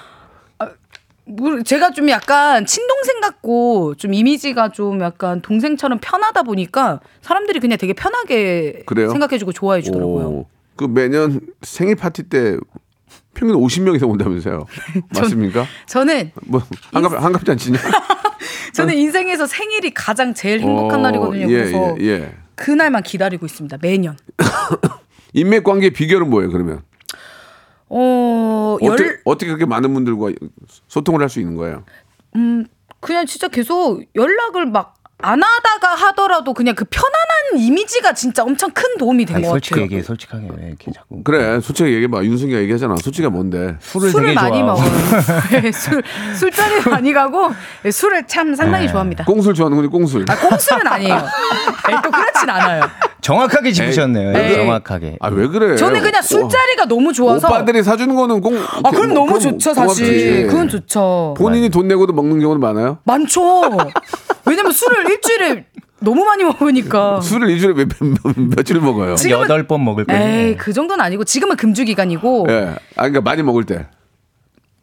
모르- 1.29 1.63
제가 1.65 1.91
좀 1.91 2.09
약간 2.09 2.65
친동생 2.65 3.21
같고 3.21 3.97
좀 3.97 4.15
이미지가 4.15 4.71
좀 4.71 5.01
약간 5.01 5.43
동생처럼 5.43 5.99
편하다 6.01 6.45
보니까 6.45 7.01
사람들이 7.21 7.59
그냥 7.59 7.77
되게 7.79 7.93
편하게 7.95 8.83
그래요? 8.87 9.11
생각해주고 9.11 9.53
좋아해 9.53 9.83
주더라고요. 9.83 10.25
오, 10.27 10.47
그 10.77 10.85
매년 10.85 11.41
생일 11.63 11.97
파티 11.97 12.23
때 12.29 12.57
평균 13.35 13.57
50명 13.59 13.97
이상 13.97 14.09
온다면서요. 14.09 14.67
맞습니까? 15.15 15.67
저는 15.87 16.31
뭐 16.47 16.63
한갑 16.95 17.13
한갑 17.23 17.45
잔치냐? 17.45 17.79
저는 18.73 18.95
인생에서 18.95 19.47
생일이 19.47 19.93
가장 19.93 20.35
제일 20.35 20.61
행복한 20.61 21.01
어, 21.01 21.03
날이거든요. 21.03 21.43
예, 21.51 21.57
그래서 21.59 21.97
예, 22.01 22.05
예. 22.07 22.35
그날만 22.55 23.03
기다리고 23.03 23.47
있습니다. 23.47 23.79
매년. 23.81 24.17
인맥 25.35 25.65
관계 25.65 25.91
비결은 25.91 26.31
뭐예요? 26.31 26.51
그러면 26.51 26.83
어, 27.89 28.79
열, 28.83 28.93
어떻게, 28.93 29.17
어떻게 29.25 29.47
그렇게 29.47 29.67
많은 29.67 29.93
분들과 29.95 30.33
소통을 30.89 31.21
할 31.21 31.29
수 31.29 31.41
있는 31.41 31.57
거예요? 31.57 31.85
음, 32.37 32.67
그냥 33.01 33.27
진짜 33.27 33.49
계속 33.49 34.03
연락을 34.15 34.67
막 34.67 34.96
안 35.19 35.41
하다가 35.43 35.95
하더라도 35.95 36.53
그냥 36.53 36.75
그 36.75 36.85
편안한 36.85 37.59
이미지가 37.59 38.13
진짜 38.13 38.43
엄청 38.43 38.71
큰 38.73 38.99
도움이 38.99 39.25
된것 39.25 39.49
솔직히 39.51 39.71
같아요. 39.71 39.85
얘기해, 39.85 40.03
솔직하게 40.03 40.49
왜 40.59 40.67
이렇게 40.69 40.93
자꾸. 40.93 41.23
그래, 41.23 41.59
솔직히 41.61 41.89
얘기해봐. 41.91 42.23
윤승기가 42.23 42.61
얘기하잖아. 42.61 42.97
솔직히가 42.97 43.31
뭔데? 43.31 43.77
술을, 43.81 44.11
술을 44.11 44.27
되게 44.27 44.35
많이 44.35 44.59
좋아하고. 44.61 44.83
먹어요. 44.83 45.63
네, 45.63 45.73
술 45.73 46.03
술자리 46.37 46.83
많이 46.91 47.13
가고 47.15 47.51
네, 47.83 47.91
술을 47.91 48.27
참 48.27 48.55
상당히 48.55 48.89
좋아합니다. 48.89 49.25
꽁술 49.25 49.55
좋아하는 49.55 49.77
거지, 49.79 49.89
꽁술. 49.89 50.27
아, 50.29 50.37
꽁술은 50.37 50.87
아니에요. 50.87 51.15
네, 51.17 51.95
또 52.05 52.11
그렇진 52.11 52.51
않아요. 52.51 52.83
정확하게 53.27 53.73
짚으셨네요. 53.73 54.39
에이. 54.39 54.55
정확하게. 54.55 55.17
아, 55.21 55.29
왜 55.31 55.49
그래? 55.49 55.75
저는 55.75 56.01
그냥 56.01 56.23
술자리가 56.23 56.85
너무 56.87 57.13
좋아서. 57.13 57.49
오빠들이 57.49 57.83
사주는 57.83 58.15
거는 58.15 58.41
꽁. 58.41 58.57
아, 58.85 58.91
그럼 58.93 59.15
너무 59.15 59.41
좋죠, 59.41 59.75
사실. 59.75 60.47
그건 60.47 60.69
좋죠. 60.69 61.35
본인이 61.37 61.69
돈 61.69 61.89
내고도 61.89 62.13
먹는 62.13 62.39
경우는 62.39 62.61
많아요? 62.61 62.99
많죠. 63.03 63.41
왜냐면 64.47 64.71
술을 64.71 65.11
일주일에 65.11 65.65
너무 65.99 66.25
많이 66.25 66.45
먹으니까. 66.45 67.21
술을 67.21 67.51
일주일에 67.51 67.75
몇, 67.75 67.89
몇, 67.99 68.39
며칠 68.55 68.81
먹어요? 68.81 69.17
지금은- 69.17 69.31
여덟 69.43 69.67
번 69.67 69.85
먹을 69.85 70.05
거예요. 70.05 70.23
에이, 70.51 70.57
그 70.57 70.73
정도는 70.73 71.05
아니고 71.05 71.25
지금은 71.25 71.57
금주 71.57 71.85
기간이고 71.85 72.47
예. 72.51 72.77
아, 72.95 73.09
그러니까 73.09 73.23
많이 73.23 73.43
먹을 73.43 73.65
때. 73.65 73.87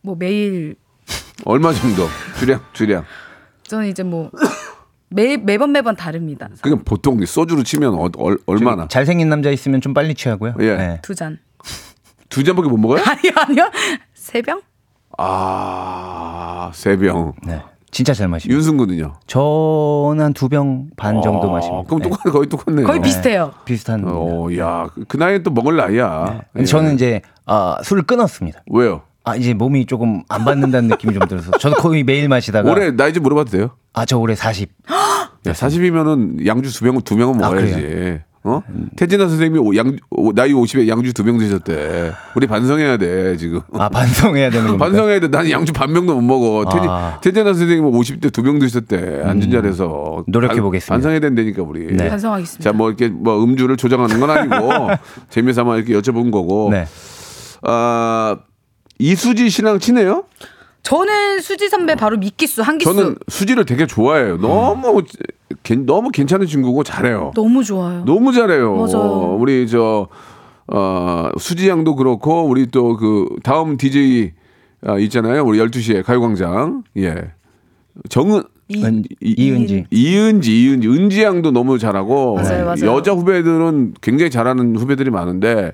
뭐 0.02 0.18
매일 0.20 0.76
얼마 1.46 1.72
정도? 1.72 2.08
주량, 2.39 2.60
주량. 2.74 3.06
저는 3.68 3.88
이제 3.88 4.04
뭐 4.04 4.32
매, 5.14 5.38
매번 5.38 5.72
매번 5.72 5.95
다릅니다. 5.95 6.49
그냥 6.61 6.80
보통 6.84 7.24
소주로 7.26 7.64
치면 7.64 7.93
어, 7.93 8.09
얼, 8.18 8.38
얼마나? 8.45 8.88
잘생긴 8.88 9.30
남자 9.30 9.49
있으면 9.51 9.80
좀 9.82 9.93
빨리 9.93 10.16
취하고요. 10.16 10.55
예. 10.59 10.76
네. 10.76 10.99
두 11.01 11.14
잔. 11.16 11.39
두 12.30 12.43
잔밖에 12.43 12.68
못 12.68 12.78
먹어요? 12.78 13.03
아니요, 13.05 13.32
아니요. 13.47 13.72
세 14.16 14.41
병? 14.41 14.61
아, 15.18 16.72
세 16.74 16.97
병. 16.97 17.34
네. 17.45 17.61
진짜 17.91 18.11
잘 18.14 18.28
마시고. 18.28 18.51
윤승구는요? 18.51 19.14
저는 19.28 20.24
한 20.26 20.34
두 20.34 20.49
병 20.49 20.88
반 20.97 21.22
정도 21.22 21.49
아, 21.49 21.53
마십니다. 21.53 21.84
그럼 21.88 22.01
네. 22.01 22.09
똑같, 22.09 22.32
거의 22.32 22.49
똑같네요. 22.49 22.88
거의 22.88 22.99
비슷해요. 23.01 23.53
비슷한. 23.66 24.03
어, 24.07 24.47
야, 24.57 24.88
그- 24.95 25.05
그 25.07 25.18
나이에 25.18 25.43
또 25.43 25.51
먹을 25.51 25.76
나이야. 25.76 26.26
근데 26.53 26.61
예. 26.61 26.66
저는 26.66 26.95
이제 26.95 27.22
아, 27.45 27.78
술을 27.84 28.03
끊었습니다. 28.03 28.64
왜요? 28.72 29.03
아 29.26 29.36
이제 29.36 29.53
몸이 29.53 29.86
조금 29.86 30.21
안 30.28 30.43
받는다는 30.43 30.89
느낌이 30.89 31.13
좀 31.13 31.26
들어서 31.28 31.51
저도 31.51 31.76
거의 31.78 32.03
매일 32.03 32.28
마시다가 32.28 32.69
올해 32.69 32.91
나이 32.91 33.13
좀 33.13 33.24
물어봐도 33.24 33.51
돼요? 33.51 33.71
아 33.93 34.05
저 34.05 34.17
올해 34.17 34.36
40. 34.36 34.69
야, 35.45 35.51
40이면은 35.51 36.45
양주 36.45 36.71
두 36.74 36.84
병, 36.86 37.01
두 37.01 37.15
병은 37.15 37.36
아, 37.43 37.49
먹어야지. 37.49 38.19
어? 38.45 38.61
태진아 38.97 39.28
선생님이 39.30 39.59
오- 39.59 39.76
양, 39.78 39.95
오- 40.11 40.34
나이 40.34 40.51
50에 40.51 40.88
양주 40.89 41.13
두 41.13 41.24
병 41.24 41.38
드셨대. 41.38 42.11
우리 42.36 42.47
반성해야 42.47 42.97
돼, 42.97 43.38
지금. 43.38 43.61
아 43.74 43.88
반성해야 43.88 44.49
되는 44.49 44.67
겁니다. 44.67 44.86
반성해야 44.86 45.19
돼. 45.21 45.28
나는 45.30 45.49
양주 45.51 45.71
반 45.71 45.93
병도 45.93 46.15
못 46.15 46.21
먹어. 46.21 46.69
태진, 46.69 46.89
아. 46.89 47.19
태진아 47.21 47.53
선생님은 47.53 47.91
50대 47.91 48.32
두 48.34 48.41
병 48.43 48.59
드셨대. 48.59 49.21
앉은 49.24 49.49
자리에서. 49.51 50.24
노력해 50.28 50.55
반- 50.55 50.63
보겠습니다. 50.63 50.93
반성해야 50.93 51.19
된다니까, 51.21 51.63
우리. 51.63 51.88
네. 51.95 52.09
반성하겠습니다. 52.09 52.69
자, 52.69 52.76
뭐 52.76 52.89
이렇게 52.89 53.07
뭐 53.07 53.41
음주를 53.41 53.78
조장하는 53.78 54.19
건 54.19 54.30
아니고 54.30 54.89
재미삼아 55.30 55.78
이렇게 55.78 55.93
여쭤본 55.93 56.32
거고. 56.32 56.69
네. 56.71 56.86
아, 57.61 58.38
이수지 59.00 59.50
씨랑 59.50 59.80
친해요? 59.80 60.26
저는 60.84 61.39
수지 61.41 61.70
선배 61.70 61.96
바로 61.96 62.18
미끼수 62.18 62.62
한기수 62.62 62.94
저는 62.94 63.16
수지를 63.30 63.66
되게 63.66 63.88
좋아해요. 63.88 64.38
너무 64.38 65.04
괜- 65.64 65.86
너무 65.86 66.10
괜찮은 66.12 66.46
친구고 66.46 66.84
잘해요. 66.84 67.32
너무 67.36 67.64
좋아요. 67.64 68.04
너무 68.06 68.34
잘해요. 68.34 68.76
맞아요. 68.76 69.38
우리 69.39 69.68
저 69.68 70.08
어, 70.68 71.30
수지 71.39 71.70
양도 71.70 71.96
그렇고 71.96 72.44
우리 72.48 72.68
또 72.68 72.98
그 72.98 73.28
다음 73.44 73.78
DJ 73.78 74.34
아, 74.86 74.98
있잖아요. 75.00 75.44
우리 75.46 75.58
12시에 75.60 76.04
가요광장. 76.04 76.84
예. 76.98 77.16
정은 78.10 78.44
은, 78.76 79.04
이은지. 79.22 79.86
이은지, 79.91 80.64
이은지, 80.64 80.88
은지 80.88 81.22
양도 81.24 81.52
너무 81.52 81.78
잘하고 81.78 82.36
맞아요, 82.36 82.66
맞아요. 82.66 82.86
여자 82.98 83.12
후배들은 83.14 83.94
굉장히 84.02 84.32
잘하는 84.32 84.76
후배들이 84.76 85.12
많은데 85.12 85.74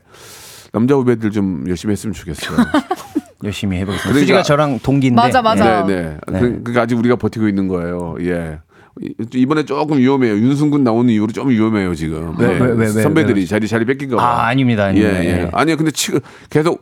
남자 0.71 0.95
후배들 0.95 1.31
좀 1.31 1.65
열심히 1.67 1.93
했으면 1.93 2.13
좋겠어요. 2.13 2.57
열심히 3.43 3.77
해보겠습니다. 3.77 4.09
그러니까- 4.09 4.19
수지가 4.19 4.43
저랑 4.43 4.79
동기인데. 4.79 5.15
맞아, 5.21 5.41
맞아. 5.41 5.85
네, 5.85 5.93
네. 5.93 6.17
네. 6.27 6.39
그, 6.39 6.59
그러니까 6.63 6.81
아직 6.81 6.97
우리가 6.97 7.15
버티고 7.15 7.47
있는 7.47 7.67
거예요. 7.67 8.15
예. 8.21 8.59
이- 9.01 9.13
이번에 9.33 9.63
조금 9.63 9.97
위험해요. 9.97 10.33
윤승군 10.33 10.83
나오는 10.83 11.11
이후로 11.13 11.31
좀 11.31 11.49
위험해요 11.49 11.95
지금. 11.95 12.35
네. 12.37 12.45
왜, 12.47 12.59
왜, 12.59 12.67
왜, 12.73 12.75
왜, 12.77 12.87
선배들이 12.87 13.41
왜? 13.41 13.45
자리 13.45 13.67
자리 13.67 13.85
뺏긴 13.85 14.09
거. 14.09 14.17
봐. 14.17 14.23
아 14.23 14.47
아닙니다. 14.47 14.83
예, 14.95 15.07
아닙니다. 15.07 15.23
예. 15.23 15.49
아니요, 15.53 15.77
근데 15.77 15.91
치, 15.91 16.11
계속 16.49 16.81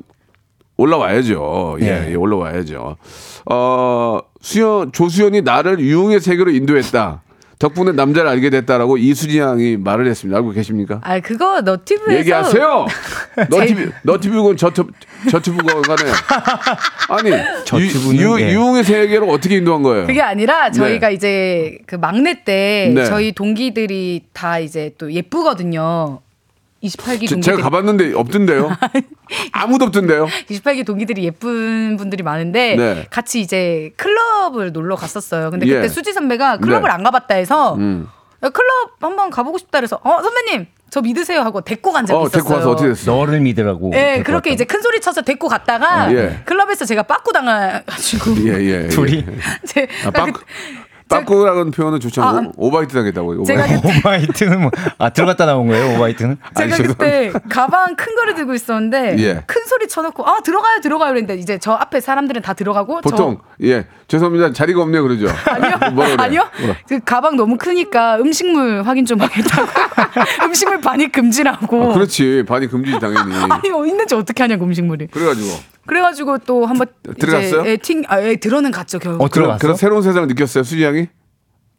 올라와야죠. 0.78 1.78
예, 1.82 1.86
예. 1.86 2.12
예, 2.12 2.16
올라와야죠. 2.16 2.98
어, 3.50 4.20
수연, 4.42 4.92
조수연이 4.92 5.42
나를 5.42 5.80
유흥의 5.80 6.20
세계로 6.20 6.52
인도했다. 6.52 7.22
덕분에 7.60 7.92
남자를 7.94 8.30
알게 8.30 8.52
됐다라고 8.52 8.98
이수지 8.98 9.40
양이 9.40 9.78
말을 9.78 10.06
했습니다. 10.08 10.38
알고 10.38 10.52
계십니까? 10.52 11.02
아 11.04 11.20
그거 11.20 11.62
너튜브에서 11.62 12.20
얘기하세요. 12.20 12.86
너티브 13.50 13.92
너티브건 14.04 14.58
저트 14.58 14.84
저트브건 15.32 15.82
간에 15.82 16.12
아니 17.10 17.32
유, 17.32 18.16
유, 18.16 18.42
예. 18.42 18.54
유흥의 18.54 18.84
세계로 18.84 19.28
어떻게 19.30 19.58
인도한 19.58 19.82
거예요? 19.82 20.06
그게 20.06 20.22
아니라 20.22 20.70
저희가 20.70 21.08
네. 21.10 21.14
이제 21.16 21.78
그 21.88 21.96
막내 21.96 22.44
때 22.44 22.92
네. 22.94 23.06
저희 23.06 23.32
동기들이 23.32 24.26
다 24.34 24.60
이제 24.60 24.94
또 25.00 25.12
예쁘거든요. 25.12 26.22
28기 26.84 27.22
제- 27.22 27.36
동기들 27.36 27.42
제가 27.42 27.62
가봤는데 27.62 28.14
없던데요. 28.14 28.70
아무도 29.52 29.86
없던데요. 29.86 30.28
28기 30.50 30.86
동기들이 30.86 31.24
예쁜 31.24 31.98
분들이 31.98 32.24
많은데 32.24 32.76
네. 32.76 33.06
같이 33.10 33.42
이제 33.42 33.92
클럽을 33.98 34.72
놀러 34.72 34.96
갔었어요. 34.96 35.50
근데 35.50 35.66
예. 35.68 35.76
그때 35.76 35.88
수지 35.90 36.14
선배가 36.14 36.58
클럽을 36.58 36.88
네. 36.90 36.94
안 36.94 37.04
가봤다 37.04 37.36
해서 37.36 37.76
음. 37.76 38.08
야, 38.44 38.50
클럽 38.50 38.92
한번 39.02 39.30
가보고 39.32 39.58
싶다 39.58 39.80
그래서 39.80 40.00
어 40.04 40.22
선배님 40.22 40.68
저 40.90 41.02
믿으세요 41.02 41.42
하고 41.42 41.62
데리고 41.62 41.92
간 41.92 42.06
적이 42.06 42.18
어, 42.20 42.22
있었어요. 42.28 42.42
데리고 42.44 42.54
와서 42.56 42.72
어떻게 42.72 42.90
됐어? 42.90 43.12
너를 43.12 43.40
믿으라고. 43.42 43.92
예, 43.94 44.00
데리고 44.00 44.24
그렇게 44.26 44.50
왔다고. 44.52 44.54
이제 44.54 44.64
큰 44.66 44.82
소리 44.82 45.02
쳐서 45.02 45.22
데리고 45.24 45.48
갔다가 45.50 46.14
예. 46.14 46.42
클럽에서 46.46 46.86
제가 46.86 47.04
빠꾸 47.04 47.34
당해가지고 47.34 48.38
예, 48.48 48.54
예. 48.54 48.84
예. 48.84 48.88
둘이? 48.88 49.26
제, 49.66 49.88
아, 50.06 50.12
빠꾸, 50.12 50.40
빠꾸라는 51.10 51.72
표현은 51.72 52.00
좋지 52.00 52.20
않고 52.20 52.38
아, 52.50 52.52
오바이트 52.58 52.94
당했다고. 52.94 53.44
제가 53.44 53.64
오바이트. 53.64 53.82
그때, 53.82 53.98
오바이트는 54.00 54.62
뭐, 54.62 54.72
아, 54.98 55.10
들어갔다 55.10 55.46
나온 55.46 55.68
거예요, 55.68 55.96
오바이트는? 55.96 56.38
아니, 56.56 56.72
제가 56.74 56.88
그때 56.90 57.32
가방 57.50 57.96
큰 57.96 58.16
거를 58.16 58.36
들고 58.36 58.54
있었는데 58.54 59.16
예. 59.20 59.44
큰 59.48 59.66
소리 59.66 59.88
쳐놓고 59.88 60.28
아 60.28 60.42
들어가요 60.42 60.82
들어가요 60.82 61.10
그랬는데 61.12 61.36
이제 61.42 61.58
저 61.58 61.74
앞에 61.74 62.00
사람들은 62.02 62.42
다 62.42 62.54
들어가고 62.54 63.02
보통 63.02 63.40
예 63.64 63.86
죄송합니다 64.08 64.54
자리가 64.54 64.82
없네요 64.82 65.04
그러죠. 65.04 65.28
저 65.28 65.52
아니요 65.52 65.78
그래요? 65.96 66.16
아니요? 66.18 66.50
그 66.88 67.00
가방 67.04 67.36
너무 67.36 67.58
크니까 67.58 68.18
음식물 68.18 68.84
확인 68.84 69.06
좀 69.06 69.20
하겠다고 69.20 69.68
음식물 70.46 70.82
반입 70.82 71.12
금지라고 71.12 71.92
아, 71.92 71.94
그렇지 71.94 72.44
반이 72.48 72.68
금지지 72.68 73.00
당연히. 73.00 73.34
아니 73.50 73.70
어, 73.72 73.86
있는지 73.86 74.16
어떻게 74.16 74.44
하냐고 74.44 74.66
음식물이 74.66 75.08
그래가지고 75.08 75.48
그래가지고 75.88 76.40
또 76.40 76.66
한번 76.66 76.88
들어갔어요? 77.20 77.62
이제 77.62 77.72
에팅 77.72 78.04
아, 78.08 78.22
예, 78.22 78.36
들어는 78.36 78.72
갔죠 78.72 79.00
결국 79.00 79.24
어, 79.24 79.30
들어갔어? 79.30 79.60
그런 79.60 79.76
새로운 79.76 80.02
세상을 80.04 80.28
느꼈어요 80.28 80.64
수지 80.64 80.84
양이. 80.84 81.08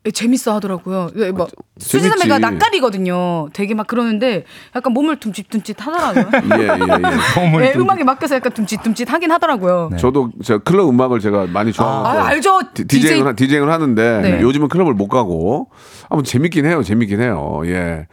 예, 0.06 0.10
재밌어 0.12 0.54
하더라고요. 0.54 1.10
예, 1.16 1.32
뭐 1.32 1.48
수지 1.76 2.02
재밌지. 2.04 2.08
선배가 2.20 2.38
낯가리거든요. 2.38 3.48
되게 3.52 3.74
막 3.74 3.86
그러는데 3.88 4.44
약간 4.76 4.92
몸을 4.92 5.16
둠칫둠칫 5.18 5.76
하더라고요. 5.84 6.30
예 6.60 6.62
예, 6.62 6.68
예. 6.68 7.40
몸을 7.48 7.64
예, 7.64 7.72
좀- 7.72 7.82
음악에 7.82 8.04
맡겨서 8.04 8.36
약간 8.36 8.52
둠칫둠칫 8.52 9.12
하긴 9.12 9.32
하더라고요. 9.32 9.90
저도 9.98 10.30
제가 10.44 10.60
클럽 10.60 10.88
음악을 10.88 11.18
제가 11.18 11.46
많이 11.48 11.72
좋아하고 11.72 12.06
아, 12.06 12.26
알죠. 12.28 12.60
디- 12.74 12.86
디제잉을 12.86 13.26
하- 13.26 13.32
디제잉을 13.36 13.70
하는데 13.70 14.20
네. 14.22 14.40
요즘은 14.40 14.68
클럽을 14.68 14.94
못 14.94 15.08
가고 15.08 15.68
아무 16.08 16.22
재밌긴 16.22 16.64
해요. 16.64 16.82
재밌긴 16.84 17.20
해요. 17.20 17.60
예. 17.64 18.06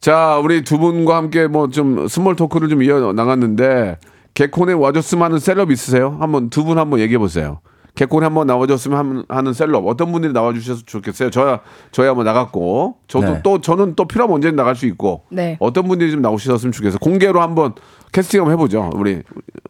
자, 0.00 0.38
우리 0.42 0.62
두 0.62 0.78
분과 0.78 1.16
함께 1.16 1.48
뭐 1.48 1.66
좀 1.68 2.06
small 2.06 2.36
talk를 2.36 2.68
좀 2.68 2.82
이어 2.84 3.12
나갔는데 3.12 3.98
개콘에 4.36 4.74
와줬으면 4.74 5.24
하는 5.24 5.38
셀럽 5.38 5.70
있으세요? 5.70 6.14
한번 6.20 6.50
두 6.50 6.62
분 6.62 6.78
한번 6.78 7.00
얘기해 7.00 7.16
보세요. 7.18 7.60
개콘에 7.94 8.24
한번 8.26 8.46
나와줬으면 8.46 9.24
하는- 9.28 9.54
셀럽 9.54 9.86
어떤 9.86 10.12
분들이 10.12 10.34
나와주셔서 10.34 10.82
좋겠어요. 10.84 11.30
저야 11.30 11.60
저야 11.90 12.10
한번 12.10 12.26
나갔고 12.26 12.96
저도 13.08 13.32
네. 13.32 13.40
또 13.42 13.62
저는 13.62 13.94
또 13.96 14.06
필요하면 14.06 14.34
언제 14.34 14.50
나갈 14.50 14.76
수 14.76 14.84
있고 14.84 15.22
네. 15.30 15.56
어떤 15.60 15.88
분들이 15.88 16.10
좀 16.10 16.20
나오셨으면 16.20 16.72
좋겠어요. 16.72 16.98
공개로 16.98 17.40
한번 17.40 17.72
캐스팅 18.12 18.40
한번 18.42 18.52
해보죠. 18.52 18.90
우리 18.94 19.22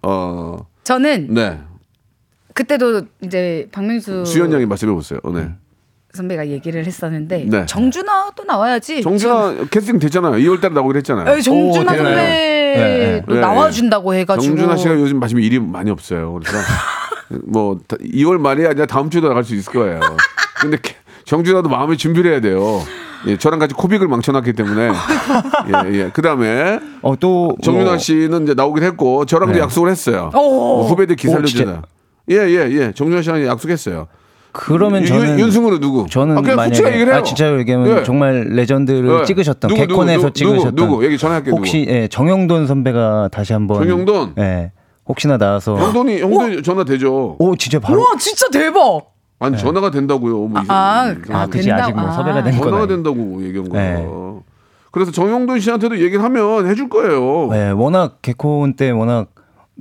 어 0.02 0.56
저는 0.82 1.28
네. 1.32 1.60
그때도 2.52 3.02
이제 3.22 3.68
박명수 3.70 4.24
수현 4.24 4.52
양이 4.52 4.66
말씀해 4.66 4.92
보세요. 4.92 5.20
네. 5.32 5.50
선배가 6.12 6.48
얘기를 6.48 6.84
했었는데 6.84 7.44
네. 7.48 7.66
정준하도 7.66 8.42
나와야지. 8.42 9.02
정준하 9.02 9.66
캐스팅 9.70 10.00
됐잖아요. 10.00 10.32
2월 10.32 10.60
달에 10.60 10.74
나오기로 10.74 10.96
했잖아요. 10.98 11.28
에, 11.36 11.40
정준하 11.40 11.68
오? 11.70 11.72
선배도 11.84 12.04
네, 12.76 13.22
네. 13.26 13.40
나와준다고 13.40 14.14
해가지고. 14.14 14.44
정준하 14.56 14.76
씨가 14.76 14.94
요즘 14.94 15.18
마시면 15.20 15.42
일이 15.42 15.58
많이 15.58 15.90
없어요. 15.90 16.34
그래서 16.34 16.58
뭐 17.46 17.78
다- 17.86 17.96
2월 18.00 18.38
말이 18.38 18.66
아니라 18.66 18.86
다음 18.86 19.10
주도 19.10 19.28
나갈 19.28 19.44
수 19.44 19.54
있을 19.54 19.72
거예요. 19.72 20.00
근데 20.60 20.78
캐- 20.80 20.94
정준하도 21.24 21.68
마음의 21.68 21.96
준비를 21.96 22.30
해야 22.32 22.40
돼요. 22.40 22.82
예, 23.26 23.36
저랑 23.36 23.58
같이 23.58 23.74
코빅을 23.74 24.06
망쳐놨기 24.08 24.52
때문에. 24.52 24.90
예, 25.88 25.92
예. 25.94 26.10
그 26.12 26.22
다음에 26.22 26.78
어 27.02 27.16
또 27.18 27.56
정윤아 27.62 27.98
씨는 27.98 28.44
이제 28.44 28.54
나오긴 28.54 28.84
했고, 28.84 29.24
저랑도 29.26 29.54
네. 29.54 29.60
약속을 29.60 29.90
했어요. 29.90 30.30
오. 30.34 30.82
후배들 30.84 31.16
기 31.16 31.26
오, 31.28 31.32
살려주자. 31.32 31.82
예, 32.30 32.36
예, 32.36 32.68
예. 32.70 32.92
정준하 32.94 33.22
씨랑 33.22 33.44
약속했어요. 33.46 34.06
그러면 34.58 35.02
윤- 35.02 35.06
저는 35.06 35.38
윤승우는 35.38 35.80
누구? 35.80 36.06
저는 36.08 36.38
아, 36.38 36.40
만약에 36.40 36.54
솔직하게 36.68 36.94
얘기를 36.96 37.12
해요. 37.12 37.20
아 37.20 37.22
진짜로 37.22 37.58
얘기하면 37.60 37.98
예. 37.98 38.02
정말 38.04 38.40
레전드를 38.50 39.20
예. 39.20 39.24
찍으셨던 39.24 39.68
누구, 39.68 39.80
개콘에서 39.80 40.20
누구, 40.28 40.32
찍으셨던 40.32 40.74
누구, 40.74 40.90
누구? 40.92 41.04
얘기 41.04 41.18
전화할게, 41.18 41.50
혹시 41.50 41.86
예, 41.88 42.08
정영돈 42.08 42.66
선배가 42.66 43.28
다시 43.32 43.52
한번 43.52 43.78
정영돈? 43.82 44.34
예 44.38 44.72
혹시나 45.08 45.36
나와서 45.38 45.76
형돈이, 45.76 46.20
형돈이 46.20 46.62
전화 46.62 46.84
되죠. 46.84 47.36
오 47.38 47.54
진짜 47.56 47.78
바로 47.78 48.00
우와 48.00 48.16
진짜 48.18 48.48
대박. 48.50 49.12
아니, 49.38 49.58
전화가 49.58 49.90
된다고요. 49.90 50.34
뭐 50.48 50.60
이- 50.62 50.64
아, 50.68 51.12
이- 51.12 51.32
아, 51.32 51.40
아, 51.42 51.46
그치 51.46 51.66
된다. 51.68 51.84
아직 51.84 51.92
뭐 51.94 52.08
아. 52.08 52.12
섭외가 52.12 52.42
된건 52.42 52.62
전화가. 52.62 52.86
된다고 52.86 53.42
얘기한 53.44 53.68
거야. 53.68 53.82
네. 53.82 54.06
그래서 54.90 55.10
정영돈 55.12 55.60
씨한테도 55.60 55.98
얘기를 56.00 56.24
하면 56.24 56.66
해줄 56.66 56.88
거예요. 56.88 57.50
예, 57.54 57.68
워낙 57.68 58.22
개콘 58.22 58.74
때 58.76 58.90
워낙 58.90 59.28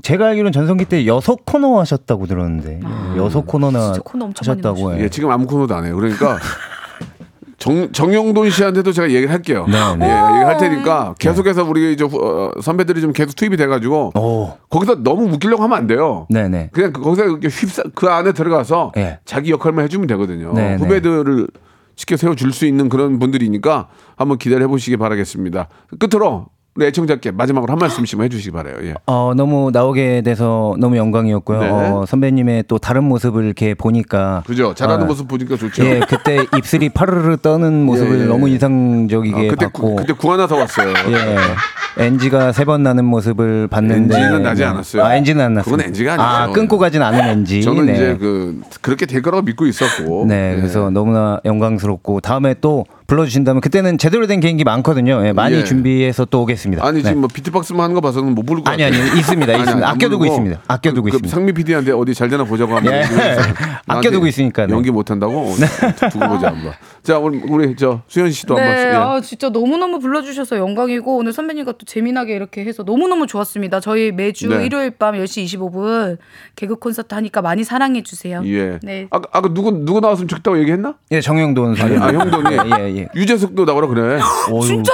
제가 0.02 0.28
알기로는 0.28 0.52
전성기 0.52 0.86
때 0.86 1.06
여섯 1.08 1.46
코너 1.46 1.80
하셨다고 1.80 2.28
들었는데 2.28 2.80
예, 2.84 3.18
여섯 3.18 3.42
코너나 3.46 3.94
코너 4.04 4.30
하셨다고 4.38 5.00
예, 5.00 5.10
지금 5.10 5.32
아무 5.32 5.46
코너도 5.48 5.74
안 5.76 5.86
해요. 5.86 5.96
그러니까 5.96 6.38
정, 7.58 7.92
정영돈 7.92 8.50
씨한테도 8.50 8.92
제가 8.92 9.08
얘기를 9.10 9.32
할게요. 9.32 9.66
네, 9.70 9.78
예, 9.78 9.96
네. 9.96 10.06
얘기할 10.06 10.58
테니까 10.58 11.16
계속해서 11.18 11.64
우리 11.64 11.94
이제 11.94 12.04
후- 12.04 12.20
어, 12.22 12.52
선배들이 12.62 13.00
좀 13.02 13.14
계속 13.14 13.36
투입이 13.36 13.56
돼가지고 13.58 14.12
오 14.16 14.54
거기서 14.70 15.02
너무 15.04 15.32
웃기려고 15.34 15.64
하면 15.64 15.78
안 15.78 15.88
돼요. 15.88 16.28
네네 16.30 16.70
그냥 16.74 16.92
그- 16.92 17.02
거기서 17.02 17.24
이렇게 17.24 17.48
휩싸 17.48 17.84
그 17.96 18.08
안에 18.08 18.34
들어가서 18.34 18.92
예. 18.98 19.20
자기 19.26 19.52
역할만 19.52 19.86
해주면 19.86 20.08
되거든요. 20.08 20.52
네, 20.54 20.76
후배들을 20.76 21.48
지켜 21.96 22.18
세워 22.18 22.36
줄 22.36 22.52
수 22.52 22.66
있는 22.66 22.90
그런 22.90 23.18
분들이니까 23.20 23.88
한번 24.18 24.38
기다려 24.38 24.68
보시기 24.68 24.98
바라겠습니다. 24.98 25.70
끝으로 25.98 26.48
우리 26.78 26.88
애청자께 26.88 27.32
마지막으로 27.32 27.72
한 27.72 27.80
말씀씩만 27.80 28.26
해주시기 28.26 28.52
바래요. 28.52 28.76
예. 28.84 28.96
어, 29.06 29.32
너무 29.34 29.72
나오게 29.72 30.24
돼서 30.24 30.76
너무 30.78 30.98
영광이었고요. 30.98 31.60
네. 31.62 31.70
어, 31.70 32.04
선배님의 32.06 32.66
또 32.68 32.78
다른 32.78 33.06
모습을 33.06 33.46
이렇게 33.46 33.74
보니까 33.76 34.44
그죠? 34.46 34.74
잘하는 34.74 35.06
어, 35.06 35.08
모습 35.08 35.26
보니까 35.30 35.56
좋죠. 35.56 35.86
예, 35.86 36.02
그때 36.10 36.46
입술이 36.58 36.90
파르르 36.90 37.38
떠는 37.38 37.82
모습을 37.86 38.18
예, 38.20 38.22
예. 38.24 38.26
너무 38.26 38.48
아, 38.48 38.50
인상적이게 38.50 39.48
그때 39.48 39.66
봤고 39.68 39.90
구, 39.92 39.96
그때 39.96 40.12
구 40.12 40.34
하나 40.34 40.48
더 40.48 40.58
왔어요. 40.58 40.90
예. 41.98 42.04
NG가 42.08 42.52
세 42.52 42.66
번 42.66 42.84
나는 42.84 43.06
모습을 43.06 43.68
봤는데 43.70 44.18
NG 44.18 44.30
는 44.32 44.44
나지 44.44 44.66
않았어요. 44.66 45.02
아, 45.06 45.16
NG는 45.16 45.46
안 45.46 45.54
났어요. 45.54 45.72
그건 45.78 45.88
NG 45.88 46.04
가 46.04 46.14
아니죠. 46.16 46.28
아, 46.28 46.48
끊고 46.52 46.78
가진 46.78 47.02
않은 47.02 47.20
NG. 47.40 47.62
저는 47.62 47.86
네. 47.86 47.94
이제 47.94 48.18
그 48.20 48.60
그렇게 48.82 49.06
될 49.06 49.22
거라고 49.22 49.44
믿고 49.44 49.66
있었고. 49.66 50.26
네, 50.28 50.52
예. 50.52 50.56
그래서 50.58 50.90
너무나 50.90 51.40
영광스럽고 51.46 52.20
다음에 52.20 52.54
또 52.60 52.86
불러주신다면 53.08 53.62
그때는 53.62 53.98
제대로 53.98 54.26
된 54.26 54.40
개인기 54.40 54.64
많거든요. 54.64 55.26
예, 55.26 55.34
많이 55.34 55.58
예. 55.58 55.64
준비해서 55.64 56.26
또 56.26 56.42
오겠습니다. 56.42 56.86
아니 56.86 56.98
네. 56.98 57.10
지금 57.10 57.22
뭐 57.22 57.30
비트박스만 57.32 57.84
하는 57.84 57.94
거 57.94 58.02
봐서는 58.02 58.34
못 58.34 58.44
부를 58.44 58.64
것 58.64 58.72
아니. 58.72 58.84
아니, 58.84 58.98
있습니다, 58.98 59.54
아니, 59.54 59.62
있습니다. 59.62 59.88
안 59.88 59.96
아껴두고 59.96 60.20
부르고 60.20 60.26
있습니다. 60.26 60.62
아껴두고 60.68 61.04
그, 61.04 61.12
그 61.12 61.16
있습니다. 61.18 61.36
상미 61.36 61.54
PD한테 61.54 61.92
어디 61.92 62.14
잘 62.16 62.30
되나 62.30 62.44
보자고 62.44 62.76
하면 62.78 62.94
예. 62.94 63.04
아껴두고 63.88 64.26
있으니까, 64.28 64.66
네. 64.66 64.74
연기 64.74 64.90
못 64.90 65.12
한다고 65.12 65.54
두고 66.12 66.28
보자 66.28 66.48
한번. 66.48 66.74
자 67.04 67.20
우리, 67.20 67.40
우리 67.48 67.76
저 67.76 68.02
수현 68.08 68.32
씨도 68.32 68.58
한번. 68.58 68.74
네, 68.74 68.90
예. 68.90 68.96
아, 68.96 69.22
진짜 69.22 69.50
너무 69.50 69.78
너무 69.78 70.00
불러주셔서 70.00 70.58
영광이고, 70.58 71.18
오늘 71.18 71.34
선배님과 71.34 71.74
또 71.74 71.86
재미나게 71.86 72.36
이렇게 72.36 72.66
해서 72.66 72.84
너무 72.84 73.08
너무 73.08 73.28
좋았습니다. 73.28 73.80
저희 73.80 74.12
매주 74.12 74.48
네. 74.50 74.66
일요일 74.66 74.92
밤 74.92 75.14
10시 75.16 75.46
25분 75.46 76.18
개그 76.56 76.78
콘서트 76.78 77.14
하니까 77.14 77.42
많이 77.44 77.64
사랑해 77.64 78.02
주세요. 78.02 78.42
예. 78.46 78.80
네. 78.82 79.08
아까 79.12 79.30
아까 79.32 79.54
누구 79.54 79.72
누구 79.72 80.00
나왔으면 80.00 80.28
좋겠다고 80.28 80.58
얘기했나? 80.60 80.96
예, 81.12 81.22
정영돈 81.22 81.76
선배. 81.76 81.98
아 81.98 82.08
형돈이. 82.08 82.56
예, 82.80 82.95
예. 82.95 82.95
유재석도 83.16 83.66
나오라 83.66 83.88
그래. 83.88 84.20
어휴, 84.52 84.62
진짜 84.66 84.94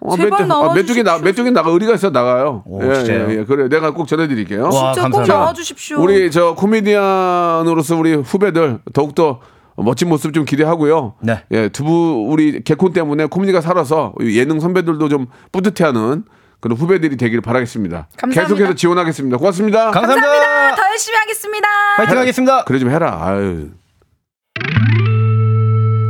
어, 0.00 0.16
제발 0.16 0.30
몇, 0.30 0.36
개- 0.46 0.52
아, 0.52 0.72
몇 0.74 0.86
쪽에 0.86 1.02
나, 1.02 1.32
쪽에 1.32 1.50
나가 1.50 1.70
의리가 1.70 1.94
있어 1.94 2.10
나가요. 2.10 2.62
오, 2.66 2.82
예, 2.84 2.94
진짜요? 2.94 3.30
예, 3.30 3.38
예. 3.40 3.44
그래 3.44 3.68
내가 3.68 3.92
꼭 3.92 4.06
전해드릴게요. 4.08 4.64
와, 4.64 4.70
진짜 4.70 4.92
꼭 5.08 5.18
감사합니다. 5.18 5.34
나와주십시오. 5.38 6.00
우리 6.00 6.30
저 6.30 6.54
코미디언으로서 6.54 7.96
우리 7.96 8.14
후배들 8.14 8.78
더욱더 8.92 9.40
멋진 9.76 10.08
모습 10.08 10.32
좀 10.34 10.44
기대하고요. 10.44 11.14
네. 11.20 11.42
예, 11.50 11.68
두부 11.68 12.26
우리 12.28 12.62
개콘 12.62 12.92
때문에 12.92 13.26
코미디가 13.26 13.60
살아서 13.60 14.12
예능 14.20 14.60
선배들도 14.60 15.08
좀 15.08 15.26
뿌듯해하는 15.50 16.24
그런 16.60 16.76
후배들이 16.78 17.16
되기를 17.16 17.40
바라겠습니다. 17.40 18.06
감사합니다. 18.18 18.42
계속해서 18.42 18.74
지원하겠습니다. 18.76 19.36
고맙습니다. 19.38 19.90
감사합니다. 19.90 20.28
감사합니다. 20.28 20.76
더 20.76 20.82
열심히 20.90 21.18
하겠습니다. 21.18 21.68
파이팅 21.96 22.18
하겠습니다. 22.18 22.64
그래 22.64 22.78
좀 22.78 22.90
해라. 22.90 23.18
아유. 23.20 23.70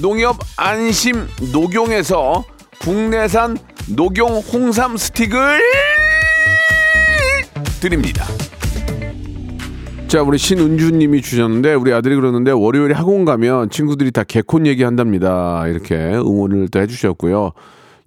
농협 0.00 0.36
안심 0.56 1.26
녹용에서 1.52 2.44
국내산 2.80 3.56
녹용 3.94 4.38
홍삼 4.38 4.96
스틱을 4.96 5.60
드립니다. 7.80 8.24
자, 10.08 10.22
우리 10.22 10.38
신은주님이 10.38 11.22
주셨는데 11.22 11.74
우리 11.74 11.92
아들이 11.92 12.14
그러는데 12.14 12.50
월요일에 12.50 12.94
학원 12.94 13.24
가면 13.24 13.70
친구들이 13.70 14.10
다 14.12 14.24
개콘 14.24 14.66
얘기한답니다. 14.66 15.66
이렇게 15.68 15.94
응원을 15.96 16.68
또 16.68 16.80
해주셨고요. 16.80 17.52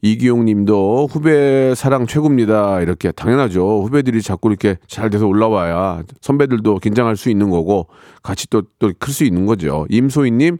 이기용님도 0.01 1.07
후배 1.09 1.73
사랑 1.75 2.05
최고입니다. 2.05 2.81
이렇게 2.81 3.11
당연하죠. 3.11 3.81
후배들이 3.83 4.21
자꾸 4.21 4.49
이렇게 4.49 4.77
잘 4.87 5.09
돼서 5.09 5.25
올라와야 5.25 6.03
선배들도 6.21 6.77
긴장할 6.77 7.17
수 7.17 7.29
있는 7.31 7.49
거고 7.49 7.87
같이 8.21 8.47
또 8.49 8.61
또 8.77 8.91
클 8.99 9.11
수 9.11 9.23
있는 9.23 9.47
거죠. 9.47 9.87
임소희님 9.89 10.57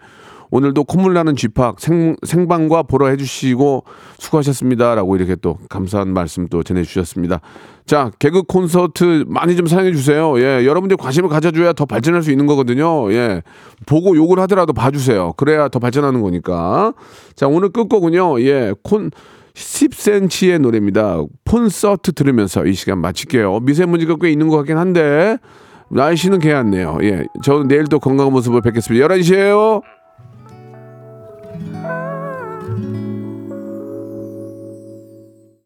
오늘도 0.52 0.84
콧물 0.86 1.14
나는 1.14 1.36
쥐팍 1.36 1.80
생, 1.80 2.16
생방과 2.24 2.84
보러 2.84 3.08
해주시고 3.08 3.84
수고하셨습니다라고 4.20 5.16
이렇게 5.16 5.36
또 5.36 5.58
감사한 5.70 6.14
말씀 6.14 6.48
또 6.48 6.64
전해주셨습니다. 6.64 7.41
자 7.86 8.12
개그 8.20 8.43
콘서트 8.43 9.26
많이 9.28 9.56
좀 9.56 9.68
사랑해 9.68 9.91
주세요. 9.91 10.39
예, 10.39 10.66
여러분들 10.66 10.98
관심을 10.98 11.30
가져줘야 11.30 11.74
더 11.74 11.86
발전할 11.86 12.24
수 12.24 12.32
있는 12.32 12.46
거거든요. 12.46 13.12
예, 13.14 13.41
보고 13.86 14.16
욕을 14.16 14.39
하더라도 14.39 14.74
봐주세요. 14.74 15.34
그래야 15.34 15.68
더 15.68 15.80
발전하는 15.80 16.22
거니까. 16.22 16.93
자 17.36 17.48
오늘 17.48 17.70
끝곡은요. 17.70 18.41
예, 18.41 18.74
콘 18.84 19.12
10cm의 19.54 20.60
노래입니다. 20.60 21.24
콘서트 21.50 22.12
들으면서 22.12 22.66
이 22.66 22.74
시간 22.74 23.00
마칠게요. 23.00 23.62
미세먼지가 23.62 24.18
꽤 24.22 24.32
있는 24.32 24.50
것 24.50 24.58
같긴 24.58 24.78
한데 24.78 25.38
날씨는 25.89 26.39
개안네요. 26.39 26.98
예, 27.04 27.26
저는 27.43 27.68
내일 27.68 27.86
또 27.86 28.00
건강한 28.00 28.34
모습을 28.34 28.62
뵙겠습니다. 28.62 29.08
11시에요. 29.08 29.82